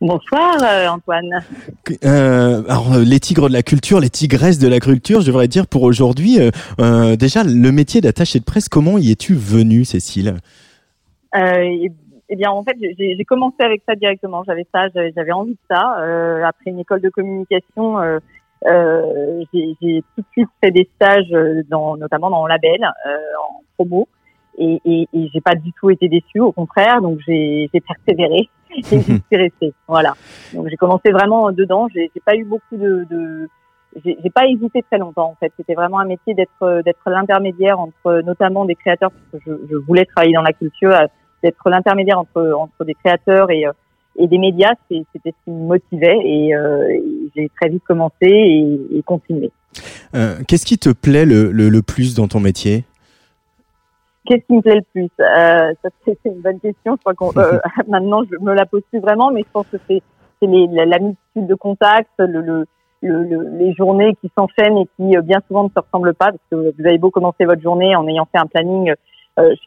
Bonsoir 0.00 0.58
euh, 0.62 0.88
Antoine. 0.88 1.42
Euh, 2.04 2.62
alors 2.68 2.92
euh, 2.92 3.02
les 3.02 3.18
tigres 3.18 3.48
de 3.48 3.54
la 3.54 3.62
culture, 3.62 3.98
les 3.98 4.10
tigresses 4.10 4.58
de 4.58 4.68
la 4.68 4.78
culture, 4.78 5.22
je 5.22 5.26
devrais 5.26 5.48
dire 5.48 5.66
pour 5.66 5.84
aujourd'hui. 5.84 6.38
déjà 7.18 7.44
le 7.44 7.72
métier 7.72 8.02
d'attaché 8.02 8.38
de 8.38 8.44
presse, 8.44 8.68
comment 8.68 8.98
y 8.98 9.10
es-tu 9.10 9.34
venue, 9.34 9.86
Cécile? 9.86 10.36
Euh, 11.36 11.88
eh 12.28 12.36
bien, 12.36 12.50
en 12.50 12.62
fait, 12.64 12.76
j'ai 12.80 13.24
commencé 13.24 13.56
avec 13.60 13.82
ça 13.86 13.94
directement. 13.94 14.42
J'avais 14.44 14.66
ça, 14.74 14.88
j'avais 14.94 15.32
envie 15.32 15.52
de 15.52 15.58
ça. 15.70 16.00
Euh, 16.00 16.42
après 16.44 16.70
une 16.70 16.80
école 16.80 17.00
de 17.00 17.08
communication, 17.08 18.00
euh, 18.00 18.18
euh, 18.66 19.44
j'ai 19.52 20.02
tout 20.16 20.22
de 20.22 20.26
suite 20.32 20.48
fait 20.62 20.72
des 20.72 20.88
stages, 20.96 21.30
dans, 21.68 21.96
notamment 21.96 22.30
dans 22.30 22.44
le 22.44 22.48
label, 22.48 22.84
en 22.84 23.62
promo, 23.76 24.08
et, 24.58 24.80
et, 24.84 25.08
et 25.12 25.30
j'ai 25.32 25.40
pas 25.40 25.54
du 25.54 25.72
tout 25.72 25.90
été 25.90 26.08
déçue. 26.08 26.40
Au 26.40 26.52
contraire, 26.52 27.00
donc 27.00 27.20
j'ai 27.26 27.70
persévéré 27.86 28.48
et 28.76 28.82
j'y 28.82 29.00
suis 29.02 29.36
restée. 29.36 29.72
Voilà. 29.86 30.14
Donc 30.52 30.68
j'ai 30.68 30.76
commencé 30.76 31.12
vraiment 31.12 31.52
dedans. 31.52 31.86
J'ai 31.94 32.10
pas 32.24 32.34
eu 32.34 32.44
beaucoup 32.44 32.76
de, 32.76 33.06
de 33.08 33.48
j'ai 34.04 34.30
pas 34.34 34.46
hésité 34.46 34.82
très 34.82 34.98
longtemps 34.98 35.30
en 35.30 35.36
fait. 35.36 35.52
C'était 35.56 35.74
vraiment 35.74 36.00
un 36.00 36.06
métier 36.06 36.34
d'être 36.34 36.82
d'être 36.84 37.08
l'intermédiaire 37.08 37.78
entre 37.78 38.20
notamment 38.24 38.64
des 38.64 38.74
créateurs 38.74 39.10
parce 39.10 39.44
que 39.44 39.50
je, 39.50 39.56
je 39.70 39.76
voulais 39.76 40.04
travailler 40.06 40.34
dans 40.34 40.42
la 40.42 40.52
culture, 40.52 40.92
d'être 41.46 41.70
l'intermédiaire 41.70 42.18
entre 42.18 42.52
entre 42.52 42.84
des 42.84 42.94
créateurs 42.94 43.50
et 43.50 43.66
euh, 43.66 43.72
et 44.18 44.26
des 44.26 44.38
médias, 44.38 44.74
c'était 44.88 45.06
ce 45.24 45.44
qui 45.44 45.50
me 45.50 45.66
motivait 45.66 46.18
et, 46.24 46.54
euh, 46.54 46.88
j'ai 47.34 47.50
très 47.60 47.68
vite 47.68 47.82
commencé 47.86 48.14
et, 48.22 48.80
et 48.92 49.02
continué. 49.02 49.50
Euh, 50.14 50.36
Qu'est-ce 50.48 50.64
qui 50.64 50.78
te 50.78 50.90
plaît 50.90 51.26
le, 51.26 51.50
le, 51.50 51.68
le, 51.68 51.82
plus 51.82 52.14
dans 52.14 52.28
ton 52.28 52.40
métier? 52.40 52.84
Qu'est-ce 54.24 54.44
qui 54.46 54.54
me 54.54 54.62
plaît 54.62 54.76
le 54.76 54.82
plus? 54.92 55.10
Euh, 55.20 55.74
c'est 56.04 56.18
une 56.24 56.40
bonne 56.40 56.60
question. 56.60 56.96
Je 57.06 57.12
crois 57.12 57.32
maintenant 57.88 58.22
je 58.30 58.42
me 58.42 58.54
la 58.54 58.66
pose 58.66 58.82
plus 58.90 59.00
vraiment, 59.00 59.30
mais 59.30 59.42
je 59.42 59.50
pense 59.52 59.66
que 59.70 59.76
c'est 59.88 60.02
la, 60.40 60.86
la 60.86 60.98
multitude 60.98 61.46
de 61.46 61.54
contacts, 61.54 62.10
le, 62.18 62.40
le 62.40 62.66
le, 63.02 63.56
les 63.58 63.72
journées 63.74 64.16
qui 64.20 64.32
s'enchaînent 64.36 64.78
et 64.78 64.88
qui 64.96 65.16
bien 65.22 65.38
souvent 65.46 65.64
ne 65.64 65.68
se 65.68 65.78
ressemblent 65.78 66.14
pas 66.14 66.32
parce 66.32 66.42
que 66.50 66.56
vous 66.56 66.86
avez 66.86 66.98
beau 66.98 67.10
commencer 67.10 67.44
votre 67.44 67.62
journée 67.62 67.94
en 67.94 68.08
ayant 68.08 68.26
fait 68.32 68.38
un 68.38 68.46
planning 68.46 68.94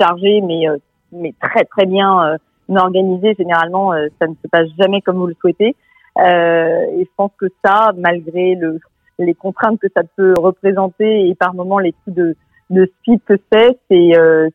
chargé 0.01 0.41
mais 0.41 0.65
mais 1.11 1.33
très 1.41 1.65
très 1.65 1.85
bien 1.85 2.23
euh, 2.23 2.37
organisé. 2.75 3.35
Généralement, 3.37 3.93
euh, 3.93 4.07
ça 4.19 4.27
ne 4.27 4.33
se 4.33 4.47
passe 4.49 4.67
jamais 4.79 5.01
comme 5.01 5.17
vous 5.17 5.27
le 5.27 5.35
souhaitez. 5.39 5.75
Euh, 6.17 6.85
et 6.97 7.03
je 7.03 7.09
pense 7.15 7.31
que 7.37 7.47
ça, 7.63 7.91
malgré 7.97 8.55
le, 8.55 8.79
les 9.19 9.33
contraintes 9.33 9.79
que 9.79 9.87
ça 9.95 10.01
peut 10.15 10.33
représenter 10.37 11.27
et 11.27 11.35
par 11.35 11.53
moments 11.53 11.79
les 11.79 11.93
coups 11.93 12.15
de, 12.15 12.35
de 12.69 12.85
speed 12.99 13.21
que 13.25 13.35
c'est, 13.51 13.79
c'est 13.89 14.11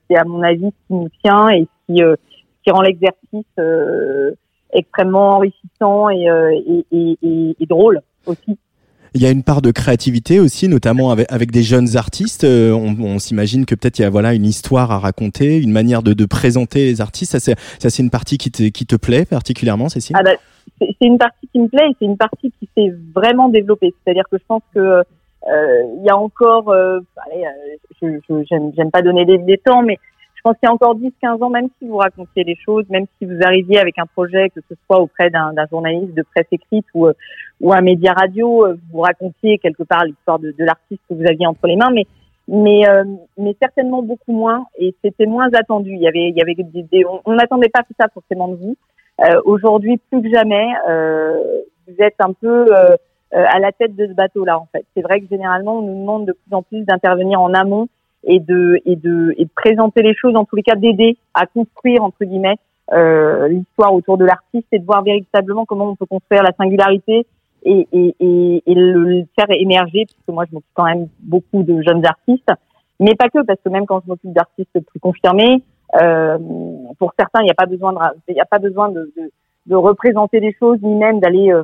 c'est 0.08 0.16
à 0.16 0.24
mon 0.24 0.42
avis 0.42 0.66
ce 0.66 0.86
qui 0.86 0.94
nous 0.94 1.08
tient 1.22 1.48
et 1.48 1.66
qui 1.86 2.02
qui 2.64 2.70
rend 2.70 2.82
l'exercice 2.82 3.46
extrêmement 4.72 5.36
enrichissant 5.36 6.10
et, 6.10 6.26
et, 6.90 7.18
et, 7.22 7.56
et, 7.60 7.66
drôle 7.66 8.00
aussi. 8.26 8.58
Il 9.14 9.22
y 9.22 9.26
a 9.26 9.30
une 9.30 9.44
part 9.44 9.62
de 9.62 9.70
créativité 9.70 10.40
aussi, 10.40 10.68
notamment 10.68 11.12
avec, 11.12 11.30
avec 11.30 11.52
des 11.52 11.62
jeunes 11.62 11.96
artistes. 11.96 12.42
Euh, 12.42 12.72
on, 12.72 12.96
on 13.00 13.18
s'imagine 13.20 13.64
que 13.64 13.76
peut-être 13.76 14.00
il 14.00 14.02
y 14.02 14.04
a 14.04 14.10
voilà 14.10 14.34
une 14.34 14.44
histoire 14.44 14.90
à 14.90 14.98
raconter, 14.98 15.60
une 15.60 15.70
manière 15.70 16.02
de, 16.02 16.14
de 16.14 16.24
présenter 16.24 16.84
les 16.86 17.00
artistes. 17.00 17.38
Ça, 17.38 17.54
c'est, 17.78 18.02
une 18.02 18.10
partie 18.10 18.38
qui 18.38 18.50
te, 18.50 18.64
qui 18.64 18.86
te 18.86 18.96
plaît 18.96 19.24
particulièrement, 19.24 19.88
Cécile? 19.88 20.16
Ah 20.18 20.24
bah, 20.24 20.32
c'est, 20.80 20.96
une 21.00 21.18
partie 21.18 21.48
qui 21.52 21.60
me 21.60 21.68
plaît 21.68 21.90
et 21.90 21.96
c'est 22.00 22.06
une 22.06 22.16
partie 22.16 22.52
qui 22.58 22.68
s'est 22.76 22.92
vraiment 23.14 23.48
développée. 23.48 23.94
C'est-à-dire 24.02 24.24
que 24.28 24.36
je 24.36 24.44
pense 24.48 24.62
que 24.74 24.80
euh, 24.80 25.82
il 25.98 26.04
y 26.04 26.10
a 26.10 26.16
encore, 26.16 26.70
euh, 26.70 26.98
allez, 27.26 27.44
je, 28.02 28.18
je, 28.28 28.70
j'aime, 28.76 28.90
pas 28.90 29.02
donner 29.02 29.24
des, 29.24 29.38
des 29.38 29.58
temps, 29.58 29.82
mais 29.82 29.98
pense 30.44 30.56
qu'il 30.58 30.68
y 30.68 30.70
a 30.70 30.74
encore 30.74 30.96
10-15 30.96 31.42
ans, 31.42 31.50
même 31.50 31.68
si 31.78 31.88
vous 31.88 31.96
racontiez 31.96 32.44
les 32.44 32.56
choses, 32.56 32.84
même 32.90 33.06
si 33.18 33.24
vous 33.24 33.38
arriviez 33.42 33.78
avec 33.78 33.98
un 33.98 34.06
projet, 34.06 34.50
que 34.50 34.60
ce 34.68 34.74
soit 34.86 35.00
auprès 35.00 35.30
d'un 35.30 35.52
journaliste 35.70 36.14
de 36.14 36.22
presse 36.22 36.46
écrite 36.52 36.84
ou, 36.94 37.06
euh, 37.06 37.14
ou 37.60 37.72
un 37.72 37.80
média 37.80 38.12
radio, 38.12 38.66
euh, 38.66 38.76
vous 38.92 39.00
racontiez 39.00 39.58
quelque 39.58 39.82
part 39.84 40.04
l'histoire 40.04 40.38
de, 40.38 40.54
de 40.56 40.64
l'artiste 40.64 41.00
que 41.08 41.14
vous 41.14 41.24
aviez 41.26 41.46
entre 41.46 41.66
les 41.66 41.76
mains, 41.76 41.90
mais 41.92 42.06
mais 42.46 42.86
euh, 42.86 43.04
mais 43.38 43.56
certainement 43.58 44.02
beaucoup 44.02 44.32
moins 44.32 44.66
et 44.78 44.94
c'était 45.02 45.24
moins 45.24 45.48
attendu. 45.54 45.92
Il 45.94 46.00
y 46.02 46.08
avait 46.08 46.28
il 46.28 46.36
y 46.36 46.42
avait 46.42 46.54
des, 46.54 47.04
on 47.24 47.32
n'attendait 47.32 47.70
pas 47.70 47.82
tout 47.82 47.94
ça 47.98 48.08
forcément 48.12 48.48
de 48.48 48.56
vous. 48.56 48.76
Euh, 49.24 49.40
Aujourd'hui 49.46 49.98
plus 50.10 50.20
que 50.20 50.28
jamais, 50.28 50.66
euh, 50.88 51.62
vous 51.88 51.94
êtes 52.00 52.16
un 52.18 52.34
peu 52.34 52.66
à 53.32 53.58
la 53.58 53.72
tête 53.72 53.96
de 53.96 54.06
ce 54.06 54.12
bateau-là 54.12 54.58
en 54.58 54.68
fait. 54.72 54.84
C'est 54.94 55.02
vrai 55.02 55.20
que 55.20 55.26
généralement 55.28 55.78
on 55.78 55.82
nous 55.82 56.00
demande 56.00 56.26
de 56.26 56.32
plus 56.32 56.54
en 56.54 56.62
plus 56.62 56.84
d'intervenir 56.84 57.40
en 57.40 57.54
amont 57.54 57.88
et 58.26 58.40
de 58.40 58.80
et 58.84 58.96
de 58.96 59.34
et 59.36 59.44
de 59.44 59.50
présenter 59.54 60.02
les 60.02 60.14
choses 60.14 60.36
en 60.36 60.44
tous 60.44 60.56
les 60.56 60.62
cas 60.62 60.76
d'aider 60.76 61.16
à 61.34 61.46
construire 61.46 62.02
entre 62.02 62.24
guillemets 62.24 62.56
euh, 62.92 63.48
l'histoire 63.48 63.94
autour 63.94 64.18
de 64.18 64.24
l'artiste 64.24 64.66
et 64.72 64.78
de 64.78 64.84
voir 64.84 65.02
véritablement 65.02 65.64
comment 65.64 65.90
on 65.90 65.96
peut 65.96 66.06
construire 66.06 66.42
la 66.42 66.52
singularité 66.52 67.26
et, 67.64 67.88
et, 67.92 68.14
et, 68.20 68.62
et 68.66 68.74
le 68.74 69.24
faire 69.38 69.46
émerger 69.50 70.04
parce 70.06 70.26
que 70.26 70.32
moi 70.32 70.44
je 70.48 70.54
m'occupe 70.54 70.70
quand 70.74 70.84
même 70.84 71.08
beaucoup 71.20 71.62
de 71.62 71.82
jeunes 71.82 72.04
artistes 72.04 72.50
mais 73.00 73.14
pas 73.14 73.28
que 73.28 73.42
parce 73.42 73.58
que 73.64 73.70
même 73.70 73.86
quand 73.86 74.02
je 74.04 74.08
m'occupe 74.08 74.32
d'artistes 74.32 74.80
plus 74.86 75.00
confirmés 75.00 75.62
euh, 76.00 76.38
pour 76.98 77.12
certains 77.18 77.40
il 77.40 77.44
n'y 77.44 77.50
a 77.50 77.54
pas 77.54 77.66
besoin 77.66 77.92
de 77.92 77.98
il 78.28 78.34
n'y 78.34 78.40
a 78.40 78.46
pas 78.46 78.58
besoin 78.58 78.90
de, 78.90 79.10
de, 79.16 79.30
de, 79.66 79.74
représenter 79.74 80.40
les 80.40 80.54
choses 80.58 80.78
ni 80.82 80.94
même 80.94 81.20
d'aller 81.20 81.52
euh, 81.52 81.62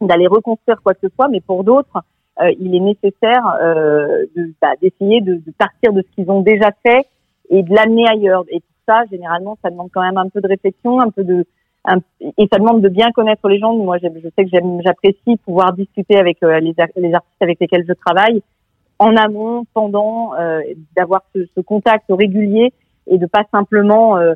d'aller 0.00 0.26
reconstruire 0.26 0.82
quoi 0.82 0.94
que 0.94 1.00
ce 1.08 1.14
soit 1.14 1.28
mais 1.28 1.40
pour 1.40 1.62
d'autres 1.62 2.02
euh, 2.42 2.52
il 2.58 2.74
est 2.74 2.80
nécessaire 2.80 3.44
euh, 3.62 4.26
bah, 4.60 4.72
d'essayer 4.80 5.20
de, 5.20 5.34
de, 5.34 5.52
partir 5.58 5.92
de 5.92 6.02
ce 6.02 6.14
qu'ils 6.14 6.30
ont 6.30 6.40
déjà 6.40 6.70
fait 6.84 7.06
et 7.50 7.62
de 7.62 7.74
l'amener 7.74 8.08
ailleurs. 8.08 8.44
Et 8.48 8.60
pour 8.60 8.94
ça, 8.94 9.04
généralement, 9.10 9.58
ça 9.62 9.70
demande 9.70 9.90
quand 9.92 10.02
même 10.02 10.18
un 10.18 10.28
peu 10.28 10.40
de 10.40 10.48
réflexion, 10.48 11.00
un 11.00 11.10
peu 11.10 11.24
de 11.24 11.44
et 12.36 12.48
ça 12.52 12.58
demande 12.58 12.82
de 12.82 12.88
bien 12.88 13.10
connaître 13.12 13.48
les 13.48 13.58
gens. 13.58 13.74
Moi, 13.74 13.96
je 13.98 14.08
sais 14.36 14.44
que 14.44 14.50
j'apprécie 14.84 15.38
pouvoir 15.44 15.72
discuter 15.72 16.16
avec 16.16 16.42
euh, 16.42 16.60
les, 16.60 16.74
les, 16.96 17.14
artistes 17.14 17.40
avec 17.40 17.58
lesquels 17.58 17.84
je 17.88 17.94
travaille 17.94 18.42
en 18.98 19.16
amont, 19.16 19.64
pendant, 19.72 20.34
euh, 20.34 20.60
d'avoir 20.94 21.22
ce, 21.34 21.46
ce, 21.56 21.60
contact 21.62 22.04
régulier 22.10 22.74
et 23.06 23.16
de 23.16 23.24
pas 23.24 23.44
simplement 23.50 24.18
euh, 24.18 24.34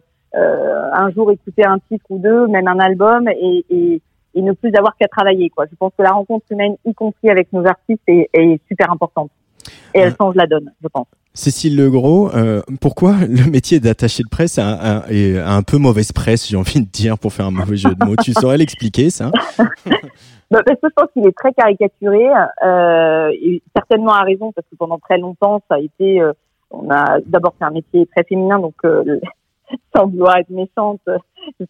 un 0.93 1.11
jour 1.11 1.31
écouter 1.31 1.65
un 1.65 1.79
titre 1.79 2.07
ou 2.09 2.19
deux, 2.19 2.47
même 2.47 2.67
un 2.67 2.79
album, 2.79 3.29
et, 3.29 3.65
et, 3.69 4.01
et 4.35 4.43
ne 4.43 4.53
plus 4.53 4.75
avoir 4.75 4.97
qu'à 4.97 5.09
travailler. 5.09 5.51
Quoi. 5.51 5.67
Je 5.71 5.77
pense 5.77 5.93
que 5.97 6.03
la 6.03 6.11
rencontre 6.11 6.47
humaine, 6.51 6.77
y 6.85 6.95
compris 6.95 7.31
avec 7.31 7.53
nos 7.53 7.67
artistes, 7.67 8.03
est, 8.07 8.29
est 8.33 8.61
super 8.69 8.91
importante. 8.91 9.31
Et 9.95 10.01
elle 10.01 10.15
change 10.21 10.35
la 10.35 10.47
donne, 10.47 10.73
je 10.83 10.89
pense. 10.89 11.07
Cécile 11.33 11.77
Legros, 11.77 12.31
euh, 12.35 12.63
pourquoi 12.81 13.15
le 13.29 13.51
métier 13.51 13.81
d'attaché 13.81 14.23
de 14.23 14.29
presse 14.29 14.59
a, 14.59 14.69
a, 14.69 14.99
a, 15.09 15.57
un 15.57 15.63
peu 15.63 15.79
mauvaise 15.79 16.13
presse, 16.13 16.49
j'ai 16.49 16.57
envie 16.57 16.81
de 16.81 16.87
dire, 16.87 17.19
pour 17.19 17.33
faire 17.33 17.47
un 17.47 17.51
mauvais 17.51 17.77
jeu 17.77 17.95
de 17.95 18.05
mots? 18.05 18.15
Tu 18.23 18.33
saurais 18.33 18.59
l'expliquer, 18.59 19.11
ça? 19.11 19.31
Bah, 20.51 20.61
Parce 20.65 20.79
que 20.79 20.89
je 20.89 20.95
pense 20.95 21.09
qu'il 21.13 21.27
est 21.27 21.37
très 21.37 21.53
caricaturé, 21.53 22.29
euh, 22.65 23.31
et 23.33 23.63
certainement 23.75 24.13
à 24.13 24.23
raison, 24.23 24.53
parce 24.53 24.67
que 24.71 24.77
pendant 24.77 24.99
très 24.99 25.19
longtemps, 25.19 25.61
ça 25.69 25.77
a 25.77 25.81
été... 25.81 26.21
Euh, 26.21 26.33
on 26.71 26.91
a 26.91 27.19
D'abord, 27.27 27.55
c'est 27.59 27.65
un 27.65 27.71
métier 27.71 28.07
très 28.15 28.25
féminin, 28.25 28.59
donc 28.59 28.75
euh, 28.85 29.21
sans 29.97 30.07
vouloir 30.07 30.37
être 30.39 30.51
méchante, 30.51 31.01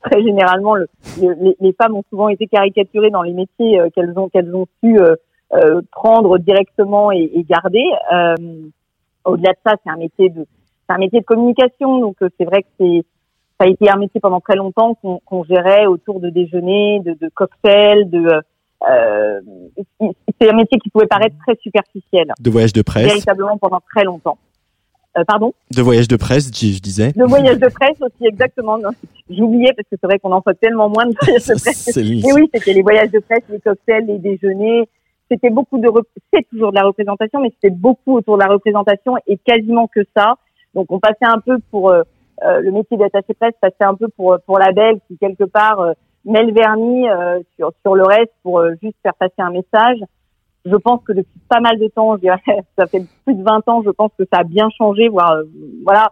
très 0.02 0.22
généralement, 0.22 0.74
le, 0.74 0.88
les, 1.20 1.56
les, 1.60 1.72
femmes 1.72 1.96
ont 1.96 2.04
souvent 2.10 2.28
été 2.28 2.46
caricaturées 2.46 3.10
dans 3.10 3.22
les 3.22 3.32
métiers 3.32 3.80
qu'elles 3.94 4.18
ont, 4.18 4.28
qu'elles 4.28 4.54
ont 4.54 4.66
su 4.82 4.98
prendre 5.92 6.38
directement 6.38 7.12
et, 7.12 7.30
et 7.34 7.44
garder 7.44 7.84
au-delà 9.24 9.52
de 9.52 9.58
ça, 9.64 9.74
c'est 9.82 9.90
un 9.90 9.96
métier 9.96 10.28
de 10.28 10.46
c'est 10.86 10.94
un 10.94 10.98
métier 10.98 11.20
de 11.20 11.24
communication, 11.24 11.98
donc 11.98 12.16
euh, 12.22 12.28
c'est 12.38 12.44
vrai 12.44 12.62
que 12.62 12.68
c'est 12.78 13.02
ça 13.58 13.66
a 13.66 13.68
été 13.68 13.88
un 13.88 13.96
métier 13.96 14.20
pendant 14.20 14.40
très 14.40 14.56
longtemps 14.56 14.94
qu'on 14.94 15.44
gérait 15.44 15.86
autour 15.86 16.18
de 16.18 16.28
déjeuners, 16.28 17.00
de, 17.04 17.12
de 17.12 17.30
cocktails, 17.32 18.10
de 18.10 18.28
euh, 18.90 19.40
c'est 20.40 20.50
un 20.50 20.56
métier 20.56 20.78
qui 20.80 20.90
pouvait 20.90 21.06
paraître 21.06 21.36
très 21.46 21.56
superficiel. 21.62 22.32
De 22.40 22.50
voyage 22.50 22.72
de 22.72 22.82
presse. 22.82 23.06
Véritablement 23.06 23.56
pendant 23.56 23.80
très 23.94 24.04
longtemps. 24.04 24.36
Euh, 25.16 25.24
pardon 25.24 25.52
De 25.70 25.82
voyage 25.82 26.08
de 26.08 26.16
presse, 26.16 26.46
je, 26.46 26.80
disais. 26.80 27.12
De 27.12 27.24
voyage 27.24 27.58
de 27.58 27.68
presse 27.68 27.96
aussi, 28.00 28.26
exactement. 28.26 28.78
J'oubliais 29.30 29.72
parce 29.76 29.88
que 29.88 29.96
c'est 30.00 30.06
vrai 30.06 30.18
qu'on 30.18 30.32
en 30.32 30.42
fait 30.42 30.54
tellement 30.54 30.88
moins 30.88 31.06
de 31.06 31.14
voyages 31.22 31.46
de 31.46 31.54
presse. 31.54 31.96
Et 31.96 32.32
oui, 32.32 32.48
c'était 32.52 32.72
les 32.72 32.82
voyages 32.82 33.10
de 33.10 33.20
presse, 33.20 33.42
les 33.48 33.60
cocktails, 33.60 34.06
les 34.06 34.18
déjeuners, 34.18 34.88
c'était 35.30 35.50
beaucoup 35.50 35.78
de 35.78 35.88
c'est 36.32 36.46
toujours 36.50 36.70
de 36.70 36.76
la 36.76 36.84
représentation 36.84 37.40
mais 37.40 37.50
c'était 37.50 37.74
beaucoup 37.74 38.16
autour 38.16 38.36
de 38.36 38.42
la 38.42 38.48
représentation 38.48 39.14
et 39.26 39.38
quasiment 39.38 39.86
que 39.86 40.00
ça 40.16 40.34
donc 40.74 40.90
on 40.90 41.00
passait 41.00 41.26
un 41.26 41.40
peu 41.40 41.58
pour 41.70 41.90
euh, 41.90 42.02
euh, 42.42 42.60
le 42.60 42.72
métier 42.72 42.96
d'attaché 42.96 43.34
presse 43.34 43.54
passait 43.60 43.84
un 43.84 43.94
peu 43.94 44.08
pour 44.08 44.36
pour 44.46 44.58
la 44.58 44.72
belle 44.72 44.98
qui 45.08 45.16
quelque 45.18 45.44
part 45.44 45.80
euh, 45.80 45.92
met 46.24 46.42
le 46.42 46.52
vernis 46.52 47.08
euh, 47.08 47.40
sur 47.56 47.72
sur 47.82 47.94
le 47.94 48.04
reste 48.04 48.32
pour 48.42 48.62
juste 48.82 48.96
faire 49.02 49.14
passer 49.14 49.34
un 49.38 49.50
message 49.50 49.98
je 50.64 50.76
pense 50.76 51.02
que 51.04 51.12
depuis 51.12 51.40
pas 51.48 51.60
mal 51.60 51.78
de 51.78 51.88
temps 51.88 52.16
je 52.16 52.20
dirais, 52.20 52.40
ça 52.78 52.86
fait 52.86 53.04
plus 53.24 53.34
de 53.34 53.42
20 53.42 53.68
ans 53.68 53.82
je 53.84 53.90
pense 53.90 54.10
que 54.18 54.24
ça 54.32 54.40
a 54.40 54.44
bien 54.44 54.68
changé 54.76 55.08
voire 55.08 55.36
voilà 55.84 56.10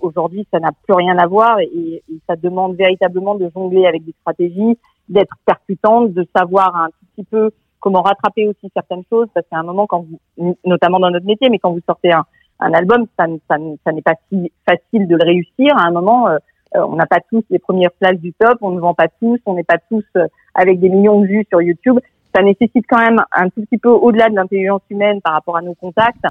aujourd'hui 0.00 0.46
ça 0.50 0.58
n'a 0.58 0.70
plus 0.72 0.94
rien 0.94 1.18
à 1.18 1.26
voir 1.26 1.60
et, 1.60 2.02
ça 2.26 2.36
demande 2.36 2.76
véritablement 2.76 3.34
de 3.34 3.50
jongler 3.54 3.86
avec 3.86 4.04
des 4.04 4.14
stratégies 4.20 4.78
d'être 5.08 5.34
percutante 5.44 6.12
de 6.12 6.26
savoir 6.34 6.74
un 6.74 6.88
petit 7.14 7.24
peu 7.24 7.50
comment 7.80 8.02
rattraper 8.02 8.46
aussi 8.48 8.70
certaines 8.74 9.04
choses, 9.10 9.28
parce 9.34 9.46
qu'à 9.50 9.58
un 9.58 9.62
moment, 9.62 9.86
quand 9.86 10.04
vous, 10.36 10.56
notamment 10.64 11.00
dans 11.00 11.10
notre 11.10 11.26
métier, 11.26 11.48
mais 11.50 11.58
quand 11.58 11.72
vous 11.72 11.80
sortez 11.86 12.12
un, 12.12 12.24
un 12.60 12.72
album, 12.72 13.06
ça, 13.18 13.26
ça, 13.48 13.56
ça 13.84 13.92
n'est 13.92 14.02
pas 14.02 14.14
si 14.28 14.52
facile 14.68 15.06
de 15.06 15.16
le 15.16 15.24
réussir. 15.24 15.76
À 15.76 15.86
un 15.86 15.90
moment, 15.90 16.28
euh, 16.28 16.38
euh, 16.76 16.84
on 16.86 16.96
n'a 16.96 17.06
pas 17.06 17.20
tous 17.30 17.44
les 17.50 17.58
premières 17.58 17.92
places 17.92 18.18
du 18.18 18.32
top, 18.32 18.58
on 18.60 18.70
ne 18.70 18.80
vend 18.80 18.94
pas 18.94 19.08
tous, 19.20 19.38
on 19.46 19.54
n'est 19.54 19.64
pas 19.64 19.78
tous 19.88 20.04
euh, 20.16 20.26
avec 20.54 20.80
des 20.80 20.88
millions 20.88 21.20
de 21.20 21.26
vues 21.26 21.46
sur 21.48 21.62
YouTube. 21.62 21.98
Ça 22.34 22.42
nécessite 22.42 22.84
quand 22.88 22.98
même 22.98 23.22
un 23.32 23.48
tout 23.48 23.62
petit 23.62 23.78
peu 23.78 23.88
au-delà 23.88 24.28
de 24.28 24.34
l'intelligence 24.34 24.82
humaine 24.90 25.20
par 25.20 25.32
rapport 25.32 25.56
à 25.56 25.62
nos 25.62 25.74
contacts, 25.74 26.24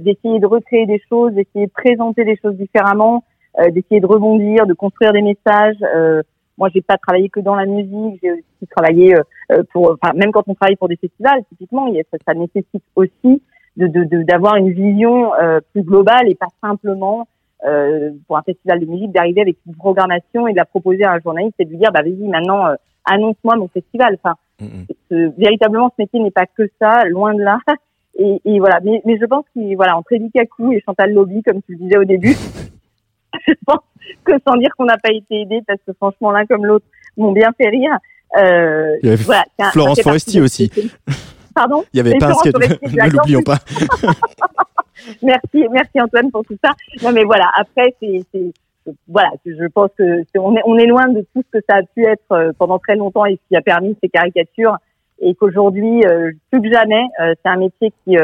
d'essayer 0.00 0.38
de 0.38 0.46
recréer 0.46 0.86
des 0.86 1.02
choses, 1.08 1.32
d'essayer 1.32 1.66
de 1.66 1.72
présenter 1.72 2.24
des 2.24 2.36
choses 2.36 2.54
différemment, 2.54 3.24
d'essayer 3.70 4.00
de 4.00 4.06
rebondir, 4.06 4.66
de 4.66 4.74
construire 4.74 5.12
des 5.12 5.22
messages. 5.22 5.76
Moi, 6.58 6.68
j'ai 6.74 6.82
pas 6.82 6.96
travaillé 6.96 7.28
que 7.28 7.40
dans 7.40 7.54
la 7.54 7.66
musique, 7.66 8.20
j'ai 8.22 8.32
aussi 8.32 8.66
travaillé 8.70 9.16
euh, 9.16 9.22
euh, 9.52 9.62
pour, 9.72 9.96
enfin, 10.00 10.12
même 10.14 10.32
quand 10.32 10.44
on 10.46 10.54
travaille 10.54 10.76
pour 10.76 10.88
des 10.88 10.96
festivals, 10.96 11.42
typiquement, 11.48 11.92
ça, 12.10 12.18
ça 12.26 12.34
nécessite 12.34 12.82
aussi 12.94 13.42
de 13.76 13.86
d'avoir 14.22 14.54
de, 14.54 14.60
une 14.60 14.72
vision 14.72 15.34
euh, 15.34 15.60
plus 15.72 15.82
globale 15.82 16.28
et 16.28 16.34
pas 16.34 16.48
simplement 16.62 17.26
euh, 17.66 18.10
pour 18.26 18.36
un 18.36 18.42
festival 18.42 18.80
de 18.80 18.86
musique 18.86 19.12
d'arriver 19.12 19.40
avec 19.40 19.56
une 19.66 19.74
programmation 19.74 20.46
et 20.46 20.52
de 20.52 20.58
la 20.58 20.66
proposer 20.66 21.04
à 21.04 21.12
un 21.12 21.20
journaliste 21.20 21.54
et 21.58 21.64
de 21.64 21.70
lui 21.70 21.78
dire 21.78 21.90
bah 21.90 22.02
vas-y 22.02 22.28
maintenant 22.28 22.66
annonce-moi 23.06 23.56
mon 23.56 23.68
festival. 23.68 24.18
Enfin, 24.22 24.36
véritablement 25.36 25.90
ce 25.90 26.02
métier 26.02 26.20
n'est 26.20 26.30
pas 26.30 26.46
que 26.46 26.68
ça, 26.80 27.04
loin 27.04 27.34
de 27.34 27.42
là. 27.42 27.58
Et, 28.18 28.42
et 28.44 28.58
voilà, 28.58 28.78
mais, 28.84 29.00
mais 29.06 29.16
je 29.18 29.24
pense 29.24 29.46
qu'il 29.54 29.74
voilà 29.74 29.96
entre 29.96 30.12
Eddie 30.12 30.30
Kakou 30.30 30.70
et 30.74 30.82
Chantal 30.84 31.14
Lobby, 31.14 31.42
comme 31.42 31.62
tu 31.62 31.72
le 31.72 31.78
disais 31.78 31.96
au 31.96 32.04
début, 32.04 32.36
je 33.48 33.54
pense 33.64 33.80
que 34.22 34.32
sans 34.46 34.58
dire 34.58 34.68
qu'on 34.76 34.84
n'a 34.84 34.98
pas 34.98 35.10
été 35.10 35.40
aidé 35.40 35.62
parce 35.66 35.80
que 35.86 35.94
franchement 35.94 36.30
l'un 36.30 36.44
comme 36.44 36.66
l'autre 36.66 36.84
m'ont 37.16 37.32
bien 37.32 37.52
fait 37.56 37.70
rire. 37.70 37.96
Euh, 38.36 38.98
Il 39.02 39.08
y 39.08 39.12
avait 39.12 39.22
voilà, 39.24 39.44
Florence 39.72 40.02
Foresti 40.02 40.42
aussi. 40.42 40.70
Pardon 41.54 41.84
Il 41.94 41.96
y 41.96 42.00
avait 42.00 42.18
pas 42.18 42.32
un 42.32 42.34
sketch, 42.34 42.54
ne 42.54 43.10
l'oublions 43.10 43.42
pas. 43.42 43.58
merci, 45.22 45.66
merci 45.70 45.98
Antoine 45.98 46.30
pour 46.30 46.44
tout 46.44 46.58
ça. 46.62 46.72
Non 47.02 47.12
mais 47.12 47.24
voilà, 47.24 47.50
après 47.56 47.94
c'est 48.00 48.26
voilà, 49.08 49.30
je 49.46 49.66
pense 49.68 49.90
que 49.96 50.22
on 50.38 50.56
est 50.56 50.62
on 50.64 50.76
est 50.76 50.86
loin 50.86 51.08
de 51.08 51.20
tout 51.34 51.42
ce 51.42 51.58
que 51.58 51.64
ça 51.68 51.76
a 51.76 51.82
pu 51.82 52.04
être 52.04 52.32
euh, 52.32 52.52
pendant 52.58 52.78
très 52.78 52.96
longtemps 52.96 53.24
et 53.26 53.36
ce 53.36 53.48
qui 53.48 53.56
a 53.56 53.62
permis 53.62 53.96
ces 54.02 54.08
caricatures 54.08 54.76
et 55.20 55.34
qu'aujourd'hui 55.34 56.04
euh, 56.06 56.32
plus 56.50 56.60
que 56.60 56.72
jamais 56.72 57.02
euh, 57.20 57.34
c'est 57.42 57.50
un 57.50 57.56
métier 57.56 57.92
qui 58.04 58.16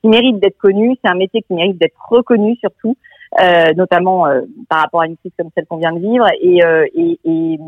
qui 0.00 0.08
mérite 0.08 0.38
d'être 0.38 0.58
connu, 0.58 0.96
c'est 1.02 1.10
un 1.10 1.16
métier 1.16 1.42
qui 1.42 1.54
mérite 1.54 1.78
d'être 1.78 1.98
reconnu 2.08 2.54
surtout 2.56 2.96
euh, 3.40 3.74
notamment 3.76 4.26
euh, 4.26 4.42
par 4.70 4.80
rapport 4.82 5.02
à 5.02 5.06
une 5.06 5.16
crise 5.18 5.32
comme 5.38 5.50
celle 5.54 5.66
qu'on 5.66 5.76
vient 5.76 5.92
de 5.92 6.00
vivre. 6.00 6.26
Et, 6.40 6.64
euh, 6.64 6.86
et, 6.94 7.20
et, 7.24 7.58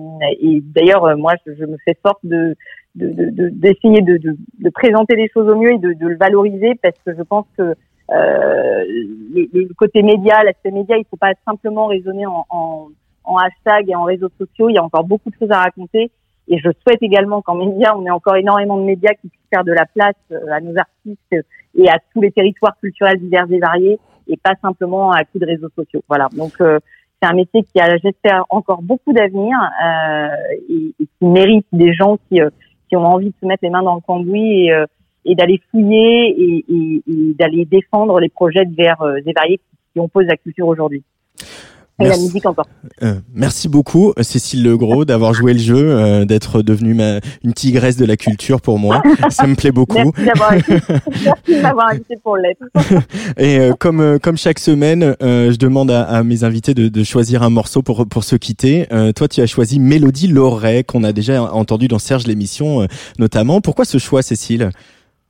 et 0.41 0.63
d'ailleurs, 0.63 1.17
moi, 1.19 1.35
je, 1.47 1.53
je, 1.55 1.65
me 1.67 1.77
fais 1.85 1.97
forte 2.03 2.21
de 2.23 2.57
d'essayer 2.95 4.01
de, 4.01 4.17
de, 4.17 4.37
de, 4.59 4.71
présenter 4.71 5.15
les 5.15 5.29
choses 5.29 5.49
au 5.49 5.55
mieux 5.55 5.75
et 5.75 5.79
de, 5.79 5.93
de 5.93 6.09
le 6.09 6.17
valoriser 6.17 6.75
parce 6.83 6.97
que 7.07 7.15
je 7.15 7.23
pense 7.23 7.47
que 7.57 7.63
euh, 7.63 8.85
le, 9.33 9.73
côté 9.75 10.03
média, 10.03 10.43
l'aspect 10.43 10.73
média, 10.73 10.97
il 10.97 11.05
faut 11.09 11.17
pas 11.17 11.33
simplement 11.47 11.87
raisonner 11.87 12.27
en, 12.27 12.47
en, 12.51 12.89
en, 13.23 13.37
hashtag 13.37 13.91
et 13.91 13.95
en 13.95 14.05
réseaux 14.05 14.31
sociaux. 14.39 14.71
Il 14.71 14.75
y 14.75 14.79
a 14.79 14.83
encore 14.83 15.05
beaucoup 15.05 15.31
de 15.31 15.37
choses 15.39 15.53
à 15.53 15.61
raconter. 15.61 16.11
Et 16.51 16.59
je 16.59 16.69
souhaite 16.83 17.01
également 17.01 17.43
qu'en 17.43 17.55
médias, 17.55 17.95
on 17.97 18.05
ait 18.05 18.11
encore 18.11 18.37
énormément 18.37 18.77
de 18.77 18.83
médias 18.83 19.15
qui 19.15 19.29
puissent 19.29 19.49
faire 19.53 19.65
de 19.65 19.73
la 19.73 19.87
place 19.87 20.17
à 20.51 20.61
nos 20.61 20.77
artistes 20.77 21.47
et 21.77 21.89
à 21.89 21.99
tous 22.13 22.21
les 22.21 22.33
territoires 22.33 22.77
culturels 22.81 23.21
divers 23.21 23.47
et 23.51 23.59
variés 23.59 23.99
et 24.27 24.37
pas 24.37 24.55
simplement 24.61 25.13
à 25.13 25.25
coup 25.25 25.39
de 25.39 25.47
réseaux 25.47 25.71
sociaux. 25.77 26.03
Voilà. 26.09 26.29
Donc 26.37 26.55
euh, 26.61 26.81
c'est 27.23 27.29
un 27.29 27.35
métier 27.35 27.63
qui 27.63 27.81
a, 27.81 27.97
j'espère, 27.99 28.45
encore 28.51 28.83
beaucoup 28.83 29.13
d'avenir 29.13 29.57
euh, 29.85 30.29
et, 30.69 30.95
qui 30.99 31.25
mérite 31.25 31.67
des 31.73 31.93
gens 31.93 32.19
qui, 32.29 32.41
euh, 32.41 32.51
qui 32.89 32.97
ont 32.97 33.07
envie 33.07 33.29
de 33.29 33.35
se 33.41 33.47
mettre 33.47 33.63
les 33.63 33.71
mains 33.71 33.83
dans 33.83 33.95
le 33.95 34.01
cambouis 34.01 34.67
et, 34.67 34.73
euh, 34.73 34.87
et 35.25 35.35
d'aller 35.35 35.61
fouiller 35.71 36.31
et, 36.31 36.65
et 36.69 37.35
d'aller 37.39 37.65
défendre 37.65 38.19
les 38.21 38.29
projets 38.29 38.65
divers 38.65 39.03
et 39.27 39.33
variés 39.33 39.61
qui 39.93 40.01
opposent 40.01 40.27
la 40.27 40.37
culture 40.37 40.67
aujourd'hui. 40.67 41.05
Merci. 42.01 42.19
la 42.19 42.27
musique 42.27 42.47
encore. 42.47 42.67
Euh, 43.03 43.15
merci 43.35 43.69
beaucoup 43.69 44.13
Cécile 44.21 44.63
Legros 44.63 45.05
d'avoir 45.05 45.35
joué 45.35 45.53
le 45.53 45.59
jeu, 45.59 45.77
euh, 45.77 46.25
d'être 46.25 46.63
devenue 46.63 46.95
ma, 46.95 47.21
une 47.45 47.53
tigresse 47.53 47.97
de 47.97 48.05
la 48.05 48.17
culture 48.17 48.61
pour 48.61 48.79
moi. 48.79 49.03
Ça 49.31 49.47
me 49.47 49.55
plaît 49.55 49.73
beaucoup. 49.73 50.13
Merci 50.19 51.63
d'avoir 51.63 51.91
invité 51.91 52.17
pour 52.23 52.37
l'être. 52.37 52.63
Et 53.37 53.59
euh, 53.59 53.73
comme 53.79 54.01
euh, 54.01 54.19
comme 54.19 54.37
chaque 54.37 54.59
semaine, 54.59 55.15
je 55.21 55.57
demande 55.57 55.91
à, 55.91 56.03
à, 56.03 56.23
mes 56.23 56.45
invités 56.45 56.75
de, 56.75 56.89
de, 56.89 57.05
choisir 57.05 57.43
un 57.43 57.51
morceau 57.51 57.83
pour 57.83 58.07
pour 58.07 58.25
se 58.25 58.37
quitter. 58.37 58.87
toi, 59.17 59.29
tu 59.29 59.41
as 59.41 59.47
choisi 59.47 59.79
Mélodie 59.79 60.29
Loret 60.29 60.85
qu'on 60.85 61.05
a 61.05 61.13
déjà 61.13 61.43
entendu 61.53 61.89
dans 61.89 61.99
Serge 61.99 62.27
l'émission 62.27 62.87
notamment. 63.19 63.61
Pourquoi 63.61 63.85
ce 63.85 63.99
choix, 63.99 64.23
Cécile? 64.23 64.71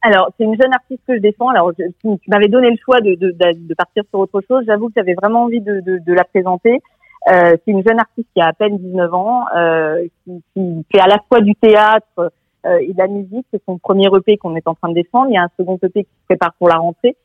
Alors, 0.03 0.31
c'est 0.37 0.45
une 0.45 0.57
jeune 0.61 0.73
artiste 0.73 1.03
que 1.07 1.15
je 1.17 1.21
défends. 1.21 1.49
Alors, 1.49 1.73
tu, 1.75 2.19
m'avais 2.29 2.49
donné 2.49 2.71
le 2.71 2.77
choix 2.83 3.01
de, 3.01 3.17
de, 3.17 3.33
de, 3.33 3.75
partir 3.75 4.03
sur 4.09 4.21
autre 4.21 4.41
chose. 4.49 4.65
J'avoue 4.67 4.87
que 4.87 4.95
j'avais 4.97 5.13
vraiment 5.15 5.45
envie 5.45 5.61
de, 5.61 5.81
de 5.81 6.13
la 6.13 6.25
présenter. 6.25 6.81
Euh, 7.29 7.55
c'est 7.65 7.73
une 7.73 7.83
jeune 7.87 8.01
artiste 8.01 8.29
qui 8.35 8.41
a 8.41 8.47
à 8.47 8.53
peine 8.55 8.79
19 8.79 9.13
ans, 9.13 9.45
euh, 9.55 10.07
qui, 10.25 10.43
qui, 10.55 10.87
fait 10.91 11.01
à 11.01 11.07
la 11.07 11.19
fois 11.29 11.43
du 11.43 11.55
théâtre 11.55 12.33
euh, 12.67 12.79
et 12.81 12.93
de 12.93 12.99
la 12.99 13.09
musique. 13.09 13.47
C'est 13.53 13.63
son 13.67 13.79
premier 13.79 14.07
EP 14.07 14.39
qu'on 14.39 14.57
est 14.57 14.67
en 14.67 14.75
train 14.75 14.89
de 14.89 14.95
défendre. 14.95 15.27
Il 15.29 15.35
y 15.35 15.39
a 15.39 15.43
un 15.43 15.51
second 15.59 15.79
EP 15.83 16.05
qui 16.05 16.11
se 16.11 16.27
prépare 16.27 16.55
pour 16.55 16.69
la 16.69 16.77
rentrée. 16.77 17.17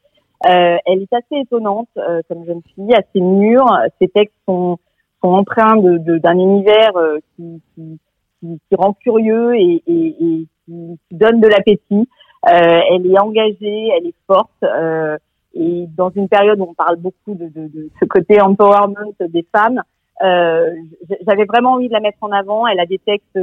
Euh, 0.45 0.77
elle 0.85 1.01
est 1.01 1.13
assez 1.13 1.41
étonnante 1.41 1.87
euh, 1.97 2.21
comme 2.27 2.45
jeune 2.45 2.61
fille, 2.75 2.93
assez 2.93 3.21
mûre. 3.21 3.65
Ses 3.99 4.09
textes 4.09 4.35
sont, 4.45 4.77
sont 5.23 5.29
empreints 5.29 5.77
d'un 5.77 6.37
univers 6.37 6.95
euh, 6.97 7.17
qui, 7.35 7.61
qui, 7.73 7.99
qui, 8.41 8.75
rend 8.75 8.93
curieux 8.93 9.55
et, 9.55 9.81
et, 9.87 10.07
et 10.07 10.47
qui, 10.65 10.99
donne 11.11 11.39
de 11.39 11.47
l'appétit. 11.47 12.07
Euh, 12.47 12.79
elle 12.91 13.07
est 13.07 13.19
engagée, 13.19 13.89
elle 13.95 14.07
est 14.07 14.15
forte. 14.27 14.51
Euh, 14.63 15.17
et 15.53 15.87
dans 15.95 16.09
une 16.09 16.27
période 16.27 16.59
où 16.59 16.67
on 16.69 16.73
parle 16.73 16.97
beaucoup 16.97 17.33
de, 17.33 17.45
de, 17.45 17.67
de 17.67 17.89
ce 17.99 18.05
côté 18.05 18.41
empowerment 18.41 19.13
des 19.19 19.45
femmes, 19.55 19.81
euh, 20.23 20.69
j'avais 21.27 21.45
vraiment 21.45 21.73
envie 21.73 21.87
de 21.87 21.93
la 21.93 22.01
mettre 22.01 22.17
en 22.21 22.31
avant. 22.31 22.67
Elle 22.67 22.79
a 22.79 22.85
des 22.85 22.99
textes 22.99 23.39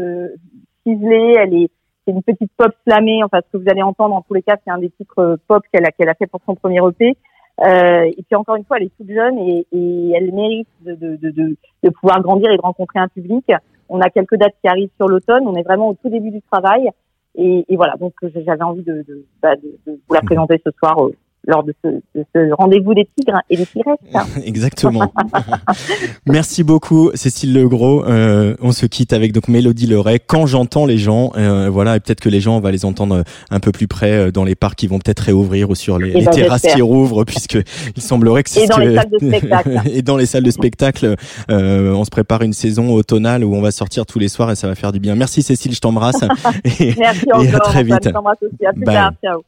ciselés, 0.85 1.35
elle 1.39 1.55
est 1.55 1.71
c'est 2.05 2.13
une 2.13 2.23
petite 2.23 2.51
pop 2.57 2.73
slamée. 2.87 3.23
Enfin, 3.23 3.39
ce 3.47 3.57
que 3.57 3.63
vous 3.63 3.71
allez 3.71 3.83
entendre 3.83 4.15
en 4.15 4.23
tous 4.23 4.35
les 4.35 4.43
cas, 4.43 4.57
c'est 4.65 4.73
un 4.73 4.79
des 4.79 4.91
titres 4.91 5.39
pop 5.47 5.63
qu'elle 5.73 5.87
a 5.87 5.93
qu'elle 5.93 6.09
a 6.09 6.15
fait 6.15 6.27
pour 6.27 6.41
son 6.45 6.55
premier 6.55 6.81
EP. 6.87 7.17
Euh, 7.61 8.05
et 8.05 8.23
puis 8.23 8.35
encore 8.35 8.57
une 8.57 8.65
fois, 8.65 8.79
elle 8.79 8.87
est 8.87 8.97
toute 8.97 9.11
jeune 9.11 9.39
et, 9.39 9.67
et 9.73 10.13
elle 10.17 10.33
mérite 10.33 10.69
de, 10.81 10.95
de, 10.95 11.17
de, 11.17 11.57
de, 11.83 11.91
pouvoir 11.91 12.23
grandir 12.23 12.51
et 12.51 12.57
de 12.57 12.63
rencontrer 12.63 12.99
un 12.99 13.09
public. 13.09 13.45
On 13.89 14.01
a 14.01 14.09
quelques 14.09 14.37
dates 14.37 14.57
qui 14.63 14.69
arrivent 14.69 14.91
sur 14.97 15.07
l'automne. 15.07 15.47
On 15.47 15.55
est 15.55 15.63
vraiment 15.63 15.89
au 15.89 15.95
tout 15.95 16.09
début 16.09 16.31
du 16.31 16.41
travail. 16.51 16.91
Et, 17.35 17.64
et 17.68 17.76
voilà, 17.76 17.97
donc 17.97 18.14
j'avais 18.22 18.62
envie 18.62 18.83
de, 18.83 19.05
de, 19.09 19.24
bah, 19.41 19.57
de, 19.57 19.78
de, 19.87 19.99
vous 20.07 20.14
la 20.14 20.20
mmh. 20.20 20.26
présenter 20.26 20.61
ce 20.64 20.70
soir 20.72 20.99
lors 21.47 21.64
de 21.64 21.74
ce, 21.84 21.88
ce 22.14 22.55
rendez-vous 22.55 22.95
des 22.95 23.09
tigres 23.16 23.40
et 23.51 23.57
des 23.57 23.66
tigresses. 23.66 23.99
Hein. 24.14 24.24
Exactement. 24.45 25.12
Merci 26.26 26.62
beaucoup, 26.62 27.11
Cécile 27.14 27.53
Legros. 27.53 28.05
Euh, 28.05 28.55
on 28.61 28.72
se 28.72 28.86
quitte 28.86 29.12
avec 29.12 29.32
donc 29.32 29.49
Mélodie 29.49 29.86
Leray. 29.86 30.20
Quand 30.20 30.47
j'entends 30.47 30.86
les 30.86 30.99
gens, 30.99 31.32
euh, 31.36 31.68
voilà, 31.70 31.97
et 31.97 32.01
peut-être 32.01 32.20
que 32.20 32.28
les 32.28 32.40
gens, 32.40 32.57
on 32.57 32.61
va 32.61 32.70
les 32.70 32.84
entendre 32.84 33.16
euh, 33.16 33.22
un 33.51 33.61
peu 33.61 33.72
plus 33.72 33.88
près 33.88 34.12
euh, 34.12 34.30
dans 34.30 34.45
les 34.45 34.55
parcs 34.55 34.76
qui 34.76 34.86
vont 34.86 34.99
peut-être 34.99 35.20
réouvrir 35.20 35.70
ou 35.70 35.74
sur 35.74 35.99
les, 35.99 36.12
eh 36.14 36.24
ben, 36.24 36.30
terrasses 36.30 36.62
qui 36.62 36.82
rouvrent, 36.82 37.24
puisque 37.24 37.59
il 37.97 38.03
semblerait 38.03 38.43
que 38.43 38.51
c'est 38.51 38.64
et, 38.64 38.66
dans 38.66 38.78
les 38.78 38.95
salles 38.95 39.11
de 39.11 39.18
spectacle. 39.18 39.80
et 39.93 40.03
dans 40.03 40.16
les 40.16 40.26
salles 40.26 40.43
de 40.43 40.51
spectacle, 40.51 41.16
euh, 41.51 41.93
on 41.93 42.05
se 42.05 42.11
prépare 42.11 42.43
une 42.43 42.53
saison 42.53 42.90
automnale 42.93 43.45
où 43.45 43.55
on 43.55 43.61
va 43.61 43.70
sortir 43.70 44.07
tous 44.07 44.18
les 44.18 44.28
soirs 44.28 44.51
et 44.51 44.55
ça 44.55 44.68
va 44.68 44.74
faire 44.74 44.93
du 44.93 45.01
bien. 45.01 45.14
Merci 45.14 45.43
Cécile, 45.43 45.74
je 45.74 45.80
t'embrasse. 45.80 46.22
et, 46.80 46.95
Merci 46.99 47.26
et. 47.43 47.55
À 47.55 47.59
très 47.61 47.82
vite. 47.82 47.99
Je 48.05 48.11
t'embrasse 48.11 48.38
Aussi. 48.43 48.66
À 48.66 48.72
plus 48.72 48.84
tard. 48.84 49.12
Ciao. 49.22 49.43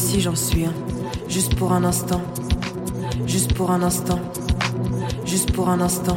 aussi 0.00 0.20
j'en 0.20 0.34
suis, 0.34 0.64
juste 1.28 1.54
pour 1.56 1.72
un 1.72 1.84
instant, 1.84 2.22
juste 3.26 3.52
pour 3.52 3.70
un 3.70 3.82
instant, 3.82 4.18
juste 5.26 5.52
pour 5.52 5.68
un 5.68 5.80
instant. 5.80 6.16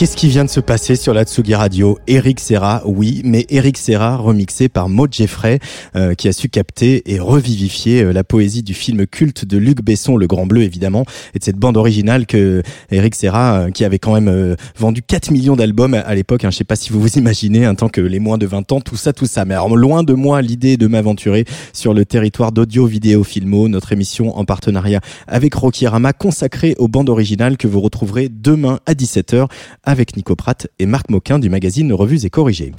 Qu'est-ce 0.00 0.16
qui 0.16 0.28
vient 0.28 0.46
de 0.46 0.50
se 0.50 0.60
passer 0.60 0.96
sur 0.96 1.12
la 1.12 1.24
Tsugi 1.24 1.54
Radio 1.54 1.98
Eric 2.06 2.40
Serra, 2.40 2.80
oui, 2.86 3.20
mais 3.22 3.44
Eric 3.50 3.76
Serra 3.76 4.16
remixé 4.16 4.70
par 4.70 4.88
Maud 4.88 5.12
Jeffrey, 5.12 5.58
euh, 5.94 6.14
qui 6.14 6.26
a 6.26 6.32
su 6.32 6.48
capter 6.48 7.02
et 7.12 7.20
revivifier 7.20 8.04
euh, 8.04 8.12
la 8.14 8.24
poésie 8.24 8.62
du 8.62 8.72
film 8.72 9.06
culte 9.06 9.44
de 9.44 9.58
Luc 9.58 9.84
Besson, 9.84 10.16
Le 10.16 10.26
Grand 10.26 10.46
Bleu 10.46 10.62
évidemment, 10.62 11.04
et 11.34 11.38
de 11.38 11.44
cette 11.44 11.58
bande 11.58 11.76
originale 11.76 12.24
que 12.24 12.62
Eric 12.90 13.14
Serra, 13.14 13.58
euh, 13.58 13.70
qui 13.70 13.84
avait 13.84 13.98
quand 13.98 14.18
même 14.18 14.56
vendu 14.74 15.02
4 15.02 15.32
millions 15.32 15.54
d'albums 15.54 15.92
à, 15.92 16.14
l'époque, 16.14 16.46
hein, 16.46 16.50
je 16.50 16.56
sais 16.56 16.64
pas 16.64 16.76
si 16.76 16.94
vous 16.94 17.00
vous 17.02 17.18
imaginez, 17.18 17.66
un 17.66 17.74
temps 17.74 17.90
que 17.90 18.00
les 18.00 18.20
moins 18.20 18.38
de 18.38 18.46
20 18.46 18.72
ans, 18.72 18.80
tout 18.80 18.96
ça, 18.96 19.12
tout 19.12 19.26
ça. 19.26 19.44
Mais 19.44 19.52
alors, 19.52 19.76
loin 19.76 20.02
de 20.02 20.14
moi 20.14 20.40
l'idée 20.40 20.78
de 20.78 20.86
m'aventurer 20.86 21.44
sur 21.74 21.92
le 21.92 22.06
territoire 22.06 22.52
d'audio, 22.52 22.86
vidéo, 22.86 23.22
filmo, 23.22 23.68
notre 23.68 23.92
émission 23.92 24.34
en 24.34 24.46
partenariat 24.46 25.00
avec 25.26 25.52
Rocky 25.52 25.86
Rama 25.86 26.14
consacrée 26.14 26.74
aux 26.78 26.88
bandes 26.88 27.10
originales 27.10 27.58
que 27.58 27.68
vous 27.68 27.82
retrouverez 27.82 28.30
demain 28.30 28.80
à 28.86 28.94
17h 28.94 29.46
avec 29.90 30.16
Nico 30.16 30.36
Pratt 30.36 30.68
et 30.78 30.86
Marc 30.86 31.10
Moquin 31.10 31.38
du 31.38 31.50
magazine 31.50 31.92
Revues 31.92 32.24
et 32.24 32.30
Corrigées. 32.30 32.72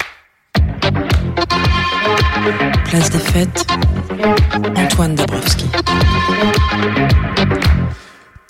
Place 2.86 3.10
des 3.10 3.18
fêtes, 3.18 3.66
Antoine 4.76 5.14
Dabrowski. 5.14 5.66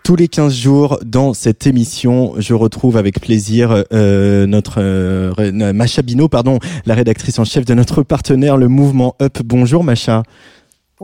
Tous 0.05 0.17
les 0.17 0.29
15 0.29 0.55
jours 0.55 0.99
dans 1.05 1.35
cette 1.35 1.67
émission, 1.67 2.35
je 2.39 2.55
retrouve 2.55 2.97
avec 2.97 3.21
plaisir 3.21 3.85
euh, 3.93 4.47
notre 4.47 4.77
euh, 4.79 5.73
Macha 5.73 6.03
Bino, 6.03 6.29
pardon, 6.29 6.59
la 6.87 6.95
rédactrice 6.95 7.39
en 7.39 7.45
chef 7.45 7.65
de 7.65 7.75
notre 7.75 8.03
partenaire, 8.03 8.57
le 8.57 8.69
mouvement 8.69 9.17
Up. 9.21 9.39
Bonjour 9.45 9.83
Macha. 9.85 10.23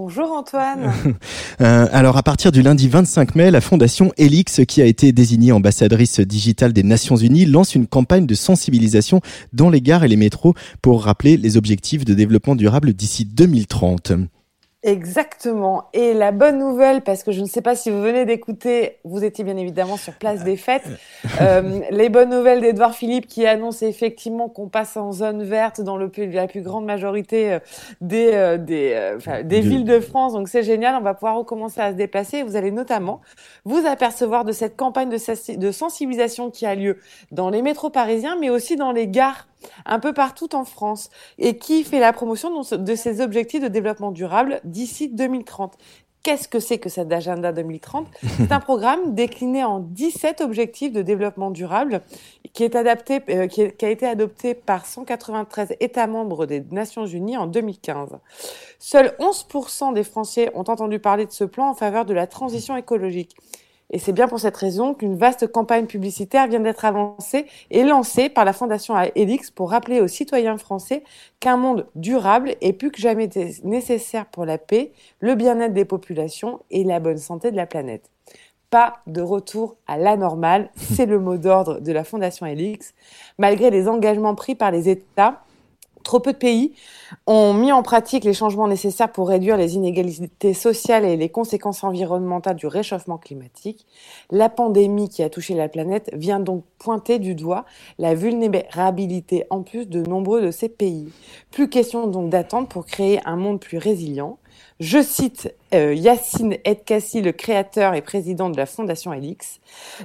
Bonjour 0.00 0.30
Antoine. 0.30 0.92
Euh, 1.60 1.88
alors 1.90 2.16
à 2.16 2.22
partir 2.22 2.52
du 2.52 2.62
lundi 2.62 2.88
25 2.88 3.34
mai, 3.34 3.50
la 3.50 3.60
fondation 3.60 4.12
Elix, 4.16 4.60
qui 4.68 4.80
a 4.80 4.84
été 4.84 5.10
désignée 5.10 5.50
ambassadrice 5.50 6.20
digitale 6.20 6.72
des 6.72 6.84
Nations 6.84 7.16
Unies, 7.16 7.46
lance 7.46 7.74
une 7.74 7.88
campagne 7.88 8.26
de 8.26 8.34
sensibilisation 8.36 9.20
dans 9.52 9.68
les 9.68 9.80
gares 9.80 10.04
et 10.04 10.08
les 10.08 10.16
métros 10.16 10.54
pour 10.82 11.02
rappeler 11.02 11.36
les 11.36 11.56
objectifs 11.56 12.04
de 12.04 12.14
développement 12.14 12.54
durable 12.54 12.92
d'ici 12.92 13.24
2030. 13.24 14.12
Exactement. 14.84 15.88
Et 15.92 16.14
la 16.14 16.30
bonne 16.30 16.58
nouvelle, 16.58 17.02
parce 17.02 17.24
que 17.24 17.32
je 17.32 17.40
ne 17.40 17.46
sais 17.46 17.62
pas 17.62 17.74
si 17.74 17.90
vous 17.90 18.00
venez 18.00 18.24
d'écouter, 18.24 18.98
vous 19.02 19.24
étiez 19.24 19.42
bien 19.42 19.56
évidemment 19.56 19.96
sur 19.96 20.12
Place 20.12 20.44
des 20.44 20.56
Fêtes, 20.56 20.86
euh, 21.40 21.80
les 21.90 22.08
bonnes 22.08 22.30
nouvelles 22.30 22.60
d'Edouard 22.60 22.94
Philippe 22.94 23.26
qui 23.26 23.44
annonce 23.44 23.82
effectivement 23.82 24.48
qu'on 24.48 24.68
passe 24.68 24.96
en 24.96 25.10
zone 25.10 25.42
verte 25.42 25.80
dans 25.80 25.96
le, 25.96 26.12
la 26.30 26.46
plus 26.46 26.62
grande 26.62 26.84
majorité 26.84 27.54
euh, 27.54 27.58
des, 28.00 28.30
euh, 28.34 28.56
des, 28.56 29.42
des 29.42 29.60
villes 29.62 29.84
de 29.84 29.98
France. 29.98 30.34
Donc 30.34 30.48
c'est 30.48 30.62
génial, 30.62 30.94
on 30.94 31.02
va 31.02 31.14
pouvoir 31.14 31.36
recommencer 31.36 31.80
à 31.80 31.90
se 31.90 31.96
déplacer. 31.96 32.44
Vous 32.44 32.54
allez 32.54 32.70
notamment 32.70 33.20
vous 33.64 33.84
apercevoir 33.84 34.44
de 34.44 34.52
cette 34.52 34.76
campagne 34.76 35.08
de, 35.08 35.56
de 35.56 35.72
sensibilisation 35.72 36.52
qui 36.52 36.66
a 36.66 36.76
lieu 36.76 36.98
dans 37.32 37.50
les 37.50 37.62
métros 37.62 37.90
parisiens, 37.90 38.36
mais 38.40 38.48
aussi 38.48 38.76
dans 38.76 38.92
les 38.92 39.08
gares 39.08 39.47
un 39.86 39.98
peu 39.98 40.12
partout 40.12 40.54
en 40.54 40.64
France 40.64 41.10
et 41.38 41.58
qui 41.58 41.84
fait 41.84 42.00
la 42.00 42.12
promotion 42.12 42.50
de 42.62 42.94
ces 42.94 43.20
objectifs 43.20 43.62
de 43.62 43.68
développement 43.68 44.10
durable 44.10 44.60
d'ici 44.64 45.08
2030. 45.08 45.76
Qu'est-ce 46.24 46.48
que 46.48 46.58
c'est 46.58 46.78
que 46.78 46.88
cet 46.88 47.12
agenda 47.12 47.52
2030 47.52 48.06
C'est 48.38 48.52
un 48.52 48.60
programme 48.60 49.14
décliné 49.14 49.64
en 49.64 49.78
17 49.78 50.40
objectifs 50.40 50.92
de 50.92 51.00
développement 51.00 51.50
durable 51.50 52.02
qui, 52.52 52.64
est 52.64 52.74
adapté, 52.74 53.20
euh, 53.30 53.46
qui, 53.46 53.62
a 53.62 53.88
été 53.88 54.06
adopté 54.06 54.54
par 54.54 54.84
193 54.84 55.76
États 55.80 56.06
membres 56.06 56.44
des 56.44 56.60
Nations 56.72 57.06
Unies 57.06 57.36
en 57.36 57.46
2015. 57.46 58.18
Seuls 58.78 59.14
11% 59.20 59.94
des 59.94 60.02
Français 60.02 60.50
ont 60.54 60.64
entendu 60.68 60.98
parler 60.98 61.24
de 61.24 61.30
ce 61.30 61.44
plan 61.44 61.70
en 61.70 61.74
faveur 61.74 62.04
de 62.04 62.14
la 62.14 62.26
transition 62.26 62.76
écologique. 62.76 63.36
Et 63.90 63.98
c'est 63.98 64.12
bien 64.12 64.28
pour 64.28 64.38
cette 64.38 64.56
raison 64.56 64.94
qu'une 64.94 65.16
vaste 65.16 65.50
campagne 65.50 65.86
publicitaire 65.86 66.46
vient 66.46 66.60
d'être 66.60 66.84
avancée 66.84 67.46
et 67.70 67.84
lancée 67.84 68.28
par 68.28 68.44
la 68.44 68.52
Fondation 68.52 68.94
Elix 69.14 69.50
pour 69.50 69.70
rappeler 69.70 70.00
aux 70.00 70.08
citoyens 70.08 70.58
français 70.58 71.04
qu'un 71.40 71.56
monde 71.56 71.86
durable 71.94 72.54
est 72.60 72.74
plus 72.74 72.90
que 72.90 73.00
jamais 73.00 73.28
nécessaire 73.64 74.26
pour 74.26 74.44
la 74.44 74.58
paix, 74.58 74.92
le 75.20 75.34
bien-être 75.34 75.72
des 75.72 75.86
populations 75.86 76.60
et 76.70 76.84
la 76.84 77.00
bonne 77.00 77.18
santé 77.18 77.50
de 77.50 77.56
la 77.56 77.66
planète. 77.66 78.10
Pas 78.70 78.98
de 79.06 79.22
retour 79.22 79.76
à 79.86 79.96
la 79.96 80.18
normale, 80.18 80.70
c'est 80.76 81.06
le 81.06 81.18
mot 81.18 81.38
d'ordre 81.38 81.80
de 81.80 81.92
la 81.92 82.04
Fondation 82.04 82.44
Elix. 82.44 82.92
Malgré 83.38 83.70
les 83.70 83.88
engagements 83.88 84.34
pris 84.34 84.54
par 84.54 84.70
les 84.70 84.90
États, 84.90 85.42
Trop 86.08 86.20
peu 86.20 86.32
de 86.32 86.38
pays 86.38 86.72
ont 87.26 87.52
mis 87.52 87.70
en 87.70 87.82
pratique 87.82 88.24
les 88.24 88.32
changements 88.32 88.66
nécessaires 88.66 89.12
pour 89.12 89.28
réduire 89.28 89.58
les 89.58 89.74
inégalités 89.74 90.54
sociales 90.54 91.04
et 91.04 91.18
les 91.18 91.28
conséquences 91.28 91.84
environnementales 91.84 92.56
du 92.56 92.66
réchauffement 92.66 93.18
climatique. 93.18 93.86
La 94.30 94.48
pandémie 94.48 95.10
qui 95.10 95.22
a 95.22 95.28
touché 95.28 95.52
la 95.52 95.68
planète 95.68 96.08
vient 96.14 96.40
donc 96.40 96.64
pointer 96.78 97.18
du 97.18 97.34
doigt 97.34 97.66
la 97.98 98.14
vulnérabilité 98.14 99.44
en 99.50 99.60
plus 99.62 99.84
de 99.84 100.00
nombreux 100.00 100.40
de 100.40 100.50
ces 100.50 100.70
pays. 100.70 101.12
Plus 101.50 101.68
question 101.68 102.06
donc 102.06 102.30
d'attendre 102.30 102.68
pour 102.68 102.86
créer 102.86 103.20
un 103.26 103.36
monde 103.36 103.60
plus 103.60 103.76
résilient. 103.76 104.38
Je 104.80 105.02
cite 105.02 105.52
euh, 105.74 105.92
Yacine 105.92 106.56
Edkassi, 106.64 107.20
le 107.20 107.32
créateur 107.32 107.94
et 107.94 108.00
président 108.00 108.48
de 108.48 108.56
la 108.56 108.64
Fondation 108.64 109.12
Elix. 109.12 109.58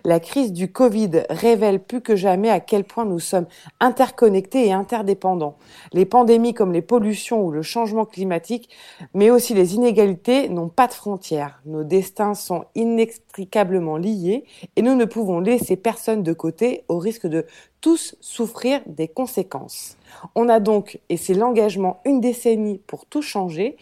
La 0.03 0.19
crise 0.19 0.51
du 0.51 0.71
Covid 0.71 1.25
révèle 1.29 1.79
plus 1.79 2.01
que 2.01 2.15
jamais 2.15 2.49
à 2.49 2.59
quel 2.59 2.83
point 2.83 3.05
nous 3.05 3.19
sommes 3.19 3.45
interconnectés 3.79 4.65
et 4.65 4.73
interdépendants. 4.73 5.57
Les 5.91 6.05
pandémies 6.05 6.55
comme 6.55 6.73
les 6.73 6.81
pollutions 6.81 7.45
ou 7.45 7.51
le 7.51 7.61
changement 7.61 8.05
climatique, 8.05 8.67
mais 9.13 9.29
aussi 9.29 9.53
les 9.53 9.75
inégalités 9.75 10.49
n'ont 10.49 10.69
pas 10.69 10.87
de 10.87 10.93
frontières. 10.93 11.61
Nos 11.67 11.83
destins 11.83 12.33
sont 12.33 12.65
inextricablement 12.73 13.97
liés 13.97 14.43
et 14.75 14.81
nous 14.81 14.95
ne 14.95 15.05
pouvons 15.05 15.39
laisser 15.39 15.75
personne 15.75 16.23
de 16.23 16.33
côté 16.33 16.83
au 16.87 16.97
risque 16.97 17.27
de 17.27 17.45
tous 17.83 18.15
souffrir 18.21 18.79
des 18.85 19.09
conséquences. 19.09 19.97
On 20.35 20.47
a 20.47 20.61
donc, 20.61 21.01
et 21.09 21.17
c'est 21.17 21.33
l'engagement, 21.33 21.99
une 22.05 22.21
décennie 22.21 22.77
pour 22.87 23.05
tout 23.05 23.21
changer. 23.21 23.75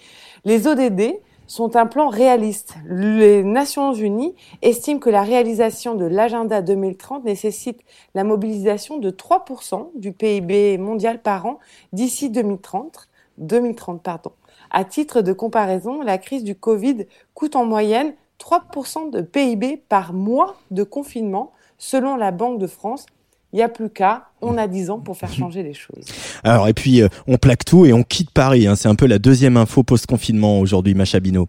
Les 0.43 0.65
ODD 0.65 1.19
sont 1.45 1.75
un 1.75 1.85
plan 1.85 2.09
réaliste. 2.09 2.73
Les 2.87 3.43
Nations 3.43 3.93
Unies 3.93 4.33
estiment 4.63 4.99
que 4.99 5.11
la 5.11 5.21
réalisation 5.21 5.93
de 5.93 6.05
l'agenda 6.05 6.63
2030 6.63 7.25
nécessite 7.25 7.81
la 8.15 8.23
mobilisation 8.23 8.97
de 8.97 9.11
3% 9.11 9.91
du 9.93 10.13
PIB 10.13 10.79
mondial 10.79 11.21
par 11.21 11.45
an 11.45 11.59
d'ici 11.93 12.31
2030. 12.31 13.07
2030 13.37 14.01
pardon. 14.01 14.31
À 14.71 14.83
titre 14.83 15.21
de 15.21 15.31
comparaison, 15.31 16.01
la 16.01 16.17
crise 16.17 16.43
du 16.43 16.55
Covid 16.55 17.05
coûte 17.35 17.55
en 17.55 17.65
moyenne 17.65 18.15
3% 18.39 19.11
de 19.11 19.21
PIB 19.21 19.77
par 19.77 20.13
mois 20.13 20.55
de 20.71 20.81
confinement, 20.81 21.51
selon 21.77 22.15
la 22.15 22.31
Banque 22.31 22.57
de 22.57 22.67
France 22.67 23.05
il 23.53 23.57
n'y 23.57 23.63
a 23.63 23.69
plus 23.69 23.89
qu'à, 23.89 24.29
on 24.41 24.57
a 24.57 24.67
10 24.67 24.89
ans 24.89 24.99
pour 24.99 25.17
faire 25.17 25.33
changer 25.33 25.63
les 25.63 25.73
choses. 25.73 26.05
Alors, 26.43 26.67
et 26.67 26.73
puis, 26.73 27.01
euh, 27.01 27.07
on 27.27 27.37
plaque 27.37 27.65
tout 27.65 27.85
et 27.85 27.93
on 27.93 28.03
quitte 28.03 28.31
Paris. 28.31 28.67
Hein. 28.67 28.75
C'est 28.75 28.89
un 28.89 28.95
peu 28.95 29.07
la 29.07 29.19
deuxième 29.19 29.57
info 29.57 29.83
post-confinement 29.83 30.59
aujourd'hui, 30.59 30.93
Macha 30.93 31.19
Bino. 31.19 31.47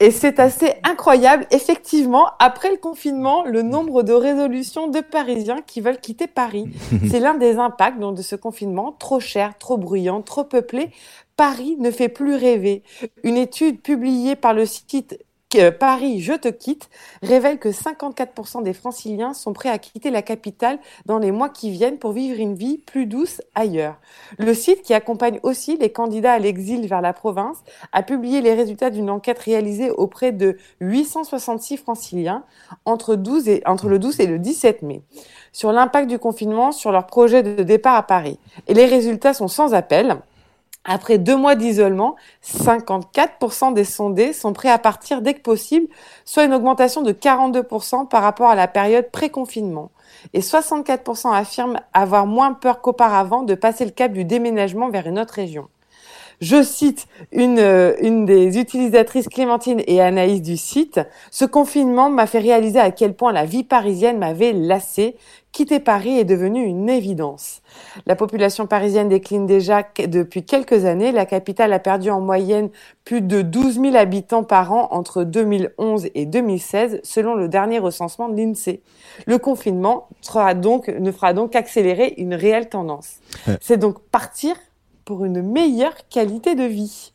Et 0.00 0.12
c'est 0.12 0.38
assez 0.38 0.74
incroyable. 0.84 1.46
Effectivement, 1.50 2.26
après 2.38 2.70
le 2.70 2.76
confinement, 2.76 3.44
le 3.44 3.62
nombre 3.62 4.04
de 4.04 4.12
résolutions 4.12 4.86
de 4.86 5.00
Parisiens 5.00 5.60
qui 5.66 5.80
veulent 5.80 6.00
quitter 6.00 6.28
Paris. 6.28 6.66
c'est 7.10 7.18
l'un 7.18 7.34
des 7.34 7.56
impacts 7.56 7.98
donc, 7.98 8.16
de 8.16 8.22
ce 8.22 8.36
confinement. 8.36 8.92
Trop 8.92 9.18
cher, 9.18 9.58
trop 9.58 9.76
bruyant, 9.76 10.22
trop 10.22 10.44
peuplé. 10.44 10.90
Paris 11.36 11.76
ne 11.80 11.90
fait 11.90 12.08
plus 12.08 12.36
rêver. 12.36 12.82
Une 13.24 13.36
étude 13.36 13.80
publiée 13.80 14.36
par 14.36 14.54
le 14.54 14.66
site 14.66 15.18
Paris, 15.78 16.20
je 16.20 16.34
te 16.34 16.48
quitte, 16.48 16.90
révèle 17.22 17.58
que 17.58 17.70
54% 17.70 18.62
des 18.62 18.74
franciliens 18.74 19.32
sont 19.32 19.54
prêts 19.54 19.70
à 19.70 19.78
quitter 19.78 20.10
la 20.10 20.20
capitale 20.20 20.78
dans 21.06 21.18
les 21.18 21.30
mois 21.30 21.48
qui 21.48 21.70
viennent 21.70 21.98
pour 21.98 22.12
vivre 22.12 22.38
une 22.38 22.54
vie 22.54 22.76
plus 22.76 23.06
douce 23.06 23.40
ailleurs. 23.54 23.96
Le 24.36 24.52
site, 24.52 24.82
qui 24.82 24.92
accompagne 24.92 25.40
aussi 25.42 25.78
les 25.78 25.90
candidats 25.90 26.34
à 26.34 26.38
l'exil 26.38 26.86
vers 26.86 27.00
la 27.00 27.14
province, 27.14 27.56
a 27.92 28.02
publié 28.02 28.42
les 28.42 28.52
résultats 28.52 28.90
d'une 28.90 29.08
enquête 29.08 29.38
réalisée 29.38 29.90
auprès 29.90 30.32
de 30.32 30.58
866 30.80 31.78
franciliens 31.78 32.44
entre, 32.84 33.14
12 33.14 33.48
et, 33.48 33.62
entre 33.64 33.88
le 33.88 33.98
12 33.98 34.20
et 34.20 34.26
le 34.26 34.38
17 34.38 34.82
mai 34.82 35.02
sur 35.52 35.72
l'impact 35.72 36.10
du 36.10 36.18
confinement 36.18 36.72
sur 36.72 36.92
leur 36.92 37.06
projet 37.06 37.42
de 37.42 37.62
départ 37.62 37.96
à 37.96 38.02
Paris. 38.02 38.38
Et 38.66 38.74
les 38.74 38.84
résultats 38.84 39.32
sont 39.32 39.48
sans 39.48 39.72
appel. 39.72 40.18
Après 40.90 41.18
deux 41.18 41.36
mois 41.36 41.54
d'isolement, 41.54 42.16
54% 42.42 43.74
des 43.74 43.84
sondés 43.84 44.32
sont 44.32 44.54
prêts 44.54 44.70
à 44.70 44.78
partir 44.78 45.20
dès 45.20 45.34
que 45.34 45.42
possible, 45.42 45.86
soit 46.24 46.44
une 46.44 46.54
augmentation 46.54 47.02
de 47.02 47.12
42% 47.12 48.08
par 48.08 48.22
rapport 48.22 48.48
à 48.48 48.54
la 48.54 48.68
période 48.68 49.10
pré-confinement. 49.10 49.90
Et 50.32 50.40
64% 50.40 51.30
affirment 51.30 51.78
avoir 51.92 52.26
moins 52.26 52.54
peur 52.54 52.80
qu'auparavant 52.80 53.42
de 53.42 53.54
passer 53.54 53.84
le 53.84 53.90
cap 53.90 54.12
du 54.12 54.24
déménagement 54.24 54.88
vers 54.88 55.06
une 55.06 55.18
autre 55.18 55.34
région. 55.34 55.68
Je 56.40 56.62
cite 56.62 57.08
une, 57.32 57.58
euh, 57.58 57.94
une 58.00 58.24
des 58.24 58.58
utilisatrices 58.58 59.28
Clémentine 59.28 59.82
et 59.88 60.00
Anaïs 60.00 60.40
du 60.40 60.56
site. 60.56 61.00
Ce 61.32 61.44
confinement 61.44 62.10
m'a 62.10 62.26
fait 62.26 62.38
réaliser 62.38 62.78
à 62.78 62.92
quel 62.92 63.14
point 63.14 63.32
la 63.32 63.44
vie 63.44 63.64
parisienne 63.64 64.18
m'avait 64.18 64.52
lassée. 64.52 65.16
Quitter 65.50 65.80
Paris 65.80 66.18
est 66.18 66.24
devenu 66.24 66.64
une 66.64 66.88
évidence. 66.88 67.62
La 68.06 68.14
population 68.14 68.68
parisienne 68.68 69.08
décline 69.08 69.46
déjà 69.46 69.82
depuis 70.06 70.44
quelques 70.44 70.84
années. 70.84 71.10
La 71.10 71.26
capitale 71.26 71.72
a 71.72 71.80
perdu 71.80 72.10
en 72.10 72.20
moyenne 72.20 72.70
plus 73.04 73.22
de 73.22 73.42
12 73.42 73.80
000 73.80 73.96
habitants 73.96 74.44
par 74.44 74.72
an 74.72 74.88
entre 74.92 75.24
2011 75.24 76.08
et 76.14 76.26
2016, 76.26 77.00
selon 77.02 77.34
le 77.34 77.48
dernier 77.48 77.80
recensement 77.80 78.28
de 78.28 78.36
l'INSEE. 78.36 78.82
Le 79.26 79.38
confinement 79.38 80.08
donc, 80.56 80.88
ne 80.88 81.10
fera 81.10 81.32
donc 81.32 81.52
qu'accélérer 81.52 82.14
une 82.18 82.34
réelle 82.34 82.68
tendance. 82.68 83.16
C'est 83.60 83.78
donc 83.78 84.00
partir 84.12 84.54
pour 85.08 85.24
une 85.24 85.40
meilleure 85.40 85.96
qualité 86.10 86.54
de 86.54 86.64
vie. 86.64 87.14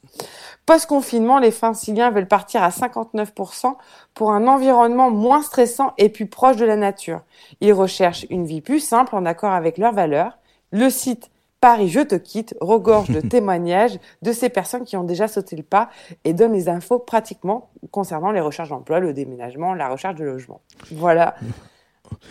Post-confinement, 0.66 1.38
les 1.38 1.52
franciliens 1.52 2.10
veulent 2.10 2.28
partir 2.28 2.64
à 2.64 2.70
59% 2.70 3.76
pour 4.16 4.32
un 4.32 4.48
environnement 4.48 5.12
moins 5.12 5.44
stressant 5.44 5.94
et 6.00 6.10
plus 6.10 6.26
proche 6.26 6.56
de 6.56 6.66
la 6.66 6.76
nature. 6.76 7.22
Ils 7.62 7.72
recherchent 7.72 8.26
une 8.32 8.48
vie 8.48 8.62
plus 8.62 8.80
simple 8.80 9.16
en 9.16 9.28
accord 9.28 9.52
avec 9.52 9.78
leurs 9.78 9.94
valeurs. 9.94 10.39
Le 10.72 10.89
site 10.89 11.30
Paris, 11.62 11.88
je 11.88 12.00
te 12.00 12.16
quitte 12.16 12.56
regorge 12.62 13.12
de 13.12 13.22
témoignages 13.30 14.00
de 14.24 14.32
ces 14.32 14.50
personnes 14.50 14.86
qui 14.86 14.98
ont 14.98 15.04
déjà 15.04 15.28
sauté 15.28 15.56
le 15.56 15.62
pas 15.62 15.91
et 16.24 16.34
donne 16.34 16.54
les 16.54 16.70
infos 16.70 16.98
pratiquement 16.98 17.70
concernant 17.91 18.32
les 18.32 18.41
recherches 18.41 18.70
d'emploi, 18.70 19.02
le 19.02 19.14
déménagement, 19.14 19.76
la 19.76 19.88
recherche 19.88 20.16
de 20.16 20.24
logement. 20.24 20.62
Voilà. 20.91 21.36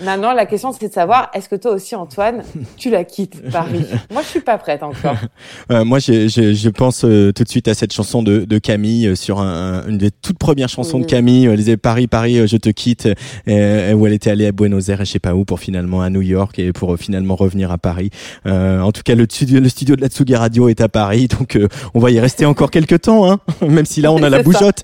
Maintenant, 0.03 0.33
la 0.33 0.47
question, 0.47 0.73
c'est 0.73 0.89
de 0.89 0.93
savoir, 0.93 1.31
est-ce 1.35 1.49
que 1.49 1.57
toi 1.57 1.73
aussi, 1.73 1.95
Antoine, 1.95 2.43
tu 2.77 2.91
la 2.91 3.05
quittes, 3.05 3.43
Paris? 3.51 3.85
Moi, 4.13 4.23
je 4.23 4.29
suis 4.29 4.41
pas 4.41 4.59
prête 4.59 4.83
encore. 4.83 5.17
Euh, 5.71 5.85
moi, 5.85 5.99
je, 6.01 6.29
je, 6.29 6.53
je 6.55 6.69
pense 6.69 7.05
euh, 7.05 7.33
tout 7.33 7.45
de 7.45 7.49
suite 7.49 7.69
à 7.69 7.75
cette 7.75 7.93
chanson 7.93 8.23
de, 8.23 8.41
de 8.45 8.59
Camille 8.59 9.07
euh, 9.07 9.15
sur 9.15 9.41
un, 9.41 9.87
une 9.87 9.97
des 9.97 10.11
toutes 10.11 10.39
premières 10.39 10.69
chansons 10.69 10.99
Oui. 10.99 11.05
de 11.05 11.11
Camille. 11.11 11.47
Elle 11.47 11.57
disait 11.57 11.77
Paris, 11.77 12.07
Paris, 12.09 12.39
euh, 12.39 12.47
je 12.47 12.57
te 12.57 12.69
quitte. 12.69 13.09
euh, 13.49 13.93
où 13.93 14.07
elle 14.07 14.13
était 14.13 14.31
allée 14.31 14.47
à 14.47 14.53
Buenos 14.53 14.89
Aires, 14.89 15.01
et 15.01 15.05
je 15.05 15.13
sais 15.13 15.19
pas 15.19 15.35
où, 15.35 15.45
pour 15.45 15.61
finalement 15.61 16.03
à 16.03 16.11
New 16.11 16.21
York 16.21 16.59
et 16.59 16.73
pour 16.73 16.95
euh, 16.95 16.97
finalement 16.97 17.37
revenir 17.37 17.71
à 17.71 17.79
Paris. 17.79 18.11
Euh, 18.47 18.81
en 18.81 18.93
tout 18.93 19.03
cas, 19.03 19.15
le 19.15 19.27
studio, 19.31 19.61
le 19.61 19.69
studio 19.69 19.97
de 19.97 20.01
la 20.01 20.09
Tsugi 20.09 20.35
Radio 20.37 20.69
est 20.69 20.81
à 20.81 20.89
Paris, 20.89 21.29
donc 21.29 21.57
euh, 21.57 21.69
on 21.95 22.01
va 22.01 22.11
y 22.11 22.19
rester 22.21 22.45
encore 22.45 22.71
quelques 22.77 23.03
temps, 23.03 23.31
hein, 23.31 23.39
même 23.67 23.87
si 23.87 24.01
là 24.01 24.13
on 24.13 24.23
a 24.23 24.29
la 24.31 24.43
bougeotte. 24.43 24.83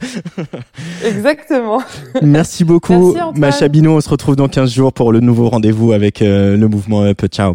Exactement. 1.05 1.81
Merci 2.23 2.65
beaucoup, 2.65 3.15
Merci. 3.15 3.41
Macha 3.41 3.69
Bino. 3.69 3.97
On 3.97 4.01
se 4.01 4.09
retrouve 4.09 4.37
dans 4.37 4.49
15 4.49 4.73
jours 4.73 4.88
pour 4.93 5.13
le 5.13 5.21
nouveau 5.21 5.49
rendez-vous 5.49 5.93
avec 5.93 6.23
euh, 6.23 6.57
le 6.57 6.69
mouvement 6.69 7.05
Up. 7.05 7.27
Ciao. 7.27 7.55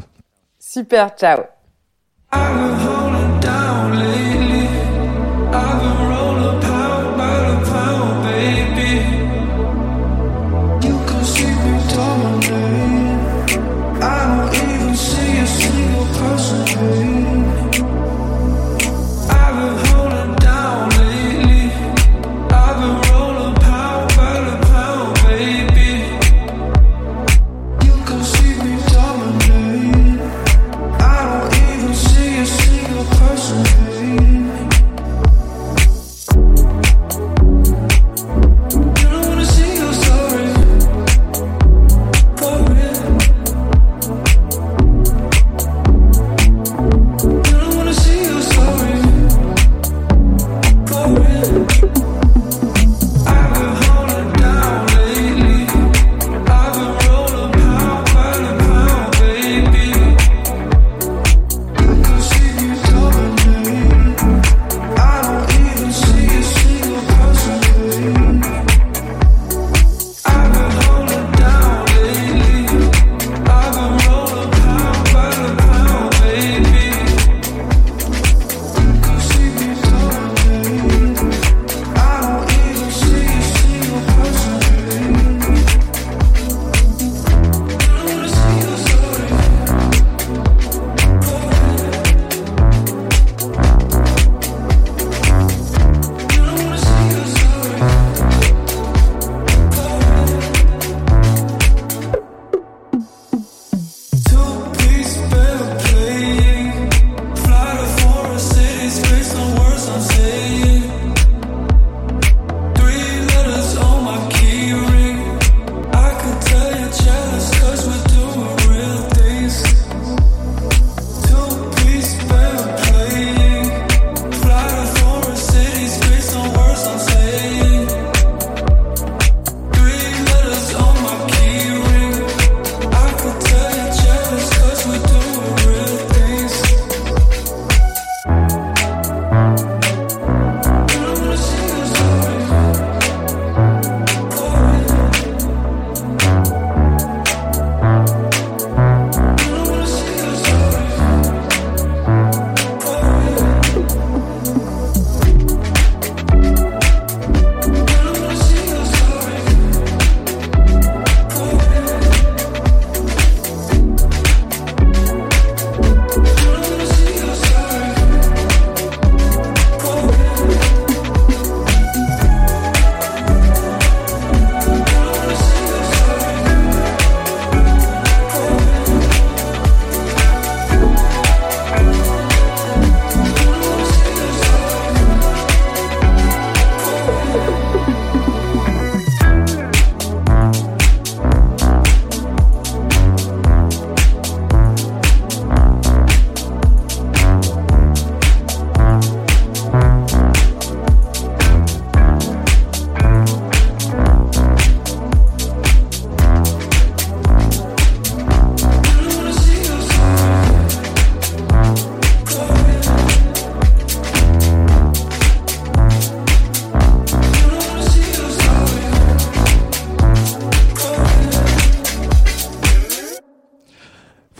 Super, 0.60 1.10
ciao. 1.16 1.44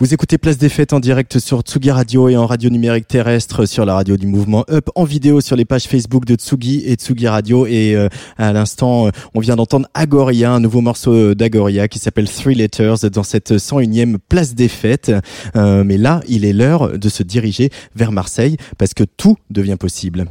Vous 0.04 0.12
écoutez 0.12 0.36
Place 0.36 0.58
des 0.58 0.68
Fêtes 0.68 0.92
en 0.92 1.00
direct 1.00 1.38
sur 1.38 1.62
Tsugi 1.62 1.90
Radio 1.90 2.28
et 2.28 2.36
en 2.36 2.44
radio 2.44 2.68
numérique 2.68 3.08
terrestre 3.08 3.64
sur 3.64 3.86
la 3.86 3.94
radio 3.94 4.18
du 4.18 4.26
mouvement 4.26 4.62
Up, 4.70 4.90
en 4.96 5.04
vidéo 5.04 5.40
sur 5.40 5.56
les 5.56 5.64
pages 5.64 5.84
Facebook 5.84 6.26
de 6.26 6.34
Tsugi 6.34 6.82
et 6.84 6.96
Tsugi 6.96 7.26
Radio. 7.26 7.66
Et 7.66 7.96
euh, 7.96 8.10
à 8.36 8.52
l'instant, 8.52 9.06
euh, 9.06 9.10
on 9.32 9.40
vient 9.40 9.56
d'entendre 9.56 9.88
Agoria, 9.94 10.52
un 10.52 10.60
nouveau 10.60 10.82
morceau 10.82 11.34
d'Agoria 11.34 11.88
qui 11.88 11.98
s'appelle 11.98 12.28
Three 12.28 12.54
Letters 12.54 13.08
dans 13.10 13.22
cette 13.22 13.52
101e 13.52 14.18
Place 14.28 14.54
des 14.54 14.68
Fêtes. 14.68 15.10
Euh, 15.56 15.84
mais 15.84 15.96
là, 15.96 16.20
il 16.28 16.44
est 16.44 16.52
l'heure 16.52 16.98
de 16.98 17.08
se 17.08 17.22
diriger 17.22 17.70
vers 17.96 18.12
Marseille 18.12 18.58
parce 18.76 18.92
que 18.92 19.04
tout 19.04 19.38
devient 19.48 19.76
possible. 19.80 20.26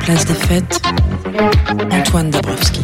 Place 0.00 0.26
des 0.26 0.34
Fêtes, 0.34 0.82
Antoine 1.90 2.28
Dabrowski. 2.28 2.82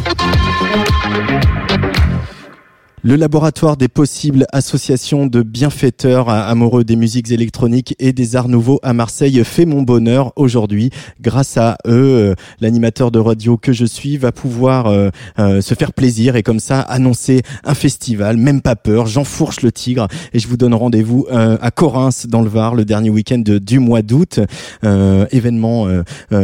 Le 3.03 3.15
laboratoire 3.15 3.77
des 3.77 3.87
possibles 3.87 4.45
associations 4.53 5.25
de 5.25 5.41
bienfaiteurs 5.41 6.29
amoureux 6.29 6.83
des 6.83 6.95
musiques 6.95 7.31
électroniques 7.31 7.95
et 7.97 8.13
des 8.13 8.35
arts 8.35 8.47
nouveaux 8.47 8.79
à 8.83 8.93
Marseille 8.93 9.43
fait 9.43 9.65
mon 9.65 9.81
bonheur 9.81 10.33
aujourd'hui. 10.35 10.91
Grâce 11.19 11.57
à 11.57 11.77
eux, 11.87 11.89
euh, 11.89 12.35
l'animateur 12.59 13.09
de 13.09 13.17
radio 13.17 13.57
que 13.57 13.73
je 13.73 13.85
suis 13.85 14.17
va 14.17 14.31
pouvoir 14.31 14.85
euh, 14.85 15.09
euh, 15.39 15.61
se 15.61 15.73
faire 15.73 15.93
plaisir 15.93 16.35
et 16.35 16.43
comme 16.43 16.59
ça 16.59 16.79
annoncer 16.79 17.41
un 17.63 17.73
festival, 17.73 18.37
même 18.37 18.61
pas 18.61 18.75
peur, 18.75 19.07
j'enfourche 19.07 19.61
le 19.61 19.71
tigre 19.71 20.07
et 20.33 20.37
je 20.37 20.47
vous 20.47 20.57
donne 20.57 20.75
rendez-vous 20.75 21.25
à 21.31 21.71
Corinthe 21.71 22.27
dans 22.27 22.43
le 22.43 22.49
Var 22.49 22.75
le 22.75 22.85
dernier 22.85 23.09
week-end 23.09 23.41
du 23.43 23.79
mois 23.79 24.03
d'août. 24.03 24.39
événement 24.83 25.87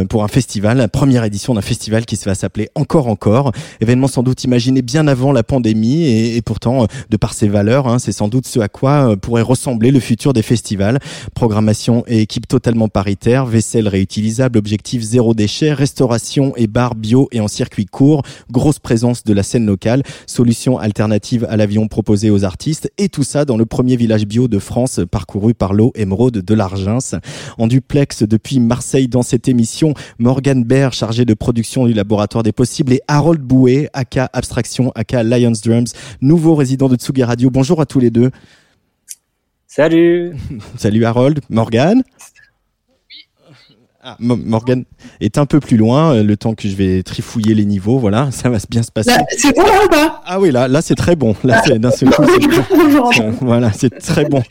pour 0.08 0.24
un 0.24 0.28
festival, 0.28 0.78
la 0.78 0.88
première 0.88 1.22
édition 1.22 1.54
d'un 1.54 1.60
festival 1.60 2.04
qui 2.04 2.18
va 2.26 2.34
s'appeler 2.34 2.68
Encore 2.74 3.06
Encore. 3.06 3.52
Événement 3.80 4.08
sans 4.08 4.24
doute 4.24 4.42
imaginé 4.42 4.82
bien 4.82 5.06
avant 5.06 5.30
la 5.30 5.44
pandémie 5.44 6.04
et 6.04 6.42
pourtant, 6.48 6.84
euh, 6.84 6.86
de 7.10 7.18
par 7.18 7.34
ses 7.34 7.46
valeurs, 7.46 7.86
hein, 7.88 7.98
c'est 7.98 8.10
sans 8.10 8.28
doute 8.28 8.46
ce 8.46 8.58
à 8.58 8.68
quoi 8.68 9.10
euh, 9.10 9.16
pourrait 9.16 9.42
ressembler 9.42 9.90
le 9.90 10.00
futur 10.00 10.32
des 10.32 10.40
festivals. 10.40 10.98
Programmation 11.34 12.04
et 12.06 12.22
équipe 12.22 12.48
totalement 12.48 12.88
paritaire, 12.88 13.44
vaisselle 13.44 13.86
réutilisable, 13.86 14.56
objectif 14.56 15.02
zéro 15.02 15.34
déchet, 15.34 15.74
restauration 15.74 16.54
et 16.56 16.66
bar 16.66 16.94
bio 16.94 17.28
et 17.32 17.40
en 17.40 17.48
circuit 17.48 17.84
court, 17.84 18.22
grosse 18.50 18.78
présence 18.78 19.24
de 19.24 19.34
la 19.34 19.42
scène 19.42 19.66
locale, 19.66 20.02
solution 20.26 20.78
alternative 20.78 21.46
à 21.50 21.58
l'avion 21.58 21.86
proposée 21.86 22.30
aux 22.30 22.44
artistes 22.44 22.90
et 22.96 23.10
tout 23.10 23.24
ça 23.24 23.44
dans 23.44 23.58
le 23.58 23.66
premier 23.66 23.96
village 23.96 24.24
bio 24.24 24.48
de 24.48 24.58
France 24.58 25.00
parcouru 25.10 25.52
par 25.52 25.74
l'eau 25.74 25.92
émeraude 25.96 26.38
de 26.38 26.54
l'Argence. 26.54 27.14
En 27.58 27.66
duplex 27.66 28.22
depuis 28.22 28.58
Marseille 28.58 29.08
dans 29.08 29.22
cette 29.22 29.48
émission, 29.48 29.92
Morgan 30.18 30.64
Baird, 30.64 30.94
chargé 30.94 31.26
de 31.26 31.34
production 31.34 31.86
du 31.86 31.92
laboratoire 31.92 32.42
des 32.42 32.52
possibles 32.52 32.94
et 32.94 33.02
Harold 33.06 33.42
Bouet, 33.42 33.90
aka 33.92 34.30
Abstraction, 34.32 34.92
aka 34.94 35.22
Lions 35.22 35.52
Drums, 35.62 35.92
nous 36.22 36.37
nouveau 36.38 36.54
résident 36.54 36.88
de 36.88 36.94
Tsugi 36.94 37.24
Radio. 37.24 37.50
Bonjour 37.50 37.80
à 37.80 37.86
tous 37.86 37.98
les 37.98 38.10
deux. 38.10 38.30
Salut. 39.66 40.36
Salut 40.76 41.04
Harold. 41.04 41.40
Morgan. 41.50 42.04
Ah, 44.10 44.16
Morgan 44.20 44.84
est 45.20 45.36
un 45.36 45.44
peu 45.44 45.60
plus 45.60 45.76
loin, 45.76 46.14
euh, 46.14 46.22
le 46.22 46.38
temps 46.38 46.54
que 46.54 46.66
je 46.66 46.74
vais 46.74 47.02
trifouiller 47.02 47.54
les 47.54 47.66
niveaux, 47.66 47.98
voilà, 47.98 48.30
ça 48.32 48.48
va 48.48 48.56
bien 48.70 48.82
se 48.82 48.90
passer. 48.90 49.12
C'est 49.36 49.54
bon 49.54 49.60
là 49.64 49.84
ou 49.84 49.88
pas 49.90 50.22
Ah 50.24 50.40
oui, 50.40 50.50
là, 50.50 50.66
là 50.66 50.80
c'est 50.80 50.94
très 50.94 51.14
bon. 51.14 51.36
Là, 51.44 51.60
c'est 51.66 51.78
d'un 51.78 51.90
seul 51.90 52.08
coup. 52.08 52.22
voilà, 53.42 53.70
c'est 53.70 53.90
très 53.98 54.24
bon. 54.24 54.42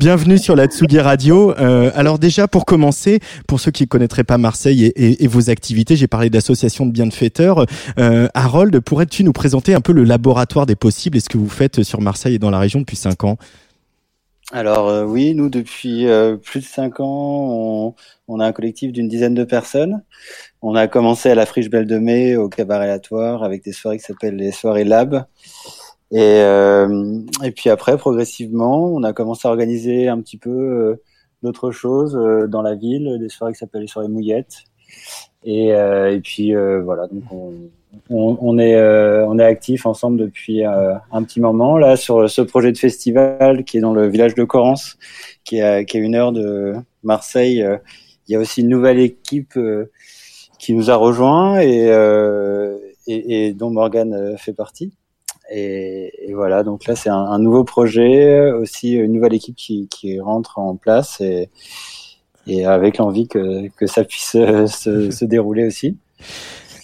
Bienvenue 0.00 0.38
sur 0.38 0.56
la 0.56 0.64
Tsugi 0.64 0.98
Radio. 0.98 1.54
Euh, 1.58 1.90
alors 1.94 2.18
déjà, 2.18 2.48
pour 2.48 2.64
commencer, 2.64 3.20
pour 3.46 3.60
ceux 3.60 3.70
qui 3.70 3.82
ne 3.82 3.88
connaîtraient 3.88 4.24
pas 4.24 4.38
Marseille 4.38 4.86
et, 4.86 5.22
et, 5.22 5.26
vos 5.26 5.50
activités, 5.50 5.94
j'ai 5.94 6.08
parlé 6.08 6.30
d'association 6.30 6.86
de 6.86 6.90
bienfaiteurs. 6.90 7.66
Euh, 7.98 8.28
Harold, 8.32 8.80
pourrais-tu 8.80 9.24
nous 9.24 9.34
présenter 9.34 9.74
un 9.74 9.82
peu 9.82 9.92
le 9.92 10.04
laboratoire 10.04 10.64
des 10.64 10.76
possibles 10.76 11.18
et 11.18 11.20
ce 11.20 11.28
que 11.28 11.36
vous 11.36 11.50
faites 11.50 11.82
sur 11.82 12.00
Marseille 12.00 12.36
et 12.36 12.38
dans 12.38 12.50
la 12.50 12.58
région 12.58 12.80
depuis 12.80 12.96
cinq 12.96 13.24
ans? 13.24 13.36
Alors 14.52 14.88
euh, 14.88 15.04
oui, 15.04 15.34
nous 15.34 15.48
depuis 15.48 16.06
euh, 16.06 16.36
plus 16.36 16.60
de 16.60 16.64
cinq 16.66 17.00
ans, 17.00 17.94
on, 18.28 18.40
a 18.40 18.46
un 18.46 18.52
collectif 18.52 18.92
d'une 18.92 19.08
dizaine 19.08 19.34
de 19.34 19.44
personnes. 19.44 20.02
On 20.60 20.74
a 20.74 20.86
commencé 20.88 21.30
à 21.30 21.34
la 21.34 21.46
Friche 21.46 21.70
Belle 21.70 21.86
de 21.86 21.98
Mai, 21.98 22.36
au 22.36 22.48
cabaret 22.50 22.84
aléatoire, 22.84 23.44
avec 23.44 23.64
des 23.64 23.72
soirées 23.72 23.98
qui 23.98 24.04
s'appellent 24.04 24.36
les 24.36 24.52
soirées 24.52 24.84
Lab. 24.84 25.24
Et, 26.10 26.20
euh, 26.20 27.20
et 27.42 27.50
puis 27.50 27.70
après, 27.70 27.96
progressivement, 27.96 28.84
on 28.84 29.02
a 29.02 29.14
commencé 29.14 29.48
à 29.48 29.50
organiser 29.50 30.08
un 30.08 30.20
petit 30.20 30.36
peu 30.36 31.00
d'autres 31.42 31.70
choses 31.70 32.12
dans 32.48 32.62
la 32.62 32.74
ville, 32.74 33.18
des 33.18 33.30
soirées 33.30 33.54
qui 33.54 33.58
s'appellent 33.58 33.82
les 33.82 33.88
soirées 33.88 34.08
Mouillettes. 34.08 34.64
Et, 35.44 35.72
puis 36.22 36.54
voilà, 36.54 37.06
donc 37.06 37.24
on, 37.32 37.52
on, 38.10 38.58
est 38.58 38.74
euh, 38.74 39.26
on 39.26 39.38
est 39.38 39.44
actif 39.44 39.86
ensemble 39.86 40.18
depuis 40.18 40.64
euh, 40.64 40.94
un 41.10 41.22
petit 41.22 41.40
moment 41.40 41.78
là 41.78 41.96
sur 41.96 42.28
ce 42.28 42.42
projet 42.42 42.72
de 42.72 42.78
festival 42.78 43.64
qui 43.64 43.78
est 43.78 43.80
dans 43.80 43.92
le 43.92 44.08
village 44.08 44.34
de 44.34 44.44
Corrance, 44.44 44.96
qui 45.44 45.58
est 45.58 45.84
qui 45.84 45.98
est 45.98 46.00
une 46.00 46.14
heure 46.14 46.32
de 46.32 46.74
Marseille. 47.02 47.62
Euh, 47.62 47.78
il 48.28 48.32
y 48.32 48.36
a 48.36 48.38
aussi 48.38 48.60
une 48.60 48.68
nouvelle 48.68 49.00
équipe 49.00 49.58
qui 50.58 50.74
nous 50.74 50.90
a 50.90 50.94
rejoint 50.94 51.60
et, 51.60 51.88
et, 53.08 53.46
et, 53.46 53.52
dont 53.52 53.70
Morgan 53.70 54.36
fait 54.38 54.52
partie. 54.52 54.92
Et, 55.50 56.30
et, 56.30 56.32
voilà, 56.32 56.62
donc 56.62 56.86
là 56.86 56.94
c'est 56.94 57.08
un, 57.10 57.16
un, 57.16 57.40
nouveau 57.40 57.64
projet, 57.64 58.52
aussi 58.52 58.92
une 58.92 59.12
nouvelle 59.12 59.34
équipe 59.34 59.56
qui, 59.56 59.88
qui 59.88 60.20
rentre 60.20 60.60
en 60.60 60.76
place 60.76 61.20
et, 61.20 61.50
et 62.46 62.64
avec 62.64 62.98
l'envie 62.98 63.26
que, 63.26 63.68
que 63.70 63.86
ça 63.88 64.04
puisse 64.04 64.30
se, 64.30 65.10
se 65.10 65.24
dérouler 65.24 65.66
aussi. 65.66 65.96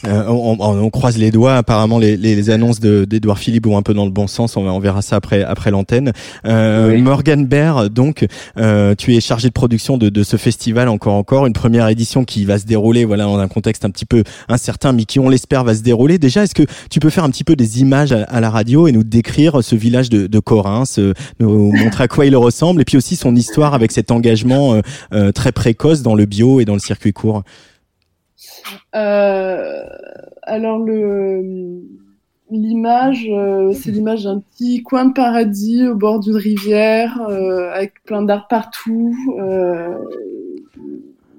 Euh, 0.06 0.24
on, 0.28 0.56
on, 0.60 0.90
croise 0.90 1.18
les 1.18 1.30
doigts. 1.30 1.56
Apparemment, 1.56 1.98
les, 1.98 2.16
les 2.16 2.50
annonces 2.50 2.80
d'Edouard 2.80 3.38
Philippe 3.38 3.66
vont 3.66 3.76
un 3.76 3.82
peu 3.82 3.94
dans 3.94 4.04
le 4.04 4.10
bon 4.10 4.26
sens. 4.26 4.56
On, 4.56 4.66
on 4.66 4.78
verra 4.78 5.02
ça 5.02 5.16
après 5.16 5.42
après 5.42 5.70
l'antenne. 5.70 6.12
Euh, 6.44 6.96
Morgan 6.98 7.46
Baird, 7.46 7.88
donc, 7.88 8.26
euh, 8.58 8.94
tu 8.96 9.16
es 9.16 9.20
chargé 9.20 9.48
de 9.48 9.52
production 9.52 9.98
de, 9.98 10.08
de, 10.08 10.22
ce 10.22 10.36
festival 10.36 10.88
encore 10.88 11.14
encore 11.14 11.46
une 11.46 11.52
première 11.52 11.88
édition 11.88 12.24
qui 12.24 12.44
va 12.44 12.58
se 12.58 12.66
dérouler, 12.66 13.04
voilà, 13.04 13.24
dans 13.24 13.38
un 13.38 13.48
contexte 13.48 13.84
un 13.84 13.90
petit 13.90 14.06
peu 14.06 14.22
incertain, 14.48 14.92
mais 14.92 15.04
qui 15.04 15.18
on 15.18 15.28
l'espère 15.28 15.64
va 15.64 15.74
se 15.74 15.82
dérouler. 15.82 16.18
Déjà, 16.18 16.44
est-ce 16.44 16.54
que 16.54 16.64
tu 16.90 17.00
peux 17.00 17.10
faire 17.10 17.24
un 17.24 17.30
petit 17.30 17.44
peu 17.44 17.56
des 17.56 17.80
images 17.80 18.12
à, 18.12 18.40
la 18.40 18.50
radio 18.50 18.86
et 18.86 18.92
nous 18.92 19.04
décrire 19.04 19.64
ce 19.64 19.74
village 19.74 20.10
de, 20.10 20.26
de 20.26 20.38
Corinth, 20.38 21.00
nous 21.40 21.72
montrer 21.72 22.04
à 22.04 22.08
quoi 22.08 22.26
il 22.26 22.36
ressemble, 22.36 22.82
et 22.82 22.84
puis 22.84 22.96
aussi 22.96 23.16
son 23.16 23.34
histoire 23.34 23.74
avec 23.74 23.92
cet 23.92 24.10
engagement 24.10 24.74
euh, 24.74 24.80
euh, 25.12 25.32
très 25.32 25.52
précoce 25.52 26.02
dans 26.02 26.14
le 26.14 26.24
bio 26.24 26.60
et 26.60 26.64
dans 26.64 26.74
le 26.74 26.80
circuit 26.80 27.12
court? 27.12 27.42
Euh, 28.94 29.82
alors 30.42 30.84
l'image, 32.50 33.26
euh, 33.30 33.72
c'est 33.72 33.90
l'image 33.90 34.24
d'un 34.24 34.40
petit 34.40 34.82
coin 34.82 35.06
de 35.06 35.12
paradis 35.12 35.86
au 35.86 35.94
bord 35.94 36.20
d'une 36.20 36.36
rivière, 36.36 37.20
euh, 37.28 37.70
avec 37.72 38.02
plein 38.04 38.22
d'arbres 38.22 38.46
partout. 38.48 39.16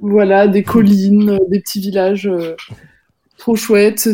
voilà, 0.01 0.47
des 0.47 0.63
collines, 0.63 1.39
des 1.49 1.59
petits 1.59 1.81
villages 1.81 2.31
trop 3.37 3.55
chouettes, 3.55 4.07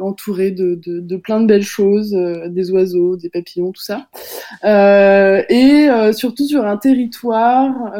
entourés 0.00 0.50
de, 0.50 1.16
plein 1.16 1.40
de 1.40 1.46
belles 1.46 1.62
choses, 1.62 2.12
des 2.12 2.70
oiseaux, 2.70 3.16
des 3.16 3.28
papillons, 3.28 3.72
tout 3.72 3.82
ça. 3.82 4.08
et 4.64 5.88
surtout 6.12 6.46
sur 6.46 6.64
un 6.66 6.76
territoire 6.78 7.92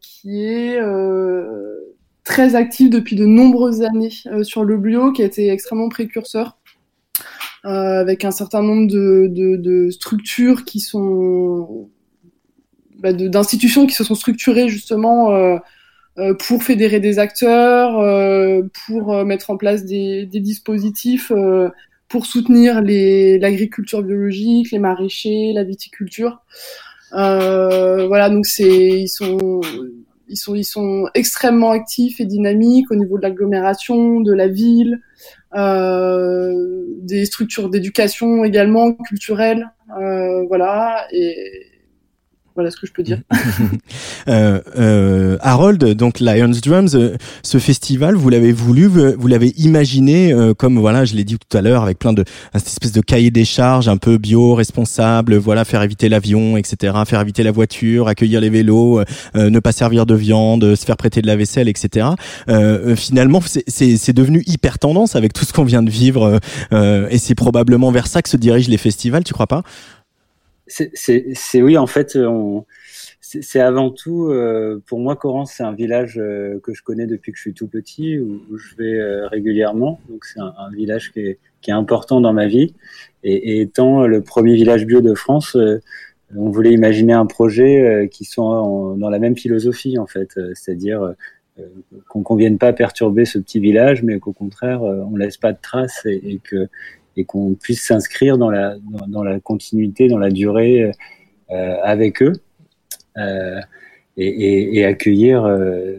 qui 0.00 0.44
est 0.44 0.80
très 2.24 2.54
actif 2.54 2.90
depuis 2.90 3.16
de 3.16 3.26
nombreuses 3.26 3.82
années 3.82 4.12
euh, 4.26 4.44
sur 4.44 4.64
le 4.64 4.78
bio, 4.78 5.12
qui 5.12 5.22
a 5.22 5.24
été 5.24 5.50
extrêmement 5.50 5.88
précurseur, 5.88 6.58
euh, 7.64 8.00
avec 8.00 8.24
un 8.24 8.30
certain 8.30 8.62
nombre 8.62 8.88
de, 8.88 9.88
structures 9.90 10.64
qui 10.64 10.80
sont 10.80 11.88
bah, 12.98 13.12
d'institutions 13.12 13.86
qui 13.86 13.94
se 13.94 14.04
sont 14.04 14.14
structurées 14.14 14.68
justement 14.68 15.32
euh, 15.32 16.34
pour 16.34 16.62
fédérer 16.62 17.00
des 17.00 17.18
acteurs, 17.18 17.92
pour 18.86 19.24
mettre 19.24 19.50
en 19.50 19.56
place 19.56 19.84
des, 19.84 20.26
des 20.26 20.40
dispositifs 20.40 21.32
pour 22.08 22.26
soutenir 22.26 22.82
l'agriculture 22.82 24.02
biologique, 24.02 24.70
les 24.72 24.78
maraîchers, 24.78 25.52
la 25.54 25.64
viticulture. 25.64 26.42
voilà, 27.12 28.28
donc 28.28 28.44
c'est 28.44 29.00
ils 29.00 29.08
sont 29.08 29.62
ils 30.28 30.36
sont, 30.36 30.54
ils 30.54 30.64
sont 30.64 31.08
extrêmement 31.14 31.70
actifs 31.70 32.20
et 32.20 32.24
dynamiques 32.24 32.90
au 32.90 32.96
niveau 32.96 33.16
de 33.16 33.22
l'agglomération, 33.22 34.20
de 34.20 34.32
la 34.32 34.48
ville, 34.48 35.00
euh, 35.54 36.84
des 37.00 37.24
structures 37.24 37.68
d'éducation 37.68 38.44
également 38.44 38.92
culturelles, 38.94 39.70
euh, 40.00 40.44
voilà. 40.46 41.06
Et 41.12 41.71
voilà 42.54 42.70
ce 42.70 42.76
que 42.76 42.86
je 42.86 42.92
peux 42.92 43.02
dire. 43.02 43.20
euh, 44.28 44.60
euh, 44.78 45.38
Harold, 45.40 45.82
donc 45.94 46.20
Lions 46.20 46.52
Drums, 46.62 46.94
euh, 46.94 47.16
ce 47.42 47.58
festival, 47.58 48.14
vous 48.14 48.28
l'avez 48.28 48.52
voulu, 48.52 48.86
vous 48.86 49.26
l'avez 49.26 49.54
imaginé 49.56 50.32
euh, 50.32 50.52
comme 50.54 50.78
voilà, 50.78 51.04
je 51.04 51.14
l'ai 51.14 51.24
dit 51.24 51.38
tout 51.38 51.56
à 51.56 51.62
l'heure, 51.62 51.82
avec 51.82 51.98
plein 51.98 52.12
de 52.12 52.24
cette 52.54 52.66
espèce 52.66 52.92
de 52.92 53.00
cahier 53.00 53.30
des 53.30 53.44
charges 53.44 53.88
un 53.88 53.96
peu 53.96 54.18
bio, 54.18 54.54
responsable, 54.54 55.36
voilà, 55.36 55.64
faire 55.64 55.82
éviter 55.82 56.08
l'avion, 56.08 56.56
etc., 56.56 56.94
faire 57.06 57.20
éviter 57.20 57.42
la 57.42 57.52
voiture, 57.52 58.08
accueillir 58.08 58.40
les 58.40 58.50
vélos, 58.50 59.00
euh, 59.00 59.50
ne 59.50 59.60
pas 59.60 59.72
servir 59.72 60.04
de 60.04 60.14
viande, 60.14 60.74
se 60.74 60.84
faire 60.84 60.96
prêter 60.96 61.22
de 61.22 61.26
la 61.26 61.36
vaisselle, 61.36 61.68
etc. 61.68 62.08
finalement, 62.96 63.40
c'est 63.66 64.12
devenu 64.12 64.42
hyper 64.46 64.78
tendance 64.78 65.16
avec 65.16 65.32
tout 65.32 65.44
ce 65.44 65.52
qu'on 65.52 65.64
vient 65.64 65.82
de 65.82 65.90
vivre, 65.90 66.40
et 66.72 67.18
c'est 67.18 67.34
probablement 67.34 67.90
vers 67.90 68.06
ça 68.06 68.22
que 68.22 68.28
se 68.28 68.36
dirigent 68.36 68.70
les 68.70 68.78
festivals, 68.78 69.24
tu 69.24 69.32
crois 69.32 69.46
pas? 69.46 69.62
C'est 70.94 71.62
oui, 71.62 71.76
en 71.76 71.86
fait, 71.86 72.16
on, 72.16 72.64
c'est 73.40 73.60
avant 73.60 73.90
tout, 73.90 74.26
euh, 74.26 74.82
pour 74.86 74.98
moi, 74.98 75.16
Corrence, 75.16 75.54
c'est 75.56 75.62
un 75.62 75.72
village 75.72 76.18
euh, 76.18 76.60
que 76.62 76.74
je 76.74 76.82
connais 76.82 77.06
depuis 77.06 77.32
que 77.32 77.38
je 77.38 77.42
suis 77.42 77.54
tout 77.54 77.68
petit, 77.68 78.18
où, 78.18 78.42
je 78.56 78.76
vais 78.76 78.98
euh, 78.98 79.26
régulièrement. 79.28 80.00
Donc, 80.08 80.24
c'est 80.24 80.40
un, 80.40 80.70
village 80.74 81.12
qui 81.12 81.20
est, 81.20 81.38
important 81.68 82.20
dans 82.20 82.32
ma 82.32 82.46
vie. 82.46 82.74
Et, 83.22 83.60
étant 83.60 84.06
le 84.06 84.22
premier 84.22 84.54
village 84.54 84.84
bio 84.84 85.00
de 85.00 85.14
France, 85.14 85.56
euh, 85.56 85.80
on 86.36 86.50
voulait 86.50 86.72
imaginer 86.72 87.12
un 87.12 87.26
projet 87.26 88.08
qui 88.10 88.24
soit 88.24 88.62
dans 88.96 89.10
la 89.10 89.18
même 89.18 89.36
philosophie, 89.36 89.98
en 89.98 90.06
fait, 90.06 90.30
c'est-à-dire 90.54 91.14
qu'on 92.08 92.34
ne 92.34 92.38
vienne 92.38 92.56
pas 92.56 92.72
perturber 92.72 93.26
ce 93.26 93.38
petit 93.38 93.60
village, 93.60 94.02
mais 94.02 94.18
qu'au 94.18 94.32
contraire, 94.32 94.80
on 94.80 95.14
laisse 95.14 95.36
pas 95.36 95.52
de 95.52 95.58
traces 95.60 96.06
et 96.06 96.40
que 96.42 96.68
et 97.16 97.24
qu'on 97.24 97.54
puisse 97.54 97.86
s'inscrire 97.86 98.38
dans 98.38 98.50
la 98.50 98.76
dans, 99.08 99.22
la 99.22 99.40
continuité, 99.40 100.08
dans 100.08 100.18
la 100.18 100.30
durée 100.30 100.90
avec 101.48 102.22
eux. 102.22 102.32
Euh, 103.18 103.60
et, 104.16 104.84
accueillir 104.84 105.44
euh, 105.44 105.96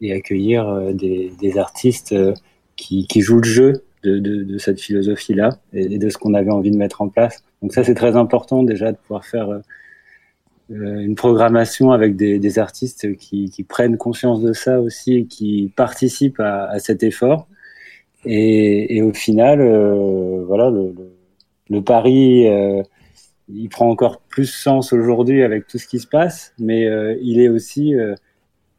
et 0.00 0.12
accueillir 0.12 0.68
euh, 0.68 0.92
des, 0.92 1.58
artistes 1.58 2.14
qui, 2.76 3.06
jouent 3.20 3.40
le 3.40 3.44
jeu 3.44 3.84
de, 4.02 4.58
cette 4.58 4.80
philosophie-là 4.80 5.58
et, 5.72 5.98
de 5.98 6.08
ce 6.10 6.18
qu'on 6.18 6.34
avait 6.34 6.50
envie 6.50 6.70
de 6.70 6.76
mettre 6.76 7.02
en 7.02 7.08
place. 7.08 7.42
Donc 7.62 7.72
ça, 7.72 7.82
c'est 7.82 7.94
très 7.94 8.16
important 8.16 8.62
déjà 8.62 8.92
de 8.92 8.96
pouvoir 8.98 9.24
faire 9.24 9.48
euh, 9.48 9.60
une 10.70 11.14
programmation 11.14 11.92
avec 11.92 12.16
des, 12.16 12.58
artistes 12.58 13.16
qui, 13.16 13.66
prennent 13.66 13.96
conscience 13.96 14.42
de 14.42 14.52
ça 14.52 14.80
aussi 14.80 15.14
et 15.14 15.24
qui 15.26 15.72
participent 15.74 16.40
à 16.40 16.78
cet 16.78 17.02
effort. 17.02 17.48
Et, 18.26 18.96
et 18.96 19.02
au 19.02 19.12
final, 19.12 19.60
euh, 19.60 20.44
voilà, 20.46 20.70
le, 20.70 20.92
le, 20.92 21.16
le 21.68 21.82
pari 21.82 22.46
euh, 22.48 22.82
il 23.48 23.68
prend 23.68 23.88
encore 23.88 24.20
plus 24.20 24.46
sens 24.46 24.92
aujourd'hui 24.92 25.42
avec 25.42 25.66
tout 25.66 25.78
ce 25.78 25.86
qui 25.86 25.98
se 25.98 26.06
passe, 26.06 26.52
mais 26.58 26.86
euh, 26.86 27.16
il 27.22 27.40
est 27.40 27.48
aussi 27.48 27.94
euh, 27.94 28.14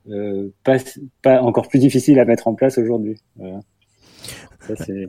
euh, 0.09 0.49
pas, 0.63 0.77
pas, 1.21 1.41
encore 1.41 1.67
plus 1.67 1.79
difficile 1.79 2.19
à 2.19 2.25
mettre 2.25 2.47
en 2.47 2.53
place 2.53 2.77
aujourd'hui. 2.77 3.21
Voilà. 3.37 3.61
Ça, 4.61 4.75
c'est 4.75 5.07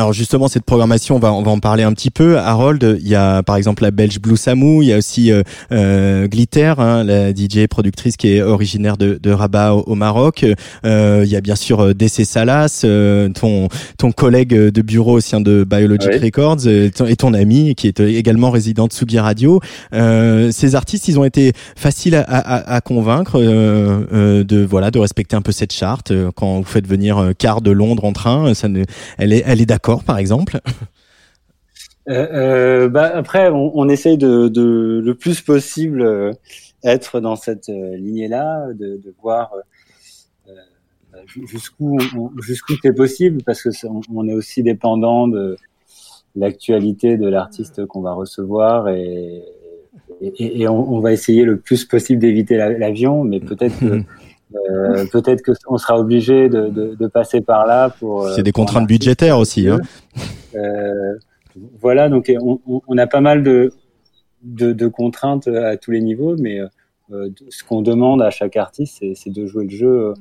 alors 0.00 0.14
justement 0.14 0.48
cette 0.48 0.64
programmation, 0.64 1.16
on 1.16 1.18
va 1.18 1.30
on 1.30 1.42
va 1.42 1.50
en 1.50 1.58
parler 1.58 1.82
un 1.82 1.92
petit 1.92 2.10
peu. 2.10 2.38
Harold, 2.38 2.98
il 3.02 3.06
y 3.06 3.14
a 3.14 3.42
par 3.42 3.56
exemple 3.56 3.82
la 3.82 3.90
Belge 3.90 4.18
Blue 4.18 4.38
Samou, 4.38 4.80
il 4.80 4.88
y 4.88 4.94
a 4.94 4.96
aussi 4.96 5.30
euh, 5.30 5.42
euh, 5.72 6.26
Glitter, 6.26 6.72
hein, 6.78 7.04
la 7.04 7.32
DJ 7.32 7.66
productrice 7.68 8.16
qui 8.16 8.32
est 8.32 8.40
originaire 8.40 8.96
de, 8.96 9.20
de 9.22 9.30
Rabat 9.30 9.74
au, 9.74 9.82
au 9.82 9.94
Maroc. 9.94 10.46
Euh, 10.86 11.22
il 11.26 11.30
y 11.30 11.36
a 11.36 11.42
bien 11.42 11.54
sûr 11.54 11.80
euh, 11.80 11.92
DC 11.92 12.24
Salas, 12.24 12.80
euh, 12.84 13.28
ton 13.28 13.68
ton 13.98 14.10
collègue 14.10 14.54
de 14.54 14.82
bureau 14.82 15.18
au 15.18 15.20
sein 15.20 15.42
de 15.42 15.64
Biologic. 15.68 16.14
Records 16.22 16.66
et 16.66 16.90
ton, 16.90 17.04
et 17.04 17.16
ton, 17.16 17.34
ami 17.34 17.74
qui 17.74 17.86
est 17.86 18.00
également 18.00 18.50
résident 18.50 18.86
de 18.86 18.94
Sugi 18.94 19.18
Radio. 19.18 19.60
ces 19.92 20.74
artistes, 20.74 21.08
ils 21.08 21.18
ont 21.18 21.24
été 21.24 21.52
faciles 21.76 22.14
à, 22.14 22.22
à, 22.22 22.76
à 22.76 22.80
convaincre 22.80 23.38
de 23.38 24.64
voilà 24.64 24.90
de 24.90 24.98
respecter 24.98 25.36
un 25.36 25.42
peu 25.42 25.52
cette 25.52 25.74
charte. 25.74 26.10
Quand 26.34 26.56
vous 26.56 26.64
faites 26.64 26.86
venir 26.86 27.32
Car 27.36 27.60
de 27.60 27.70
Londres 27.70 28.06
en 28.06 28.14
train, 28.14 28.54
ça 28.54 28.68
ne, 28.68 28.84
elle 29.18 29.34
est 29.34 29.42
elle 29.46 29.60
est 29.60 29.66
d'accord 29.66 29.89
par 29.98 30.18
exemple? 30.18 30.60
Euh, 32.08 32.26
euh, 32.32 32.88
bah, 32.88 33.10
Après, 33.14 33.48
on, 33.50 33.72
on 33.74 33.88
essaye 33.88 34.16
de, 34.16 34.48
de, 34.48 35.00
le 35.04 35.14
plus 35.14 35.40
possible 35.42 36.02
euh, 36.02 36.32
être 36.82 37.20
dans 37.20 37.36
cette 37.36 37.68
euh, 37.68 37.96
lignée-là, 37.96 38.72
de, 38.72 38.96
de, 38.96 39.14
voir 39.22 39.52
euh, 40.48 40.52
jusqu'où 41.46 41.98
jusqu'où 42.40 42.74
c'est 42.82 42.94
possible, 42.94 43.42
parce 43.44 43.62
que 43.62 43.68
est, 43.68 43.88
on 44.12 44.26
est 44.26 44.32
aussi 44.32 44.62
dépendant 44.62 45.28
de 45.28 45.56
l'actualité 46.36 47.16
de 47.16 47.28
l'artiste 47.28 47.84
qu'on 47.86 48.00
va 48.00 48.12
recevoir 48.12 48.88
et, 48.88 49.42
et, 50.20 50.62
et 50.62 50.68
on, 50.68 50.94
on, 50.94 51.00
va 51.00 51.12
essayer 51.12 51.44
le 51.44 51.58
plus 51.58 51.84
possible 51.84 52.20
d'éviter 52.20 52.56
l'avion, 52.56 53.24
mais 53.24 53.40
peut-être 53.40 53.78
que 53.78 54.02
Euh, 54.54 55.06
peut-être 55.12 55.42
qu'on 55.42 55.78
sera 55.78 55.98
obligé 55.98 56.48
de, 56.48 56.68
de, 56.68 56.94
de, 56.94 57.06
passer 57.06 57.40
par 57.40 57.66
là 57.66 57.88
pour. 57.88 58.28
C'est 58.30 58.42
des 58.42 58.52
contraintes 58.52 58.86
budgétaires 58.86 59.38
aussi. 59.38 59.68
Hein. 59.68 59.80
Euh, 60.54 61.14
voilà, 61.80 62.08
donc 62.08 62.32
on, 62.40 62.60
on, 62.66 62.98
a 62.98 63.06
pas 63.06 63.20
mal 63.20 63.42
de, 63.42 63.72
de, 64.42 64.72
de, 64.72 64.88
contraintes 64.88 65.46
à 65.46 65.76
tous 65.76 65.92
les 65.92 66.00
niveaux, 66.00 66.36
mais 66.36 66.60
euh, 67.12 67.28
ce 67.48 67.64
qu'on 67.64 67.82
demande 67.82 68.22
à 68.22 68.30
chaque 68.30 68.56
artiste, 68.56 69.04
c'est 69.14 69.30
de 69.30 69.46
jouer 69.46 69.64
le 69.64 69.70
jeu 69.70 70.14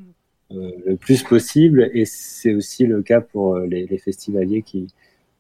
euh, 0.51 0.71
le 0.85 0.95
plus 0.95 1.23
possible, 1.23 1.89
et 1.93 2.05
c'est 2.05 2.53
aussi 2.53 2.85
le 2.85 3.01
cas 3.01 3.21
pour 3.21 3.57
les, 3.57 3.85
les, 3.85 3.97
festivaliers 3.97 4.61
qui, 4.61 4.87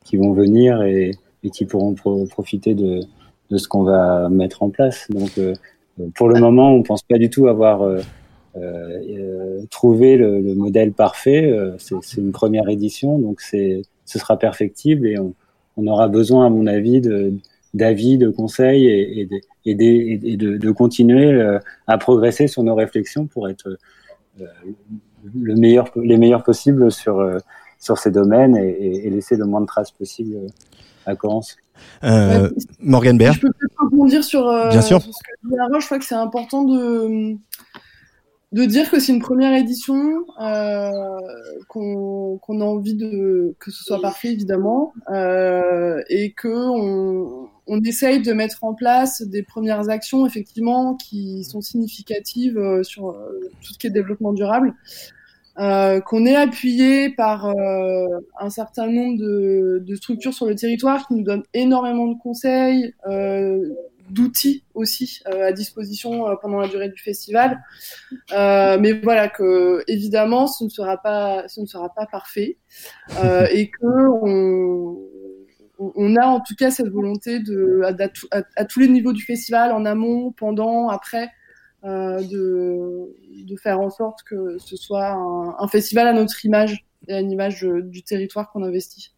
qui 0.03 0.17
vont 0.17 0.33
venir 0.33 0.81
et, 0.83 1.11
et 1.43 1.49
qui 1.49 1.65
pourront 1.65 1.93
pro 1.93 2.25
profiter 2.25 2.75
de, 2.75 3.01
de 3.49 3.57
ce 3.57 3.67
qu'on 3.67 3.83
va 3.83 4.29
mettre 4.29 4.63
en 4.63 4.69
place. 4.69 5.07
Donc, 5.09 5.37
euh, 5.37 5.53
pour 6.15 6.29
le 6.29 6.39
moment, 6.39 6.71
on 6.73 6.83
pense 6.83 7.03
pas 7.03 7.17
du 7.17 7.29
tout 7.29 7.47
avoir 7.47 7.81
euh, 8.55 8.99
euh, 9.09 9.65
trouver 9.69 10.17
le, 10.17 10.41
le, 10.41 10.55
modèle 10.55 10.91
parfait. 10.91 11.45
Euh, 11.45 11.75
c'est 11.77 12.17
une 12.17 12.31
première 12.31 12.69
édition, 12.69 13.19
donc 13.19 13.41
c'est 13.41 13.83
ce 14.05 14.17
sera 14.17 14.37
perfectible 14.37 15.05
et 15.07 15.19
on, 15.19 15.33
on, 15.77 15.85
aura 15.87 16.07
besoin, 16.07 16.47
à 16.47 16.49
mon 16.49 16.65
avis, 16.65 17.01
de 17.01 17.33
d'avis, 17.75 18.17
de 18.17 18.29
conseils 18.29 18.87
et, 18.87 19.21
et, 19.21 19.25
de, 19.27 19.35
et, 19.65 19.75
de, 19.75 20.27
et 20.27 20.37
de, 20.37 20.57
de, 20.57 20.71
continuer 20.71 21.59
à 21.85 21.97
progresser 21.99 22.47
sur 22.47 22.63
nos 22.63 22.73
réflexions 22.73 23.27
pour 23.27 23.47
être 23.47 23.77
le 24.39 25.55
meilleur, 25.55 25.91
les 25.95 26.17
meilleurs 26.17 26.43
possibles 26.43 26.91
sur, 26.91 27.23
sur 27.77 27.99
ces 27.99 28.09
domaines 28.09 28.57
et, 28.57 29.05
et, 29.05 29.09
laisser 29.11 29.35
le 29.35 29.45
moins 29.45 29.61
de 29.61 29.67
traces 29.67 29.91
possible 29.91 30.47
à 31.05 31.15
Corrence. 31.15 31.57
Euh, 32.03 32.49
Morgan 32.79 33.17
Baird. 33.17 33.35
Je 33.35 33.41
peux 33.41 33.51
peut-être 33.51 33.83
rebondir 33.83 34.23
sur, 34.23 34.47
euh, 34.47 34.69
Bien 34.69 34.81
sûr. 34.81 35.01
sur 35.01 35.13
ce 35.13 35.19
que 35.23 35.49
dit 35.49 35.55
Je 35.79 35.85
crois 35.85 35.99
que 35.99 36.05
c'est 36.05 36.15
important 36.15 36.63
de, 36.63 37.35
de 38.51 38.65
dire 38.65 38.89
que 38.89 38.99
c'est 38.99 39.13
une 39.13 39.21
première 39.21 39.53
édition, 39.53 40.25
euh, 40.41 40.89
qu'on 41.67 42.39
qu 42.39 42.61
a 42.61 42.65
envie 42.65 42.95
de 42.95 43.55
que 43.59 43.69
ce 43.69 43.83
soit 43.83 44.01
parfait 44.01 44.29
évidemment, 44.29 44.93
euh, 45.11 46.01
et 46.09 46.31
que 46.31 46.47
on, 46.47 47.47
essaye 47.85 48.21
de 48.21 48.33
mettre 48.33 48.63
en 48.63 48.73
place 48.73 49.21
des 49.21 49.43
premières 49.43 49.89
actions 49.89 50.25
effectivement 50.25 50.95
qui 50.95 51.43
sont 51.43 51.61
significatives 51.61 52.57
euh, 52.57 52.83
sur 52.83 53.15
tout 53.61 53.73
ce 53.73 53.77
qui 53.77 53.87
est 53.87 53.91
développement 53.91 54.33
durable. 54.33 54.73
Qu'on 55.57 56.25
est 56.25 56.35
appuyé 56.37 57.09
par 57.09 57.45
un 57.47 58.49
certain 58.49 58.87
nombre 58.87 59.17
de, 59.19 59.95
structures 59.95 60.33
sur 60.33 60.45
le 60.45 60.55
territoire 60.55 61.05
qui 61.05 61.15
nous 61.15 61.23
donnent 61.23 61.43
énormément 61.53 62.07
de 62.07 62.15
conseils, 62.17 62.93
d'outils 64.09 64.63
aussi 64.73 65.21
euh, 65.27 65.47
à 65.47 65.51
disposition 65.51 66.27
euh, 66.27 66.35
pendant 66.41 66.59
la 66.59 66.67
durée 66.67 66.89
du 66.89 67.01
festival. 67.01 67.61
Euh, 68.31 68.77
mais 68.79 68.93
voilà 68.93 69.27
que 69.27 69.83
évidemment 69.87 70.47
ce 70.47 70.63
ne 70.63 70.69
sera 70.69 70.97
pas 70.97 71.47
ce 71.47 71.61
ne 71.61 71.65
sera 71.65 71.93
pas 71.93 72.05
parfait 72.05 72.57
et 73.51 73.69
que 73.69 73.85
on, 75.81 76.15
a 76.17 76.25
en 76.25 76.41
tout 76.41 76.55
cas 76.55 76.71
cette 76.71 76.89
volonté 76.89 77.39
de 77.39 77.81
à, 77.83 78.65
tous 78.65 78.79
les 78.79 78.89
niveaux 78.89 79.13
du 79.13 79.23
festival 79.23 79.71
en 79.71 79.85
amont, 79.85 80.31
pendant, 80.31 80.89
après. 80.89 81.29
de, 81.83 83.15
de 83.45 83.55
faire 83.55 83.79
en 83.79 83.89
sorte 83.89 84.23
que 84.23 84.57
ce 84.57 84.75
soit 84.75 85.11
un, 85.11 85.55
un 85.57 85.67
festival 85.69 86.07
à 86.07 86.13
notre 86.13 86.43
image 86.45 86.85
et 87.07 87.13
à 87.13 87.21
l'image 87.21 87.61
du 87.63 88.03
territoire 88.03 88.51
qu'on 88.51 88.63
investit. 88.63 89.13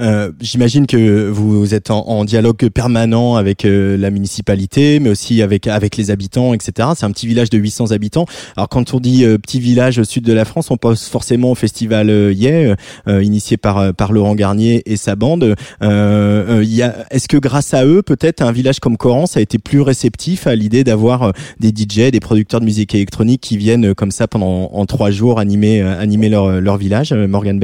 Euh, 0.00 0.30
J'imagine 0.40 0.86
que 0.86 1.28
vous 1.28 1.74
êtes 1.74 1.90
en, 1.90 2.06
en, 2.06 2.24
dialogue 2.24 2.68
permanent 2.68 3.36
avec 3.36 3.64
euh, 3.64 3.96
la 3.96 4.10
municipalité, 4.10 5.00
mais 5.00 5.10
aussi 5.10 5.42
avec 5.42 5.66
avec 5.66 5.96
les 5.96 6.10
habitants, 6.10 6.54
etc. 6.54 6.88
C'est 6.96 7.04
un 7.04 7.10
petit 7.10 7.26
village 7.26 7.50
de 7.50 7.58
800 7.58 7.92
habitants. 7.92 8.26
Alors 8.56 8.68
quand 8.68 8.94
on 8.94 9.00
dit 9.00 9.24
euh, 9.24 9.38
petit 9.38 9.60
village 9.60 9.98
au 9.98 10.04
sud 10.04 10.24
de 10.24 10.32
la 10.32 10.44
France, 10.44 10.70
on 10.70 10.76
pense 10.76 11.08
forcément 11.08 11.50
au 11.50 11.54
festival 11.54 12.10
euh, 12.10 12.32
Yeah, 12.32 12.76
euh, 13.08 13.22
initié 13.22 13.56
par 13.56 13.94
par 13.94 14.12
Laurent 14.12 14.34
Garnier 14.34 14.82
et 14.86 14.96
sa 14.96 15.16
bande. 15.16 15.54
Est-ce 15.80 17.28
que 17.28 17.36
grâce 17.36 17.74
à 17.74 17.84
eux, 17.84 18.02
peut-être 18.02 18.42
un 18.42 18.52
village 18.52 18.80
comme 18.80 18.96
Corrence 18.96 19.36
a 19.36 19.40
été 19.40 19.58
plus 19.58 19.80
réceptif 19.80 20.46
à 20.46 20.54
l'idée 20.54 20.84
d'avoir 20.84 21.32
des 21.58 21.68
DJ, 21.68 22.10
des 22.10 22.20
producteurs 22.20 22.60
de 22.60 22.64
musique 22.64 22.94
électronique 22.94 23.40
qui 23.40 23.56
viennent 23.56 23.94
comme 23.94 24.10
ça 24.10 24.28
pendant 24.28 24.70
en 24.72 24.86
trois 24.86 25.10
jours 25.10 25.38
animer 25.38 25.80
animer 25.82 26.28
leur 26.28 26.60
leur 26.60 26.76
village, 26.76 27.12
Morgan 27.12 27.58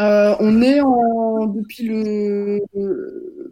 euh, 0.00 0.34
on 0.40 0.62
est 0.62 0.80
en, 0.80 1.46
depuis 1.46 1.86
le 1.86 2.60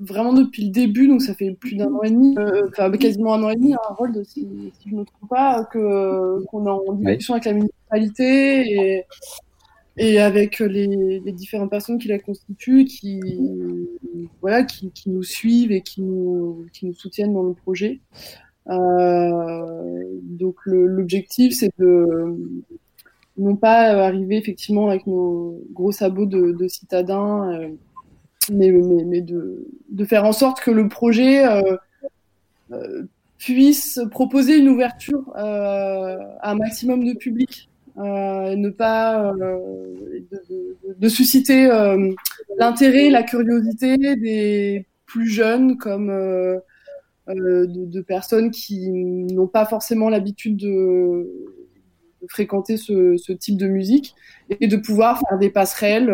vraiment 0.01 0.33
depuis 0.33 0.65
le 0.65 0.71
début, 0.71 1.07
donc 1.07 1.21
ça 1.21 1.35
fait 1.35 1.53
plus 1.53 1.77
d'un 1.77 1.93
an 1.93 2.03
et 2.03 2.11
demi, 2.11 2.35
euh, 2.39 2.69
enfin 2.69 2.91
quasiment 2.93 3.35
un 3.35 3.43
an 3.43 3.51
et 3.51 3.57
demi, 3.57 3.75
hein, 3.75 3.79
Harold, 3.89 4.25
si, 4.25 4.49
si 4.81 4.89
je 4.89 4.95
ne 4.95 5.01
me 5.01 5.05
trompe 5.05 5.29
pas, 5.29 5.65
que 5.65 6.43
qu'on 6.47 6.67
est 6.67 6.71
en 6.71 6.93
discussion 6.95 7.35
avec 7.35 7.45
la 7.45 7.53
municipalité 7.53 8.73
et 8.73 9.05
et 9.97 10.19
avec 10.19 10.61
les, 10.61 10.87
les, 10.87 11.33
différentes 11.33 11.69
personnes 11.69 11.99
qui 11.99 12.09
la 12.09 12.19
constituent, 12.19 12.87
qui 12.87 13.21
voilà, 14.41 14.63
qui, 14.63 14.91
qui 14.93 15.11
nous 15.11 15.23
suivent 15.23 15.73
et 15.73 15.83
qui 15.83 16.01
nous 16.01 16.65
qui 16.73 16.87
nous 16.87 16.95
soutiennent 16.95 17.35
dans 17.35 17.43
nos 17.43 17.55
projets. 17.55 18.01
Euh, 18.69 20.05
donc 20.23 20.57
l'objectif, 20.65 21.55
c'est 21.55 21.73
de 21.79 22.37
non 23.37 23.57
pas 23.57 23.95
euh, 23.95 24.07
arriver 24.07 24.37
effectivement 24.37 24.89
avec 24.89 25.07
nos 25.07 25.63
gros 25.73 25.93
sabots 25.93 26.27
de, 26.27 26.69
citadins 26.69 27.53
euh, 27.53 27.69
mais, 28.53 28.71
de, 29.21 30.05
faire 30.05 30.25
en 30.25 30.33
sorte 30.33 30.61
que 30.61 30.71
le 30.71 30.89
projet 30.89 31.45
puisse 33.39 34.01
proposer 34.11 34.59
une 34.59 34.69
ouverture 34.69 35.31
à 35.37 36.51
un 36.51 36.55
maximum 36.55 37.05
de 37.05 37.15
public. 37.15 37.71
Euh, 38.01 38.57
ne 38.57 38.71
pas 38.71 39.35
euh, 39.35 40.21
de, 40.97 41.09
susciter 41.09 41.71
euh, 41.71 42.13
l'intérêt, 42.57 43.11
la 43.11 43.23
curiosité 43.23 43.97
des 44.17 44.87
plus 45.05 45.27
jeunes 45.27 45.77
comme 45.77 46.07
de, 47.27 48.01
personnes 48.01 48.53
qui 48.53 48.89
n'ont 48.89 49.49
pas 49.49 49.67
forcément 49.67 50.09
l'habitude 50.09 50.57
de, 50.57 51.29
fréquenter 52.29 52.77
ce, 52.77 53.33
type 53.33 53.57
de 53.57 53.67
musique 53.67 54.15
et 54.61 54.67
de 54.67 54.77
pouvoir 54.77 55.21
faire 55.29 55.39
des 55.39 55.51
passerelles 55.51 56.11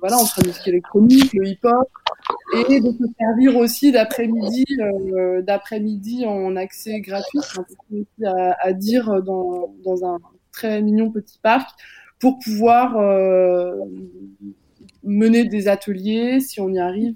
voilà, 0.00 0.16
entre 0.16 0.40
la 0.42 0.48
musique 0.48 0.68
électronique, 0.68 1.32
le 1.32 1.46
hip-hop, 1.46 1.88
et 2.68 2.80
de 2.80 2.90
se 2.90 3.04
servir 3.18 3.56
aussi 3.56 3.92
d'après-midi, 3.92 4.66
d'après-midi 5.42 6.26
en 6.26 6.56
accès 6.56 7.00
gratuit, 7.00 7.40
peu 7.88 8.04
à, 8.26 8.72
dire 8.72 9.22
dans, 9.22 10.04
un 10.04 10.18
très 10.52 10.82
mignon 10.82 11.10
petit 11.10 11.38
parc 11.42 11.68
pour 12.20 12.38
pouvoir 12.38 12.96
euh, 12.96 13.74
mener 15.02 15.44
des 15.44 15.68
ateliers, 15.68 16.40
si 16.40 16.60
on 16.60 16.70
y 16.70 16.78
arrive, 16.78 17.14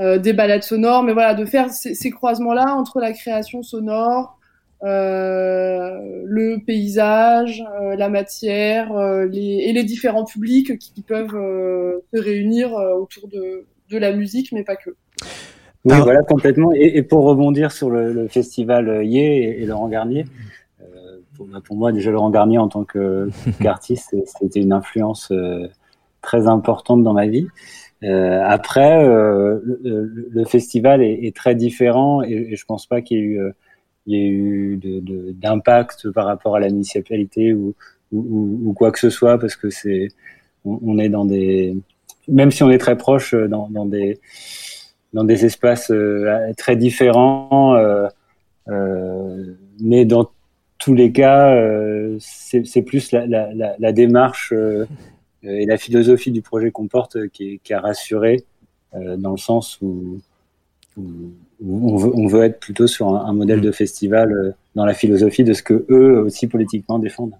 euh, 0.00 0.18
des 0.18 0.32
balades 0.32 0.62
sonores, 0.64 1.04
mais 1.04 1.12
voilà, 1.12 1.34
de 1.34 1.44
faire 1.44 1.70
ces, 1.70 2.10
croisements-là 2.10 2.74
entre 2.74 2.98
la 2.98 3.12
création 3.12 3.62
sonore, 3.62 4.36
euh, 4.36 4.41
le 4.82 6.64
paysage, 6.64 7.62
la 7.96 8.08
matière 8.08 8.92
les, 9.26 9.64
et 9.66 9.72
les 9.72 9.84
différents 9.84 10.24
publics 10.24 10.78
qui, 10.78 11.02
peuvent 11.02 11.30
se 12.12 12.18
réunir 12.20 12.72
autour 12.72 13.28
de, 13.28 13.66
de, 13.90 13.98
la 13.98 14.12
musique, 14.12 14.52
mais 14.52 14.64
pas 14.64 14.76
que. 14.76 14.90
Oui, 15.84 15.96
voilà, 16.00 16.22
complètement. 16.22 16.72
Et, 16.72 17.02
pour 17.02 17.24
rebondir 17.24 17.72
sur 17.72 17.90
le, 17.90 18.28
festival 18.28 19.04
Yé 19.04 19.60
et 19.62 19.66
Laurent 19.66 19.88
Garnier, 19.88 20.24
bah, 21.50 21.60
pour, 21.64 21.76
moi, 21.76 21.92
déjà 21.92 22.10
Laurent 22.10 22.30
Garnier 22.30 22.58
en 22.58 22.68
tant 22.68 22.84
qu'artiste, 23.60 24.14
c'était 24.26 24.60
une 24.60 24.72
influence 24.72 25.30
euh, 25.32 25.68
très 26.20 26.46
importante 26.46 27.02
dans 27.02 27.12
ma 27.12 27.26
vie. 27.26 27.46
Euh, 28.02 28.42
après, 28.44 29.04
euh, 29.04 29.60
le, 29.82 30.44
festival 30.44 31.02
est, 31.02 31.34
très 31.34 31.54
différent 31.54 32.22
et, 32.22 32.48
et 32.50 32.56
je 32.56 32.64
pense 32.64 32.86
pas 32.86 33.00
qu'il 33.00 33.18
y 33.18 33.20
ait 33.20 33.24
eu, 33.24 33.40
il 34.06 34.14
y 34.14 34.20
ait 34.20 34.28
eu 34.28 34.80
d'impact 35.34 36.10
par 36.10 36.26
rapport 36.26 36.56
à 36.56 36.60
la 36.60 36.68
municipalité 36.68 37.54
ou, 37.54 37.74
quoi 38.76 38.90
que 38.92 38.98
ce 38.98 39.10
soit 39.10 39.38
parce 39.38 39.56
que 39.56 39.70
c'est, 39.70 40.08
on, 40.64 40.98
est 40.98 41.08
dans 41.08 41.24
des, 41.24 41.74
même 42.28 42.50
si 42.50 42.62
on 42.62 42.70
est 42.70 42.78
très 42.78 42.96
proche 42.96 43.34
dans, 43.34 43.86
des, 43.86 44.20
dans 45.12 45.24
des 45.24 45.44
espaces 45.44 45.92
très 46.56 46.76
différents, 46.76 47.80
mais 49.80 50.04
dans 50.04 50.30
tous 50.82 50.94
les 50.94 51.12
cas, 51.12 51.54
euh, 51.54 52.16
c'est 52.18 52.82
plus 52.82 53.12
la, 53.12 53.92
démarche 53.92 54.52
euh, 54.52 54.84
et 55.44 55.64
la 55.64 55.76
philosophie 55.76 56.32
du 56.32 56.42
projet 56.42 56.72
qu'on 56.72 56.88
porte 56.88 57.28
qui, 57.28 57.60
qui, 57.62 57.72
a 57.72 57.80
rassuré 57.80 58.44
euh, 58.94 59.16
dans 59.16 59.30
le 59.30 59.36
sens 59.36 59.78
où, 59.80 60.20
on, 61.66 61.96
veut, 61.96 62.12
on, 62.14 62.26
veut, 62.26 62.44
être 62.44 62.60
plutôt 62.60 62.86
sur 62.86 63.08
un, 63.08 63.26
un 63.26 63.32
modèle 63.32 63.60
de 63.60 63.70
festival 63.70 64.54
dans 64.74 64.84
la 64.84 64.94
philosophie 64.94 65.44
de 65.44 65.52
ce 65.52 65.62
que 65.62 65.84
eux 65.90 66.20
aussi 66.20 66.46
politiquement 66.46 66.98
défendent. 66.98 67.34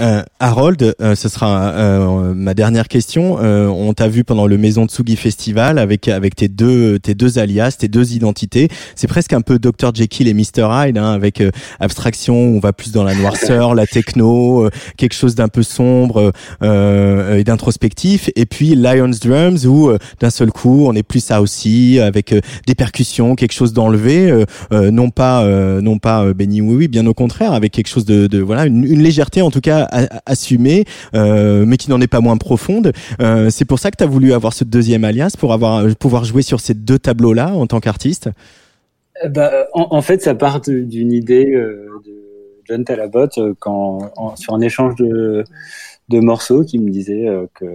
Euh, 0.00 0.22
Harold, 0.38 0.94
euh, 1.00 1.14
ce 1.14 1.28
sera 1.28 1.72
euh, 1.72 2.32
ma 2.34 2.54
dernière 2.54 2.88
question. 2.88 3.38
Euh, 3.40 3.66
on 3.66 3.92
t'a 3.92 4.08
vu 4.08 4.24
pendant 4.24 4.46
le 4.46 4.56
Maison 4.56 4.86
Tsugi 4.86 5.16
Festival 5.16 5.78
avec 5.78 6.08
avec 6.08 6.36
tes 6.36 6.48
deux 6.48 6.98
tes 6.98 7.14
deux 7.14 7.38
alias, 7.38 7.76
tes 7.78 7.88
deux 7.88 8.14
identités. 8.14 8.68
C'est 8.94 9.08
presque 9.08 9.32
un 9.32 9.40
peu 9.40 9.58
Dr 9.58 9.94
Jekyll 9.94 10.28
et 10.28 10.34
Mr 10.34 10.68
Hyde, 10.70 10.98
hein, 10.98 11.12
avec 11.12 11.42
abstraction. 11.80 12.34
On 12.34 12.60
va 12.60 12.72
plus 12.72 12.92
dans 12.92 13.04
la 13.04 13.14
noirceur, 13.14 13.74
la 13.74 13.86
techno, 13.86 14.68
quelque 14.96 15.14
chose 15.14 15.34
d'un 15.34 15.48
peu 15.48 15.62
sombre 15.62 16.32
et 16.62 17.44
d'introspectif. 17.44 18.30
Et 18.36 18.46
puis 18.46 18.74
Lions 18.74 19.10
Drums 19.22 19.66
où 19.66 19.90
d'un 20.20 20.30
seul 20.30 20.50
coup 20.52 20.86
on 20.86 20.94
est 20.94 21.02
plus 21.02 21.22
ça 21.24 21.42
aussi 21.42 21.98
avec 21.98 22.34
des 22.66 22.74
percussions, 22.74 23.34
quelque 23.34 23.52
chose 23.52 23.72
d'enlevé, 23.72 24.44
non 24.70 25.10
pas 25.10 25.44
non 25.80 25.98
pas 25.98 26.32
Benny 26.32 26.60
oui, 26.60 26.76
oui, 26.76 26.88
bien 26.88 27.06
au 27.06 27.14
contraire, 27.14 27.52
avec 27.52 27.72
quelque 27.72 27.88
chose 27.88 28.04
de, 28.04 28.26
de 28.26 28.38
voilà 28.38 28.66
une, 28.66 28.84
légèreté 28.84 29.42
tout 29.50 29.60
cas 29.60 29.88
assumée, 30.26 30.84
euh, 31.14 31.64
mais 31.66 31.76
qui 31.76 31.90
n'en 31.90 32.00
est 32.00 32.06
pas 32.06 32.20
moins 32.20 32.36
profonde. 32.36 32.92
Euh, 33.20 33.50
c'est 33.50 33.64
pour 33.64 33.78
ça 33.78 33.90
que 33.90 33.96
tu 33.96 34.04
as 34.04 34.06
voulu 34.06 34.32
avoir 34.32 34.52
ce 34.52 34.64
deuxième 34.64 35.04
alias 35.04 35.34
pour 35.38 35.52
avoir 35.52 35.84
pouvoir 35.96 36.24
jouer 36.24 36.42
sur 36.42 36.60
ces 36.60 36.74
deux 36.74 36.98
tableaux-là 36.98 37.52
en 37.54 37.66
tant 37.66 37.80
qu'artiste? 37.80 38.30
Euh, 39.24 39.28
bah, 39.28 39.66
en, 39.72 40.02
fait, 40.02 40.22
ça 40.22 40.34
part 40.34 40.60
d'une 40.60 41.12
idée 41.12 41.46
de 41.46 41.88
John 42.68 42.84
Talabot 42.84 43.28
quand 43.58 44.12
sur 44.36 44.54
un 44.54 44.60
échange 44.60 44.94
de 44.96 45.44
de 46.08 46.18
morceaux 46.18 46.64
qui 46.64 46.80
me 46.80 46.90
disait 46.90 47.26
que 47.54 47.66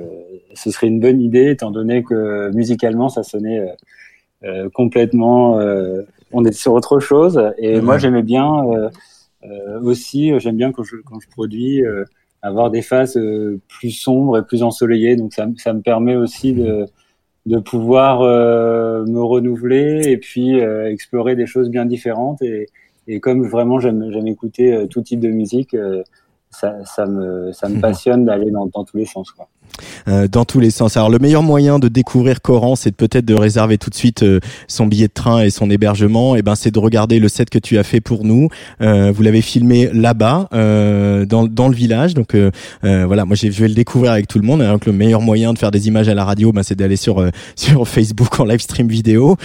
ce 0.56 0.69
serait 0.69 0.88
une 0.88 0.99
bonne 0.99 1.22
idée 1.22 1.52
étant 1.52 1.72
donné 1.72 2.03
que 2.03 2.52
musicalement 2.53 3.07
ça 3.07 3.23
sonnait 3.23 3.65
complètement 4.73 5.57
on 6.35 6.43
est 6.45 6.52
sur 6.52 6.73
autre 6.73 6.99
chose 6.99 7.41
et 7.57 7.80
moi 7.81 7.97
j'aimais 7.97 8.23
bien 8.23 8.65
euh, 8.68 8.89
aussi, 9.81 10.31
euh, 10.31 10.39
j'aime 10.39 10.57
bien 10.57 10.72
quand 10.72 10.84
je, 10.84 10.97
quand 10.97 11.19
je 11.19 11.30
produis 11.30 11.85
euh, 11.85 12.03
avoir 12.41 12.69
des 12.72 12.81
phases 12.81 13.19
plus 13.67 13.91
sombres 13.91 14.38
et 14.38 14.45
plus 14.45 14.61
ensoleillées. 14.61 15.15
Donc 15.15 15.34
ça, 15.34 15.47
ça 15.57 15.73
me 15.73 15.81
permet 15.81 16.15
aussi 16.15 16.53
de, 16.53 16.85
de 17.47 17.59
pouvoir 17.59 18.22
me 18.22 19.19
renouveler 19.19 20.07
et 20.07 20.17
puis 20.17 20.59
explorer 20.59 21.35
des 21.35 21.47
choses 21.47 21.69
bien 21.72 21.88
différentes. 21.88 22.43
Et, 22.43 22.67
et 23.07 23.19
comme 23.19 23.47
vraiment 23.47 23.80
j'aime 23.80 24.27
écouter 24.27 24.85
tout 24.91 25.01
type 25.01 25.22
de 25.22 25.30
musique, 25.30 25.76
ça, 26.51 26.85
ça, 26.85 27.07
me, 27.07 27.51
ça 27.51 27.67
me 27.67 27.81
passionne 27.81 28.26
d'aller 28.26 28.51
dans, 28.51 28.67
dans 28.67 28.84
tous 28.84 28.97
les 28.97 29.05
sens. 29.05 29.31
Quoi. 29.31 29.47
Euh, 30.07 30.27
dans 30.27 30.45
tous 30.45 30.60
les 30.60 30.69
sens. 30.69 30.97
Alors 30.97 31.10
le 31.10 31.19
meilleur 31.19 31.43
moyen 31.43 31.80
de 31.80 31.88
découvrir 31.88 32.41
Coran, 32.41 32.76
c'est 32.76 32.91
peut-être 32.91 33.26
de 33.26 33.34
réserver 33.34 33.77
tout 33.77 33.89
de 33.89 33.95
suite 33.95 34.23
euh, 34.23 34.39
son 34.68 34.85
billet 34.85 35.07
de 35.07 35.14
train 35.14 35.41
et 35.41 35.49
son 35.49 35.69
hébergement. 35.69 36.35
Et 36.35 36.39
eh 36.39 36.41
ben 36.41 36.56
c'est 36.56 36.72
de 36.72 36.80
regarder 36.80 37.19
le 37.19 37.27
set 37.27 37.49
que 37.49 37.60
tu 37.60 37.77
as 37.77 37.84
fait 37.84 38.02
pour 38.02 38.23
nous. 38.23 38.49
Euh, 38.81 39.11
vous 39.14 39.23
l'avez 39.23 39.41
filmé 39.41 39.89
là-bas, 39.91 40.47
dans, 40.52 41.47
dans 41.47 41.68
le 41.69 41.76
village. 41.76 42.14
Donc 42.14 42.35
voilà, 42.81 43.26
moi 43.26 43.35
je 43.35 43.47
vais 43.47 43.68
le 43.68 43.73
découvrir 43.73 44.11
avec 44.11 44.27
tout 44.27 44.39
le 44.39 44.45
monde. 44.45 44.64
Que 44.80 44.89
le 44.89 44.95
meilleur 44.95 45.22
moyen 45.22 45.53
de 45.53 45.57
faire 45.57 45.72
des 45.72 45.88
images 45.88 46.10
à 46.10 46.14
la 46.14 46.26
radio, 46.26 46.52
ben, 46.52 46.64
c'est 46.64 46.76
d'aller 46.76 46.95
sur 46.95 47.26
sur 47.56 47.88
Facebook 47.88 48.39
en 48.39 48.45
live 48.45 48.60
stream 48.60 48.88
vidéo. 48.88 49.38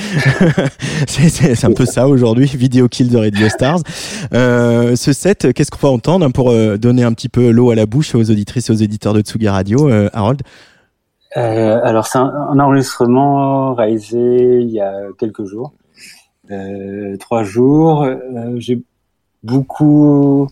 c'est 1.07 1.65
un 1.65 1.73
peu 1.73 1.87
ça 1.87 2.09
aujourd'hui, 2.09 2.47
vidéo 2.47 2.89
kill 2.89 3.09
de 3.09 3.17
Radio 3.17 3.49
Stars. 3.49 3.81
ce 4.33 5.13
set, 5.13 5.53
qu'est-ce 5.55 5.71
qu'on 5.71 5.87
va 5.87 5.93
entendre 5.93 6.27
hein, 6.27 6.31
pour 6.31 6.53
donner 6.79 7.03
un 7.03 7.13
petit 7.13 7.29
peu 7.29 7.51
l'eau 7.51 7.71
à 7.71 7.75
la 7.75 7.87
bouche 7.87 8.15
aux 8.15 8.31
auditrices 8.31 8.69
et 8.69 8.73
aux 8.73 8.77
éditeurs 8.77 9.15
de 9.15 9.21
Tsugi 9.21 9.49
Radio 9.49 9.89
Harold. 10.21 10.43
Euh, 11.37 11.81
Alors, 11.83 12.07
c'est 12.07 12.19
un, 12.19 12.59
enregistrement 12.59 13.75
réalisé 13.75 14.61
il 14.61 14.71
y 14.71 14.81
a 14.81 14.95
quelques 15.19 15.45
jours, 15.45 15.73
euh, 16.51 17.17
trois 17.19 17.45
jours. 17.45 18.03
Euh, 18.03 18.17
j'ai 18.59 18.83
beaucoup, 19.43 20.49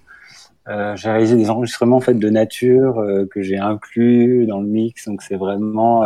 j'ai 0.66 1.10
réalisé 1.10 1.36
des 1.36 1.50
enregistrements 1.50 1.96
en 1.96 2.00
fait 2.00 2.14
de 2.14 2.28
nature 2.28 3.04
que 3.30 3.42
j'ai 3.42 3.58
inclus 3.58 4.46
dans 4.46 4.60
le 4.60 4.66
mix, 4.66 5.06
donc 5.06 5.22
c'est 5.22 5.36
vraiment 5.36 6.04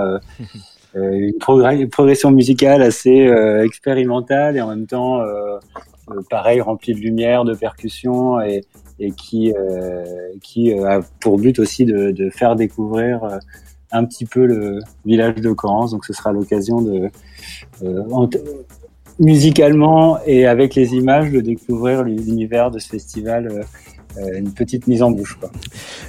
une, 0.94 1.34
progression 1.38 2.30
musicale 2.30 2.82
assez 2.82 3.30
expérimentale 3.64 4.56
et 4.56 4.60
en 4.60 4.68
même 4.68 4.86
temps 4.86 5.20
pareil 6.30 6.60
remplie 6.60 6.94
de 6.94 7.00
lumière, 7.00 7.44
de 7.44 7.54
percussions 7.54 8.40
et, 8.40 8.62
et 8.98 9.10
qui, 9.12 9.52
euh, 9.52 10.04
qui 10.42 10.72
euh, 10.72 10.98
a 10.98 11.00
pour 11.20 11.38
but 11.38 11.58
aussi 11.58 11.84
de, 11.84 12.10
de 12.10 12.30
faire 12.30 12.56
découvrir 12.56 13.24
euh, 13.24 13.38
un 13.90 14.04
petit 14.04 14.24
peu 14.24 14.46
le 14.46 14.80
village 15.04 15.36
de 15.36 15.52
Corrance. 15.52 15.92
Donc 15.92 16.04
ce 16.04 16.12
sera 16.12 16.32
l'occasion 16.32 16.80
de 16.80 17.10
musicalement 19.18 20.18
et 20.26 20.46
avec 20.46 20.74
les 20.74 20.94
images 20.94 21.30
de 21.30 21.40
découvrir 21.40 22.02
l'univers 22.02 22.70
de 22.70 22.78
ce 22.78 22.88
festival 22.88 23.48
euh, 23.48 23.62
une 24.36 24.52
petite 24.52 24.86
mise 24.86 25.02
en 25.02 25.10
bouche. 25.10 25.36
Quoi. 25.40 25.50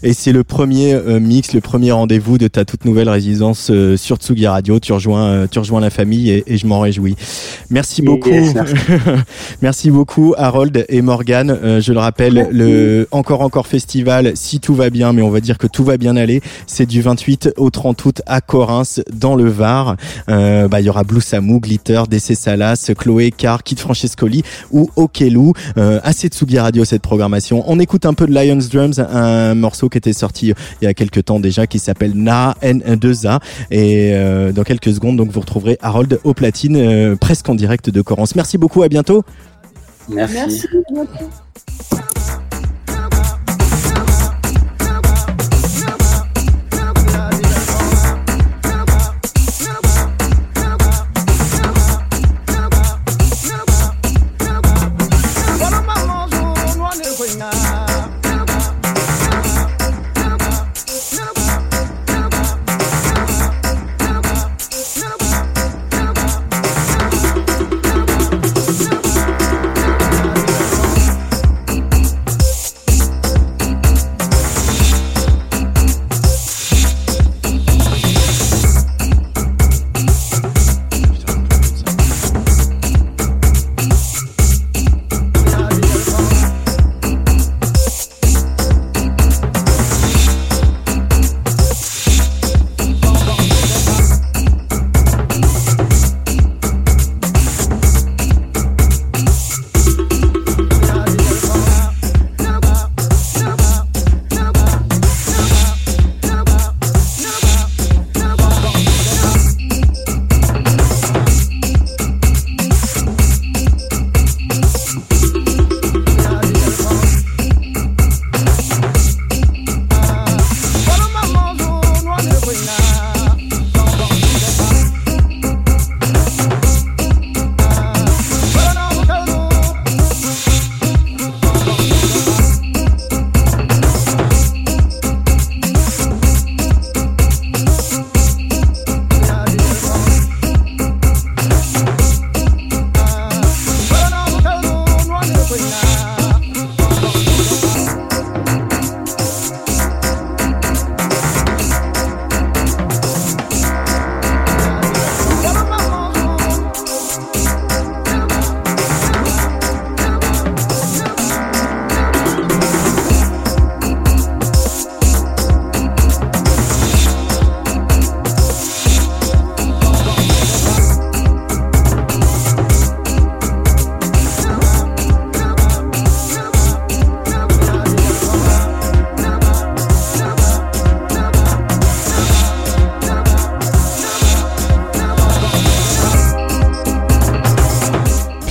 Et 0.01 0.13
c'est 0.13 0.31
le 0.31 0.43
premier 0.43 0.93
euh, 0.93 1.19
mix, 1.19 1.53
le 1.53 1.61
premier 1.61 1.91
rendez-vous 1.91 2.37
de 2.37 2.47
ta 2.47 2.65
toute 2.65 2.85
nouvelle 2.85 3.09
résidence 3.09 3.69
euh, 3.71 3.97
sur 3.97 4.17
Tsugi 4.17 4.47
Radio. 4.47 4.79
Tu 4.79 4.91
rejoins, 4.93 5.47
tu 5.47 5.59
rejoins 5.59 5.79
la 5.79 5.89
famille 5.89 6.29
et, 6.29 6.43
et 6.47 6.57
je 6.57 6.67
m'en 6.67 6.79
réjouis. 6.79 7.15
Merci 7.69 8.01
beaucoup. 8.01 8.29
merci. 9.61 9.91
beaucoup 9.91 10.33
Harold 10.37 10.85
et 10.89 11.01
Morgan. 11.01 11.57
je 11.79 11.93
le 11.93 11.99
rappelle, 11.99 12.47
le 12.51 13.07
encore 13.11 13.41
encore 13.41 13.67
festival, 13.67 14.31
si 14.35 14.59
tout 14.59 14.73
va 14.73 14.89
bien, 14.89 15.13
mais 15.13 15.21
on 15.21 15.29
va 15.29 15.39
dire 15.39 15.57
que 15.57 15.67
tout 15.67 15.83
va 15.83 15.97
bien 15.97 16.15
aller, 16.15 16.41
c'est 16.67 16.85
du 16.85 17.01
28 17.01 17.51
au 17.57 17.69
30 17.69 18.05
août 18.05 18.21
à 18.25 18.41
Corinthe, 18.41 19.01
dans 19.13 19.35
le 19.35 19.49
Var. 19.49 19.97
bah 20.27 20.79
il 20.79 20.85
y 20.85 20.89
aura 20.89 21.03
Blue 21.03 21.21
Samu, 21.21 21.59
Glitter, 21.59 22.03
DC 22.09 22.35
Salas, 22.35 22.91
Chloé 22.97 23.31
Car, 23.31 23.63
Kit 23.63 23.75
Francescoli 23.75 24.43
ou 24.71 24.89
Okelou. 24.95 25.53
assez 25.75 26.29
Tsugi 26.29 26.59
Radio 26.59 26.85
cette 26.85 27.01
programmation. 27.01 27.63
On 27.67 27.79
écoute 27.93 28.07
un 28.07 28.15
peu 28.15 28.25
de 28.25 28.33
Lions 28.33 28.57
Drums, 28.71 28.97
un 28.97 29.53
morceau 29.53 29.87
qui 29.87 29.99
était 29.99 30.13
sorti 30.13 30.51
il 30.81 30.85
y 30.85 30.87
a 30.87 30.95
quelques 30.95 31.25
temps 31.25 31.39
déjà, 31.39 31.67
qui 31.67 31.77
s'appelle 31.77 32.13
Na 32.15 32.55
N2A. 32.63 33.39
Et 33.69 34.15
euh, 34.15 34.51
dans 34.51 34.63
quelques 34.63 34.91
secondes, 34.91 35.17
donc 35.17 35.29
vous 35.29 35.41
retrouverez 35.41 35.77
Harold 35.79 36.19
au 36.23 36.33
platine, 36.33 36.75
euh, 36.75 37.15
presque 37.15 37.47
en 37.49 37.53
direct 37.53 37.91
de 37.91 38.01
Corrence. 38.01 38.35
Merci 38.35 38.57
beaucoup, 38.57 38.81
à 38.81 38.87
bientôt. 38.87 39.21
Merci. 40.09 40.65
Merci. 40.91 42.09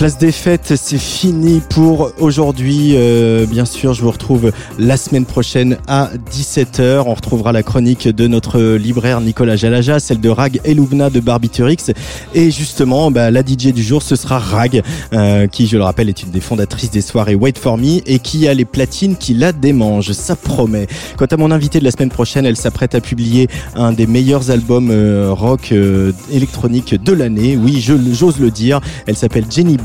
Place 0.03 0.19
des 0.19 0.33
fêtes, 0.33 0.75
c'est 0.75 0.99
fini 0.99 1.63
pour 1.71 2.11
aujourd'hui. 2.19 2.95
Euh, 2.97 3.47
bien 3.47 3.65
sûr, 3.65 3.95
je 3.95 4.03
vous 4.03 4.11
retrouve 4.11 4.51
la 4.77 4.97
semaine 4.97 5.25
prochaine 5.25 5.77
à 5.87 6.11
17h. 6.29 7.05
On 7.07 7.15
retrouvera 7.15 7.53
la 7.53 7.63
chronique 7.63 8.09
de 8.09 8.27
notre 8.27 8.61
libraire 8.75 9.21
Nicolas 9.21 9.55
Jalaja, 9.55 10.01
celle 10.01 10.19
de 10.19 10.29
Rag 10.29 10.61
et 10.65 10.75
Loubna 10.75 11.09
de 11.09 11.21
Barbiturix. 11.21 11.93
Et 12.35 12.51
justement, 12.51 13.13
bah, 13.13 13.31
la 13.31 13.43
DJ 13.43 13.69
du 13.73 13.85
jour, 13.85 14.03
ce 14.03 14.17
sera 14.17 14.41
Rag, 14.41 14.83
euh, 15.13 15.47
qui, 15.47 15.69
je 15.69 15.77
le 15.77 15.85
rappelle, 15.85 16.09
est 16.09 16.25
une 16.25 16.33
des 16.33 16.41
fondatrices 16.41 16.91
des 16.91 17.01
soirées 17.01 17.37
Wait 17.37 17.57
For 17.57 17.79
Me 17.79 18.01
et 18.05 18.19
qui 18.19 18.49
a 18.49 18.55
les 18.55 18.65
platines 18.65 19.15
qui 19.15 19.35
la 19.35 19.53
démangent. 19.53 20.11
Ça 20.11 20.35
promet. 20.35 20.89
Quant 21.17 21.27
à 21.27 21.37
mon 21.37 21.53
invité 21.53 21.79
de 21.79 21.85
la 21.85 21.93
semaine 21.93 22.11
prochaine, 22.11 22.45
elle 22.45 22.57
s'apprête 22.57 22.97
à 22.97 23.01
publier 23.01 23.47
un 23.77 23.93
des 23.93 24.09
meilleurs 24.09 24.51
albums 24.51 24.91
euh, 24.91 25.29
rock 25.31 25.71
euh, 25.71 26.11
électronique 26.33 27.01
de 27.01 27.13
l'année. 27.13 27.57
Oui, 27.57 27.81
j'ose 27.81 28.41
le 28.41 28.51
dire. 28.51 28.81
Elle 29.07 29.17
s'appelle 29.17 29.45
Jenny 29.49 29.77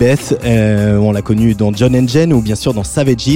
Euh, 0.46 0.98
on 0.98 1.12
l'a 1.12 1.22
connue 1.22 1.54
dans 1.54 1.74
John 1.74 1.96
and 1.96 2.08
Jen 2.08 2.32
ou 2.32 2.42
bien 2.42 2.56
sûr 2.56 2.74
dans 2.74 2.84
Savages. 2.84 3.28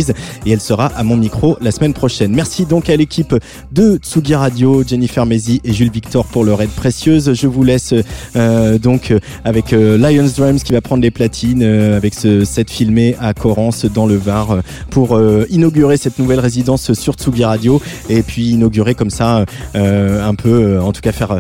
Et 0.45 0.52
elle 0.52 0.61
sera 0.61 0.85
à 0.88 1.03
mon 1.03 1.18
micro 1.18 1.57
la 1.61 1.72
semaine 1.72 1.93
prochaine. 1.93 2.31
Merci 2.34 2.65
donc 2.65 2.89
à 2.89 2.95
l'équipe 2.95 3.35
de 3.72 3.98
Tsugi 3.98 4.35
Radio, 4.35 4.84
Jennifer 4.88 5.26
Mezi 5.26 5.60
et 5.64 5.73
Jules 5.73 5.91
Victor 5.91 6.26
pour 6.26 6.43
leur 6.43 6.61
aide 6.61 6.69
précieuse. 6.69 7.34
Je 7.34 7.48
vous 7.48 7.64
laisse 7.64 7.93
euh, 8.35 8.77
donc 8.77 9.11
euh, 9.11 9.19
avec 9.43 9.72
Lions 9.72 10.30
Drums 10.38 10.64
qui 10.64 10.72
va 10.72 10.81
prendre 10.81 11.02
les 11.02 11.11
platines 11.11 11.64
avec 11.64 12.14
ce 12.14 12.45
set 12.45 12.69
filmé 12.69 13.15
à 13.19 13.34
Corrence 13.34 13.85
dans 13.85 14.06
le 14.06 14.15
Var 14.15 14.60
pour 14.89 15.19
inaugurer 15.49 15.98
cette 15.98 16.19
nouvelle 16.19 16.39
résidence 16.39 16.93
sur 16.93 17.14
Tsugi 17.14 17.43
Radio 17.43 17.81
et 18.10 18.22
puis 18.22 18.52
inaugurer 18.52 18.95
comme 18.95 19.10
ça 19.10 19.45
un 19.73 20.35
peu, 20.35 20.80
en 20.80 20.91
tout 20.91 21.02
cas 21.02 21.11
faire 21.11 21.39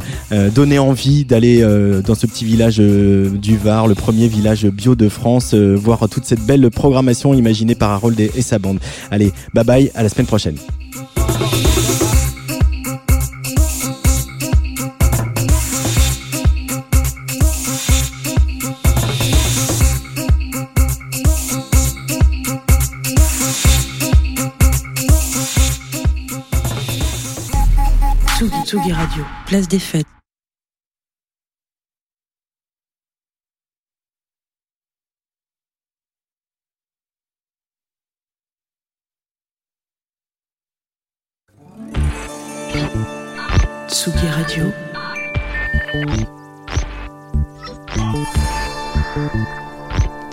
donner 0.53 0.79
envie 0.79 1.25
d'aller 1.25 1.61
dans 2.05 2.15
ce 2.15 2.25
petit 2.27 2.45
village 2.45 2.77
du 2.77 3.57
Var, 3.57 3.87
le 3.87 3.95
premier 3.95 4.27
village 4.27 4.65
bio 4.65 4.95
de 4.95 5.09
France, 5.09 5.20
euh, 5.53 5.75
voir 5.75 6.07
toute 6.09 6.25
cette 6.25 6.45
belle 6.45 6.69
programmation 6.71 7.33
imaginée 7.33 7.75
par 7.75 7.91
Harold 7.91 8.19
et, 8.19 8.41
sa 8.41 8.59
bande. 8.59 8.79
Allez, 9.09 9.31
bye 9.53 9.63
bye, 9.63 9.91
à 9.95 10.03
la 10.03 10.09
semaine 10.09 10.27
prochaine. 10.27 10.57
Tsugi 28.71 28.93
Radio, 28.93 29.23
place 29.47 29.67
des 29.67 29.79
fêtes. 29.79 30.20